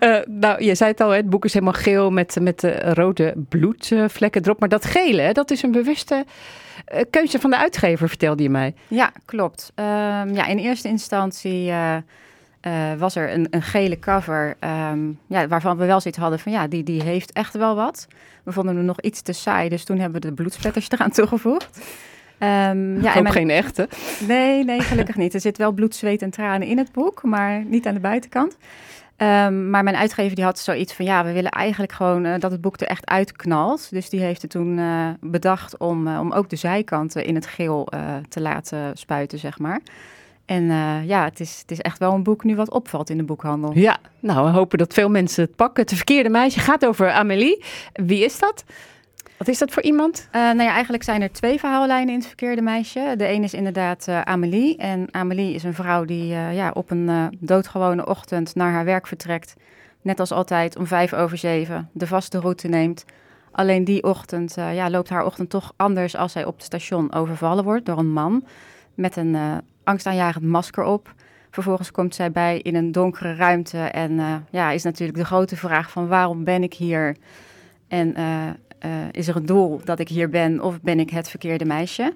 Nou, 0.26 0.64
je 0.64 0.74
zei 0.74 0.90
het 0.90 1.00
al, 1.00 1.10
het 1.10 1.30
boek 1.30 1.44
is 1.44 1.52
helemaal 1.52 1.74
geel 1.74 2.10
met, 2.10 2.36
met 2.40 2.60
de 2.60 2.94
rode 2.94 3.34
bloedvlekken 3.48 4.42
erop. 4.42 4.60
Maar 4.60 4.68
dat 4.68 4.84
gele, 4.84 5.32
dat 5.32 5.50
is 5.50 5.62
een 5.62 5.72
bewuste 5.72 6.24
keuze 7.10 7.38
van 7.40 7.50
de 7.50 7.56
uitgever, 7.56 8.08
vertelde 8.08 8.42
je 8.42 8.50
mij. 8.50 8.74
Ja, 8.88 9.12
klopt. 9.24 9.72
Ehm, 9.74 10.34
ja, 10.34 10.46
in 10.46 10.58
eerste 10.58 10.88
instantie 10.88 11.70
eh, 11.70 11.96
eh, 12.60 12.98
was 12.98 13.16
er 13.16 13.32
een, 13.32 13.46
een 13.50 13.62
gele 13.62 13.98
cover 13.98 14.56
ehm, 14.58 14.98
ja, 15.26 15.48
waarvan 15.48 15.76
we 15.76 15.84
wel 15.86 16.00
zoiets 16.00 16.20
hadden 16.20 16.38
van 16.38 16.52
ja, 16.52 16.66
die, 16.66 16.82
die 16.82 17.02
heeft 17.02 17.32
echt 17.32 17.54
wel 17.54 17.74
wat. 17.74 18.06
We 18.44 18.52
vonden 18.52 18.76
hem 18.76 18.84
nog 18.84 19.00
iets 19.00 19.22
te 19.22 19.32
saai, 19.32 19.68
dus 19.68 19.84
toen 19.84 19.98
hebben 19.98 20.20
we 20.20 20.28
de 20.28 20.34
bloedspetters 20.34 20.90
eraan 20.92 21.10
toegevoegd. 21.10 21.78
En 22.38 22.94
hoop 23.02 23.22
mijn- 23.22 23.30
geen 23.34 23.50
echte. 23.50 23.88
Nee, 24.28 24.64
nee, 24.64 24.80
gelukkig 24.80 25.16
niet. 25.16 25.34
Er 25.34 25.40
zit 25.40 25.58
wel 25.58 25.72
bloed, 25.72 25.94
zweet 25.94 26.22
en 26.22 26.30
tranen 26.30 26.68
in 26.68 26.78
het 26.78 26.92
boek, 26.92 27.22
maar 27.22 27.64
niet 27.64 27.86
aan 27.86 27.94
de 27.94 28.00
buitenkant. 28.00 28.56
Ehm, 29.16 29.70
maar 29.70 29.82
mijn 29.82 29.96
uitgever 29.96 30.36
die 30.36 30.44
had 30.44 30.58
zoiets 30.58 30.92
van, 30.92 31.04
ja, 31.04 31.24
we 31.24 31.32
willen 31.32 31.50
eigenlijk 31.50 31.92
gewoon 31.92 32.24
eh, 32.24 32.40
dat 32.40 32.50
het 32.50 32.60
boek 32.60 32.80
er 32.80 32.86
echt 32.86 33.06
uitknalt. 33.06 33.90
Dus 33.90 34.10
die 34.10 34.20
heeft 34.20 34.42
het 34.42 34.50
toen 34.50 34.78
eh, 34.78 35.08
bedacht 35.20 35.76
om, 35.76 36.06
eh, 36.06 36.20
om 36.20 36.32
ook 36.32 36.50
de 36.50 36.56
zijkanten 36.56 37.24
in 37.24 37.34
het 37.34 37.46
geel 37.46 37.88
te 38.28 38.40
laten 38.40 38.96
spuiten, 38.96 39.38
zeg 39.38 39.58
maar. 39.58 39.80
En 40.44 40.64
ja, 41.06 41.24
het 41.24 41.40
is, 41.40 41.58
het 41.60 41.70
is 41.70 41.80
echt 41.80 41.98
wel 41.98 42.12
een 42.12 42.22
boek 42.22 42.44
nu 42.44 42.56
wat 42.56 42.70
opvalt 42.70 43.10
in 43.10 43.16
de 43.16 43.22
boekhandel. 43.22 43.72
Ja, 43.74 43.96
nou, 44.20 44.46
we 44.46 44.52
hopen 44.52 44.78
dat 44.78 44.94
veel 44.94 45.08
mensen 45.08 45.44
het 45.44 45.56
pakken. 45.56 45.82
Het 45.82 45.94
verkeerde 45.94 46.28
meisje 46.28 46.60
gaat 46.60 46.86
over 46.86 47.10
Amélie. 47.10 47.64
Wie 47.92 48.24
is 48.24 48.38
dat? 48.38 48.64
Wat 49.36 49.48
is 49.48 49.58
dat 49.58 49.72
voor 49.72 49.82
iemand? 49.82 50.28
Eh, 50.30 50.40
nou 50.40 50.62
ja, 50.62 50.70
eigenlijk 50.70 51.02
zijn 51.02 51.22
er 51.22 51.32
twee 51.32 51.58
verhaallijnen 51.58 52.08
in 52.08 52.18
het 52.18 52.26
verkeerde 52.26 52.62
meisje. 52.62 53.14
De 53.16 53.28
een 53.28 53.42
is 53.42 53.54
inderdaad 53.54 54.08
eh, 54.08 54.20
Amélie. 54.20 54.76
En 54.76 55.08
Amélie 55.10 55.54
is 55.54 55.62
een 55.62 55.74
vrouw 55.74 56.04
die 56.04 56.34
eh, 56.34 56.54
ja, 56.54 56.70
op 56.70 56.90
een 56.90 57.36
doodgewone 57.40 58.06
ochtend 58.06 58.54
naar 58.54 58.72
haar 58.72 58.84
werk 58.84 59.06
vertrekt. 59.06 59.54
Net 60.02 60.20
als 60.20 60.32
altijd 60.32 60.76
om 60.76 60.86
vijf 60.86 61.12
over 61.12 61.38
zeven 61.38 61.90
de 61.92 62.06
vaste 62.06 62.40
route 62.40 62.68
neemt. 62.68 63.04
Alleen 63.52 63.84
die 63.84 64.02
ochtend 64.02 64.54
ja, 64.54 64.90
loopt 64.90 65.08
haar 65.08 65.24
ochtend 65.24 65.50
toch 65.50 65.72
anders 65.76 66.16
als 66.16 66.32
zij 66.32 66.44
op 66.44 66.54
het 66.54 66.64
station 66.64 67.12
overvallen 67.12 67.64
wordt 67.64 67.86
door 67.86 67.98
een 67.98 68.12
man 68.12 68.44
met 68.94 69.16
een 69.16 69.36
angstaanjagend 69.84 70.44
masker 70.44 70.84
op. 70.84 71.14
Vervolgens 71.50 71.90
komt 71.90 72.14
zij 72.14 72.30
bij 72.30 72.58
in 72.58 72.74
een 72.74 72.92
donkere 72.92 73.34
ruimte 73.34 73.78
en 73.78 74.44
ja, 74.50 74.70
is 74.70 74.82
natuurlijk 74.82 75.18
de 75.18 75.24
grote 75.24 75.56
vraag 75.56 75.90
van 75.90 76.08
waarom 76.08 76.44
ben 76.44 76.62
ik 76.62 76.74
hier? 76.74 77.16
En 77.88 78.14
is 79.10 79.28
er 79.28 79.36
een 79.36 79.46
doel 79.46 79.80
dat 79.84 79.98
ik 79.98 80.08
hier 80.08 80.28
ben 80.28 80.62
of 80.62 80.80
ben 80.80 81.00
ik 81.00 81.10
het 81.10 81.28
verkeerde 81.28 81.64
meisje? 81.64 82.14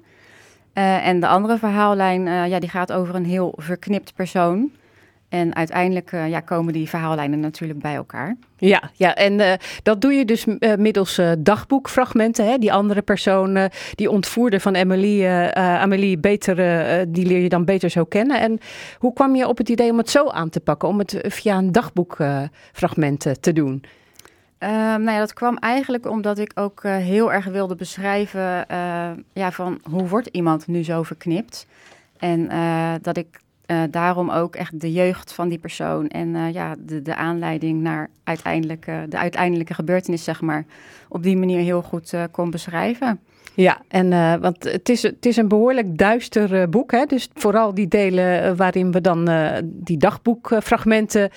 Eh, 0.73 1.07
en 1.07 1.21
de 1.21 1.27
andere 1.27 1.59
verhaallijn, 1.59 2.27
eh, 2.27 2.47
ja, 2.47 2.59
die 2.59 2.69
gaat 2.69 2.93
over 2.93 3.15
een 3.15 3.25
heel 3.25 3.53
verknipt 3.57 4.15
persoon. 4.15 4.71
En 5.29 5.55
uiteindelijk 5.55 6.13
eh, 6.13 6.29
ja, 6.29 6.41
komen 6.41 6.73
die 6.73 6.89
verhaallijnen 6.89 7.41
natuurlijk 7.41 7.79
bij 7.79 7.95
elkaar. 7.95 8.37
Ja, 8.57 8.91
ja 8.95 9.15
en 9.15 9.41
eh, 9.41 9.53
dat 9.83 10.01
doe 10.01 10.13
je 10.13 10.25
dus 10.25 10.45
eh, 10.47 10.75
middels 10.77 11.19
eh, 11.19 11.31
dagboekfragmenten. 11.39 12.47
Hè? 12.47 12.59
Die 12.59 12.73
andere 12.73 13.03
persoon, 13.03 13.57
eh, 13.57 13.65
die 13.95 14.11
ontvoerde 14.11 14.61
van 14.61 14.75
Emily, 14.75 15.25
eh, 15.25 15.47
eh, 15.47 15.81
Amélie, 15.81 16.19
beter, 16.19 16.59
eh, 16.59 17.07
die 17.09 17.27
leer 17.27 17.41
je 17.41 17.49
dan 17.49 17.65
beter 17.65 17.91
zo 17.91 18.05
kennen. 18.05 18.41
En 18.41 18.59
hoe 18.99 19.13
kwam 19.13 19.35
je 19.35 19.49
op 19.49 19.59
het 19.59 19.69
idee 19.69 19.91
om 19.91 19.99
het 19.99 20.11
zo 20.11 20.29
aan 20.29 20.49
te 20.49 20.61
pakken? 20.61 20.89
Om 20.89 20.99
het 20.99 21.19
via 21.23 21.57
een 21.59 21.73
dagboekfragment 21.73 23.27
eh, 23.27 23.33
te 23.33 23.53
doen? 23.53 23.83
Ehm, 24.59 25.03
nou 25.03 25.11
ja, 25.11 25.19
dat 25.19 25.33
kwam 25.33 25.57
eigenlijk 25.57 26.07
omdat 26.07 26.39
ik 26.39 26.53
ook 26.55 26.85
eh, 26.85 26.97
heel 26.97 27.33
erg 27.33 27.45
wilde 27.45 27.75
beschrijven 27.75 28.69
eh, 28.69 29.11
ja, 29.33 29.53
van 29.53 29.81
hoe 29.91 30.09
wordt 30.09 30.27
iemand 30.27 30.67
nu 30.67 30.85
zo 30.85 31.03
verknipt. 31.03 31.67
En 32.17 32.49
eh, 32.49 32.95
dat 33.03 33.17
ik 33.17 33.41
daarom 33.91 34.31
ook 34.31 34.57
echt 34.57 34.81
de 34.81 34.93
jeugd 34.93 35.33
van 35.33 35.49
die 35.49 35.59
persoon 35.59 36.09
en 36.09 36.53
ja, 36.53 36.75
de, 36.79 37.03
de 37.03 37.15
aanleiding 37.15 37.81
naar 37.81 38.11
uiteindelijk, 38.25 38.85
de 38.85 39.19
uiteindelijke 39.19 39.75
gebeurtenis, 39.75 40.25
zeg 40.25 40.41
maar, 40.41 40.65
op 41.09 41.23
die 41.23 41.37
manier 41.37 41.61
heel 41.61 41.83
goed 41.83 42.15
kon 42.31 42.51
beschrijven. 42.51 43.21
Ja, 43.61 43.81
en 43.89 44.13
eh, 44.13 44.35
want 44.35 44.65
het 44.65 44.89
is, 44.89 45.03
het 45.03 45.27
is 45.27 45.37
een 45.37 45.49
behoorlijk 45.49 45.99
duister 45.99 46.61
eh, 46.61 46.69
boek. 46.69 46.91
Hè? 46.91 47.05
Dus 47.05 47.29
vooral 47.35 47.75
die 47.75 47.89
delen 47.89 48.43
eh, 48.43 48.53
waarin 48.57 48.93
we 48.93 49.01
dan 49.01 49.31
die 49.65 49.97
dagboekfragmenten 49.97 51.31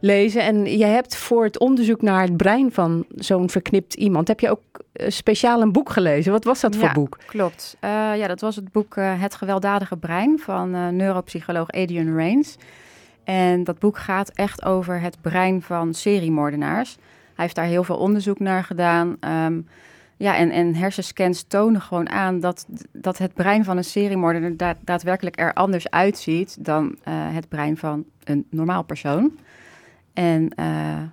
lezen. 0.00 0.42
En 0.42 0.76
jij 0.76 0.90
hebt 0.90 1.16
voor 1.16 1.44
het 1.44 1.58
onderzoek 1.58 2.02
naar 2.02 2.22
het 2.22 2.36
brein 2.36 2.72
van 2.72 3.04
zo'n 3.14 3.50
verknipt 3.50 3.94
iemand, 3.94 4.28
heb 4.28 4.40
je 4.40 4.50
ook 4.50 4.60
speciaal 4.94 5.60
een 5.60 5.72
boek 5.72 5.90
gelezen. 5.90 6.32
Wat 6.32 6.44
was 6.44 6.60
dat 6.60 6.76
voor 6.76 6.92
boek? 6.92 7.18
Klopt. 7.26 7.76
Ja, 7.80 8.26
dat 8.26 8.40
was 8.40 8.56
het 8.56 8.72
boek 8.72 8.94
Het 8.96 9.34
gewelddadige 9.34 9.96
brein 9.96 10.38
van 10.38 10.96
neuropsycholoog 10.96 11.70
Adrian 11.70 12.16
Rains. 12.16 12.56
En 13.24 13.64
dat 13.64 13.78
boek 13.78 13.98
gaat 13.98 14.30
echt 14.34 14.64
over 14.64 15.00
het 15.00 15.16
brein 15.20 15.62
van 15.62 15.94
seriemoordenaars. 15.94 16.96
Hij 17.34 17.44
heeft 17.44 17.54
daar 17.54 17.64
heel 17.64 17.84
veel 17.84 17.96
onderzoek 17.96 18.38
naar 18.38 18.64
gedaan. 18.64 19.16
Ehm, 19.20 19.60
ja, 20.16 20.36
en, 20.36 20.50
en 20.50 20.74
hersenscans 20.74 21.42
tonen 21.42 21.80
gewoon 21.80 22.10
aan 22.10 22.40
dat, 22.40 22.66
dat 22.92 23.18
het 23.18 23.34
brein 23.34 23.64
van 23.64 23.76
een 23.76 23.84
seriemoordenaar 23.84 24.56
da- 24.56 24.76
daadwerkelijk 24.80 25.40
er 25.40 25.52
anders 25.52 25.90
uitziet 25.90 26.64
dan 26.64 26.96
eh, 27.02 27.14
het 27.16 27.48
brein 27.48 27.76
van 27.76 28.04
een 28.24 28.46
normaal 28.50 28.82
persoon. 28.82 29.38
En 30.12 30.48
eh, 30.54 30.66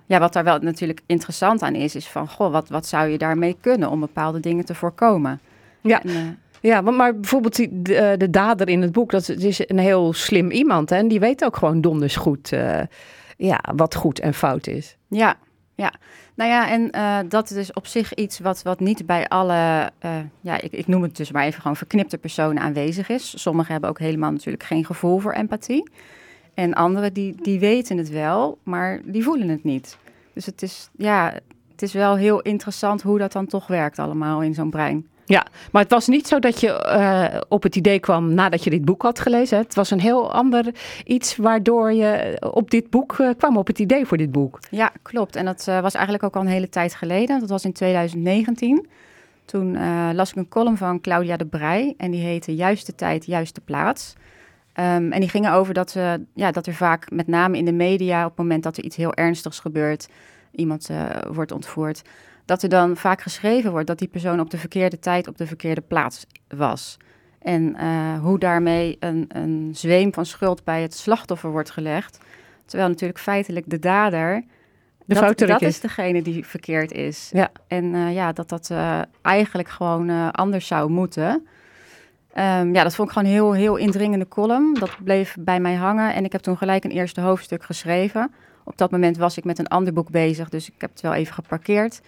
ja, 0.06 0.18
wat 0.18 0.32
daar 0.32 0.44
wel 0.44 0.58
natuurlijk 0.58 1.00
interessant 1.06 1.62
aan 1.62 1.74
is, 1.74 1.94
is 1.94 2.08
van, 2.08 2.28
goh, 2.28 2.52
wat, 2.52 2.68
wat 2.68 2.86
zou 2.86 3.08
je 3.08 3.18
daarmee 3.18 3.56
kunnen 3.60 3.90
om 3.90 4.00
bepaalde 4.00 4.40
dingen 4.40 4.64
te 4.64 4.74
voorkomen? 4.74 5.40
Ja. 5.80 6.02
En, 6.02 6.08
eh, 6.08 6.16
Ja, 6.60 6.80
maar 6.80 7.14
bijvoorbeeld 7.14 7.56
die, 7.56 7.82
de, 7.82 8.14
de 8.18 8.30
dader 8.30 8.68
in 8.68 8.82
het 8.82 8.92
boek, 8.92 9.10
dat 9.10 9.28
is, 9.28 9.68
een 9.68 9.78
heel 9.78 10.12
slim 10.12 10.50
iemand. 10.50 10.90
Hè? 10.90 10.96
En 10.96 11.08
die 11.08 11.20
weet 11.20 11.44
ook 11.44 11.56
gewoon 11.56 11.80
donders 11.80 12.16
goed 12.16 12.52
ja, 13.36 13.60
wat 13.76 13.94
goed 13.94 14.20
en 14.20 14.34
fout 14.34 14.66
is. 14.66 14.96
Ja, 15.08 15.36
ja. 15.74 15.92
Nou 16.34 16.50
ja, 16.50 16.70
en 16.70 16.90
eh, 16.90 17.18
dat 17.28 17.50
is 17.50 17.56
dus 17.56 17.72
op 17.72 17.86
zich 17.86 18.14
iets 18.14 18.38
wat, 18.38 18.62
wat 18.62 18.80
niet 18.80 19.06
bij 19.06 19.28
alle, 19.28 19.90
eh, 19.98 20.16
ja, 20.40 20.60
ik, 20.60 20.72
ik 20.72 20.86
noem 20.86 21.02
het 21.02 21.16
dus 21.16 21.32
maar 21.32 21.44
even 21.44 21.60
gewoon 21.60 21.76
verknipte 21.76 22.18
personen 22.18 22.62
aanwezig 22.62 23.08
is. 23.08 23.40
Sommigen 23.42 23.72
hebben 23.72 23.90
ook 23.90 23.98
helemaal 23.98 24.30
natuurlijk 24.30 24.64
geen 24.64 24.84
gevoel 24.84 25.18
voor 25.18 25.32
empathie. 25.32 25.90
En 26.54 26.74
anderen 26.74 27.12
die, 27.12 27.34
die 27.42 27.58
weten 27.58 27.98
het 27.98 28.10
wel, 28.10 28.58
maar 28.62 29.00
die 29.04 29.22
voelen 29.22 29.48
het 29.48 29.64
niet. 29.64 29.98
Dus 30.32 30.46
het 30.46 30.62
is, 30.62 30.90
ja, 30.96 31.32
het 31.70 31.82
is 31.82 31.92
wel 31.92 32.16
heel 32.16 32.40
interessant 32.40 33.02
hoe 33.02 33.18
dat 33.18 33.32
dan 33.32 33.46
toch 33.46 33.66
werkt 33.66 33.98
allemaal 33.98 34.42
in 34.42 34.54
zo'n 34.54 34.70
brein. 34.70 35.06
Ja, 35.26 35.46
maar 35.72 35.82
het 35.82 35.90
was 35.90 36.06
niet 36.06 36.28
zo 36.28 36.38
dat 36.38 36.60
je 36.60 36.72
eh, 36.72 37.40
op 37.48 37.62
het 37.62 37.76
idee 37.76 37.98
kwam 37.98 38.34
nadat 38.34 38.64
je 38.64 38.70
dit 38.70 38.84
boek 38.84 39.02
had 39.02 39.20
gelezen. 39.20 39.58
Het 39.58 39.74
was 39.74 39.90
een 39.90 40.00
heel 40.00 40.32
ander 40.32 40.74
iets 41.04 41.36
waardoor 41.36 41.92
je 41.92 42.36
op 42.52 42.70
dit 42.70 42.90
boek 42.90 43.18
eh, 43.18 43.28
kwam, 43.36 43.56
op 43.56 43.66
het 43.66 43.78
idee 43.78 44.06
voor 44.06 44.16
dit 44.16 44.32
boek. 44.32 44.58
Ja, 44.70 44.92
klopt. 45.02 45.36
En 45.36 45.44
dat 45.44 45.68
eh, 45.68 45.80
was 45.80 45.94
eigenlijk 45.94 46.24
ook 46.24 46.36
al 46.36 46.40
een 46.40 46.46
hele 46.46 46.68
tijd 46.68 46.94
geleden. 46.94 47.40
Dat 47.40 47.48
was 47.48 47.64
in 47.64 47.72
2019. 47.72 48.86
Toen 49.44 49.76
las 50.14 50.30
ik 50.30 50.36
een 50.36 50.48
column 50.48 50.76
van 50.76 51.00
Claudia 51.00 51.36
de 51.36 51.46
Brij 51.46 51.94
en 51.96 52.10
die 52.10 52.20
heette 52.20 52.54
Juiste 52.54 52.94
tijd, 52.94 53.26
juiste 53.26 53.60
plaats. 53.60 54.14
Ehm, 54.72 55.12
en 55.12 55.20
die 55.20 55.28
gingen 55.28 55.52
over 55.52 55.74
dat, 55.74 55.96
ja, 56.34 56.50
dat 56.50 56.66
er 56.66 56.74
vaak, 56.74 57.10
met 57.10 57.26
name 57.26 57.58
in 57.58 57.64
de 57.64 57.72
media, 57.72 58.22
op 58.22 58.28
het 58.28 58.38
moment 58.38 58.62
dat 58.62 58.76
er 58.76 58.84
iets 58.84 58.96
heel 58.96 59.14
ernstigs 59.14 59.58
gebeurt, 59.58 60.08
iemand 60.50 60.90
wordt 61.32 61.52
ontvoerd, 61.52 62.02
dat 62.44 62.62
er 62.62 62.68
dan 62.68 62.96
vaak 62.96 63.20
geschreven 63.20 63.70
wordt 63.70 63.86
dat 63.86 63.98
die 63.98 64.08
persoon 64.08 64.40
op 64.40 64.50
de 64.50 64.58
verkeerde 64.58 64.98
tijd 64.98 65.28
op 65.28 65.36
de 65.36 65.46
verkeerde 65.46 65.80
plaats 65.80 66.26
was. 66.48 66.96
En 67.38 67.76
eh, 67.76 68.18
hoe 68.20 68.38
daarmee 68.38 68.96
een, 69.00 69.24
een 69.28 69.70
zweem 69.72 70.12
van 70.12 70.26
schuld 70.26 70.64
bij 70.64 70.82
het 70.82 70.94
slachtoffer 70.94 71.50
wordt 71.50 71.70
gelegd. 71.70 72.18
Terwijl 72.66 72.88
natuurlijk 72.88 73.18
feitelijk 73.18 73.70
de 73.70 73.78
dader 73.78 74.44
De 75.04 75.14
dat, 75.14 75.38
dat 75.38 75.62
is. 75.62 75.68
is 75.68 75.80
degene 75.80 76.22
die 76.22 76.46
verkeerd 76.46 76.92
is. 76.92 77.30
Ja. 77.32 77.50
En 77.66 77.94
eh, 77.94 78.14
ja, 78.14 78.32
dat 78.32 78.48
dat 78.48 78.70
eh, 78.70 79.00
eigenlijk 79.22 79.68
gewoon 79.68 80.32
anders 80.32 80.66
zou 80.66 80.90
moeten. 80.90 81.46
Ehm, 82.32 82.74
ja, 82.74 82.82
dat 82.82 82.94
vond 82.94 83.08
ik 83.08 83.14
gewoon 83.14 83.28
een 83.28 83.34
heel, 83.34 83.52
heel 83.52 83.76
indringende 83.76 84.28
column. 84.28 84.74
Dat 84.74 84.96
bleef 85.04 85.36
bij 85.38 85.60
mij 85.60 85.74
hangen 85.74 86.14
en 86.14 86.24
ik 86.24 86.32
heb 86.32 86.40
toen 86.40 86.56
gelijk 86.56 86.84
een 86.84 86.90
eerste 86.90 87.20
hoofdstuk 87.20 87.64
geschreven. 87.64 88.32
Op 88.64 88.78
dat 88.78 88.90
moment 88.90 89.16
was 89.16 89.36
ik 89.36 89.44
met 89.44 89.58
een 89.58 89.66
ander 89.66 89.92
boek 89.92 90.10
bezig, 90.10 90.48
dus 90.48 90.68
ik 90.68 90.80
heb 90.80 90.90
het 90.90 91.00
wel 91.00 91.14
even 91.14 91.34
geparkeerd. 91.34 92.00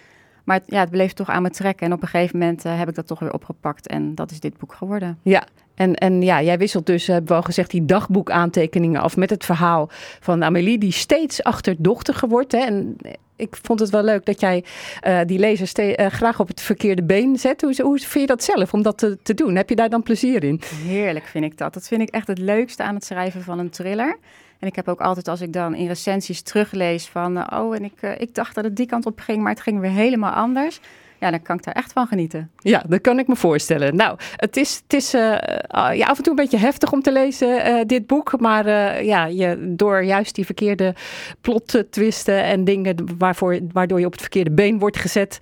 Maar 0.47 0.57
het, 0.57 0.65
ja, 0.67 0.81
het 0.81 0.91
bleef 0.91 1.13
toch 1.13 1.29
aan 1.29 1.43
me 1.43 1.51
trekken 1.51 1.87
en 1.87 1.93
op 1.93 2.03
een 2.03 2.09
gegeven 2.09 2.39
moment 2.39 2.65
eh, 2.65 2.79
heb 2.79 2.89
ik 2.89 2.95
dat 2.95 3.07
toch 3.07 3.19
weer 3.19 3.33
opgepakt 3.33 3.89
en 3.89 4.15
dat 4.15 4.31
is 4.31 4.41
dit 4.41 4.59
boek 4.59 4.75
geworden. 4.75 5.19
Ja, 5.23 5.47
en, 5.75 5.95
en 5.95 6.23
ja, 6.23 6.43
jij 6.43 6.59
wisselt 6.59 6.87
dus, 6.87 7.07
hebben 7.07 7.29
we 7.29 7.35
al 7.35 7.43
gezegd, 7.43 7.71
die 7.71 7.85
dagboekaantekeningen 7.85 9.01
af 9.01 9.17
met 9.17 9.31
het 9.31 9.45
verhaal 9.45 9.89
van 10.21 10.45
Amélie, 10.45 10.79
die 10.79 10.93
steeds 10.93 11.43
achterdochtiger 11.43 12.29
wordt. 12.29 12.53
Hè? 12.53 12.59
En 12.59 12.97
ik 13.37 13.57
vond 13.63 13.81
het 13.81 13.91
wel 13.91 14.03
leuk 14.03 14.25
dat 14.25 14.41
jij 14.41 14.65
eh, 15.01 15.21
die 15.27 15.39
lezer 15.39 15.95
eh, 15.95 16.07
graag 16.07 16.41
op 16.41 16.49
het 16.49 16.61
verkeerde 16.61 17.03
been 17.03 17.39
zet. 17.39 17.61
Hoe, 17.61 17.75
hoe 17.83 17.99
vind 17.99 18.21
je 18.21 18.27
dat 18.27 18.45
zelf 18.45 18.73
om 18.73 18.83
dat 18.83 18.99
te, 18.99 19.19
te 19.23 19.35
doen? 19.35 19.55
Heb 19.55 19.69
je 19.69 19.77
daar 19.77 19.91
dan 19.91 20.03
plezier 20.03 20.45
in? 20.45 20.61
Heerlijk 20.85 21.25
vind 21.25 21.45
ik 21.45 21.59
dat. 21.59 21.75
Dat 21.75 21.87
vind 21.89 22.03
ik 22.03 22.09
echt 22.09 22.27
het 22.27 22.39
leukste 22.39 22.83
aan 22.83 22.95
het 22.95 23.05
schrijven 23.05 23.43
van 23.43 23.59
een 23.59 23.71
thriller. 23.71 24.19
En 24.59 24.69
ik 24.69 24.77
heb 24.77 24.89
ook 24.89 25.01
altijd 25.01 25.29
als 25.29 25.41
ik 25.41 25.53
dan 25.53 25.75
in 25.75 25.87
recensies 25.87 26.43
teruglees 26.43 27.07
van... 27.07 27.37
eh, 27.37 27.61
oh, 27.61 27.75
en 27.75 27.85
ik, 27.85 27.93
eh, 28.01 28.11
ik 28.21 28.35
dacht 28.35 28.55
dat 28.55 28.65
het 28.65 28.77
die 28.77 28.87
kant 28.87 29.07
op 29.07 29.21
ging, 29.21 29.43
maar 29.43 29.53
het 29.53 29.61
ging 29.61 29.81
weer 29.81 29.91
helemaal 29.91 30.33
anders. 30.33 30.81
Ja, 31.21 31.31
dan 31.31 31.43
kan 31.43 31.57
ik 31.57 31.65
daar 31.65 31.75
echt 31.75 31.93
van 31.93 32.07
genieten. 32.07 32.51
Ja, 32.59 32.83
dat 32.89 33.01
kan 33.01 33.19
ik 33.19 33.27
me 33.27 33.37
voorstellen. 33.37 33.97
Nou, 33.97 34.19
het 34.37 34.57
is, 34.57 34.81
het 34.83 34.93
is 34.93 35.15
eh, 35.15 35.39
ja, 35.93 36.07
af 36.07 36.17
en 36.17 36.23
toe 36.23 36.29
een 36.29 36.35
beetje 36.35 36.59
heftig 36.59 36.93
om 36.93 37.03
te 37.03 37.13
lezen, 37.13 37.87
dit 37.87 38.07
boek. 38.07 38.41
Maar 38.41 38.69
ja, 39.05 39.25
je, 39.25 39.75
door 39.77 40.05
juist 40.05 40.35
die 40.35 40.45
verkeerde 40.45 40.95
plot 41.41 41.85
twisten 41.91 42.43
en 42.43 42.65
dingen 42.65 42.97
waarvoor, 43.19 43.59
waardoor 43.73 44.01
je 44.01 44.07
op 44.07 44.13
het 44.13 44.21
verkeerde 44.21 44.51
been 44.51 44.79
wordt 44.79 44.97
gezet, 44.97 45.39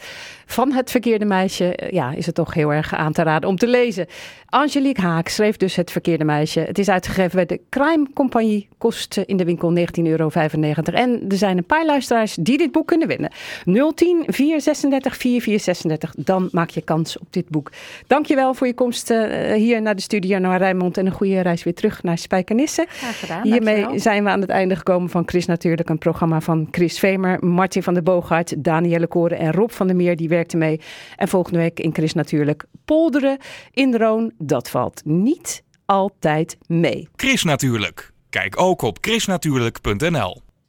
van 0.46 0.72
Het 0.72 0.90
Verkeerde 0.90 1.24
Meisje, 1.24 1.76
eh, 1.76 1.90
ja, 1.90 2.12
is 2.12 2.26
het 2.26 2.34
toch 2.34 2.54
heel 2.54 2.72
erg 2.72 2.94
aan 2.94 3.12
te 3.12 3.22
raden 3.22 3.48
om 3.48 3.56
te 3.56 3.66
lezen. 3.66 4.06
Angelique 4.48 5.02
Haak 5.02 5.28
schreef 5.28 5.56
dus 5.56 5.76
Het 5.76 5.90
Verkeerde 5.90 6.24
Meisje. 6.24 6.60
Het 6.60 6.78
is 6.78 6.88
uitgegeven 6.88 7.34
bij 7.34 7.46
de 7.46 7.60
Crime 7.68 8.06
Compagnie, 8.14 8.68
kost 8.78 9.16
in 9.16 9.36
de 9.36 9.44
winkel 9.44 9.70
19,95 9.70 9.84
euro. 10.02 10.30
En 10.84 11.24
er 11.28 11.36
zijn 11.36 11.56
een 11.56 11.64
paar 11.64 11.86
luisteraars 11.86 12.34
die 12.34 12.58
dit 12.58 12.72
boek 12.72 12.86
kunnen 12.86 13.08
winnen. 13.08 13.30
010 13.64 14.24
436 14.26 15.16
4436, 15.16 16.14
dan 16.24 16.48
maak 16.52 16.70
je 16.70 16.82
kans 16.82 17.18
op 17.18 17.26
dit 17.30 17.48
boek. 17.48 17.70
Dankjewel 18.06 18.54
voor 18.54 18.66
je 18.66 18.74
komst 18.74 19.10
uh, 19.10 19.52
hier 19.52 19.82
naar 19.82 19.96
de 19.96 20.02
studio 20.02 20.38
naar 20.38 20.58
Rijnmond 20.58 20.96
en 20.96 21.06
een 21.06 21.12
goede 21.12 21.40
reis 21.40 21.62
weer 21.62 21.74
terug 21.74 22.02
naar 22.02 22.18
Spijkenisse. 22.18 22.86
Graag 22.88 23.20
gedaan, 23.20 23.42
Hiermee 23.42 23.74
dankjewel. 23.74 24.00
zijn 24.00 24.24
we 24.24 24.30
aan 24.30 24.40
het 24.40 24.50
einde 24.50 24.76
gekomen 24.76 25.10
van 25.10 25.22
Chris 25.26 25.46
Natuurlijk, 25.46 25.88
een 25.88 25.98
programma 25.98 26.40
van 26.40 26.68
Chris 26.70 26.98
Vemer, 26.98 27.44
Martin 27.44 27.82
van 27.82 27.94
der 27.94 28.02
Boogaard, 28.02 28.64
Danielle 28.64 29.06
Koren 29.06 29.38
en 29.38 29.52
Rob 29.52 29.70
van 29.70 29.86
der 29.86 29.96
Meer, 29.96 30.16
die 30.16 30.28
werkten 30.34 30.58
mee. 30.58 30.80
En 31.16 31.28
volgende 31.28 31.58
week 31.58 31.80
in 31.80 31.94
Chris 31.94 32.12
Natuurlijk 32.12 32.64
polderen 32.84 33.38
in 33.70 33.96
Roon, 33.96 34.32
dat 34.38 34.70
valt 34.70 35.00
niet 35.04 35.62
altijd 35.84 36.56
mee. 36.66 37.08
Chris 37.16 37.44
Natuurlijk. 37.44 38.12
Kijk 38.30 38.60
ook 38.60 38.82
op 38.82 38.98
chrisnatuurlijk.nl 39.00 40.43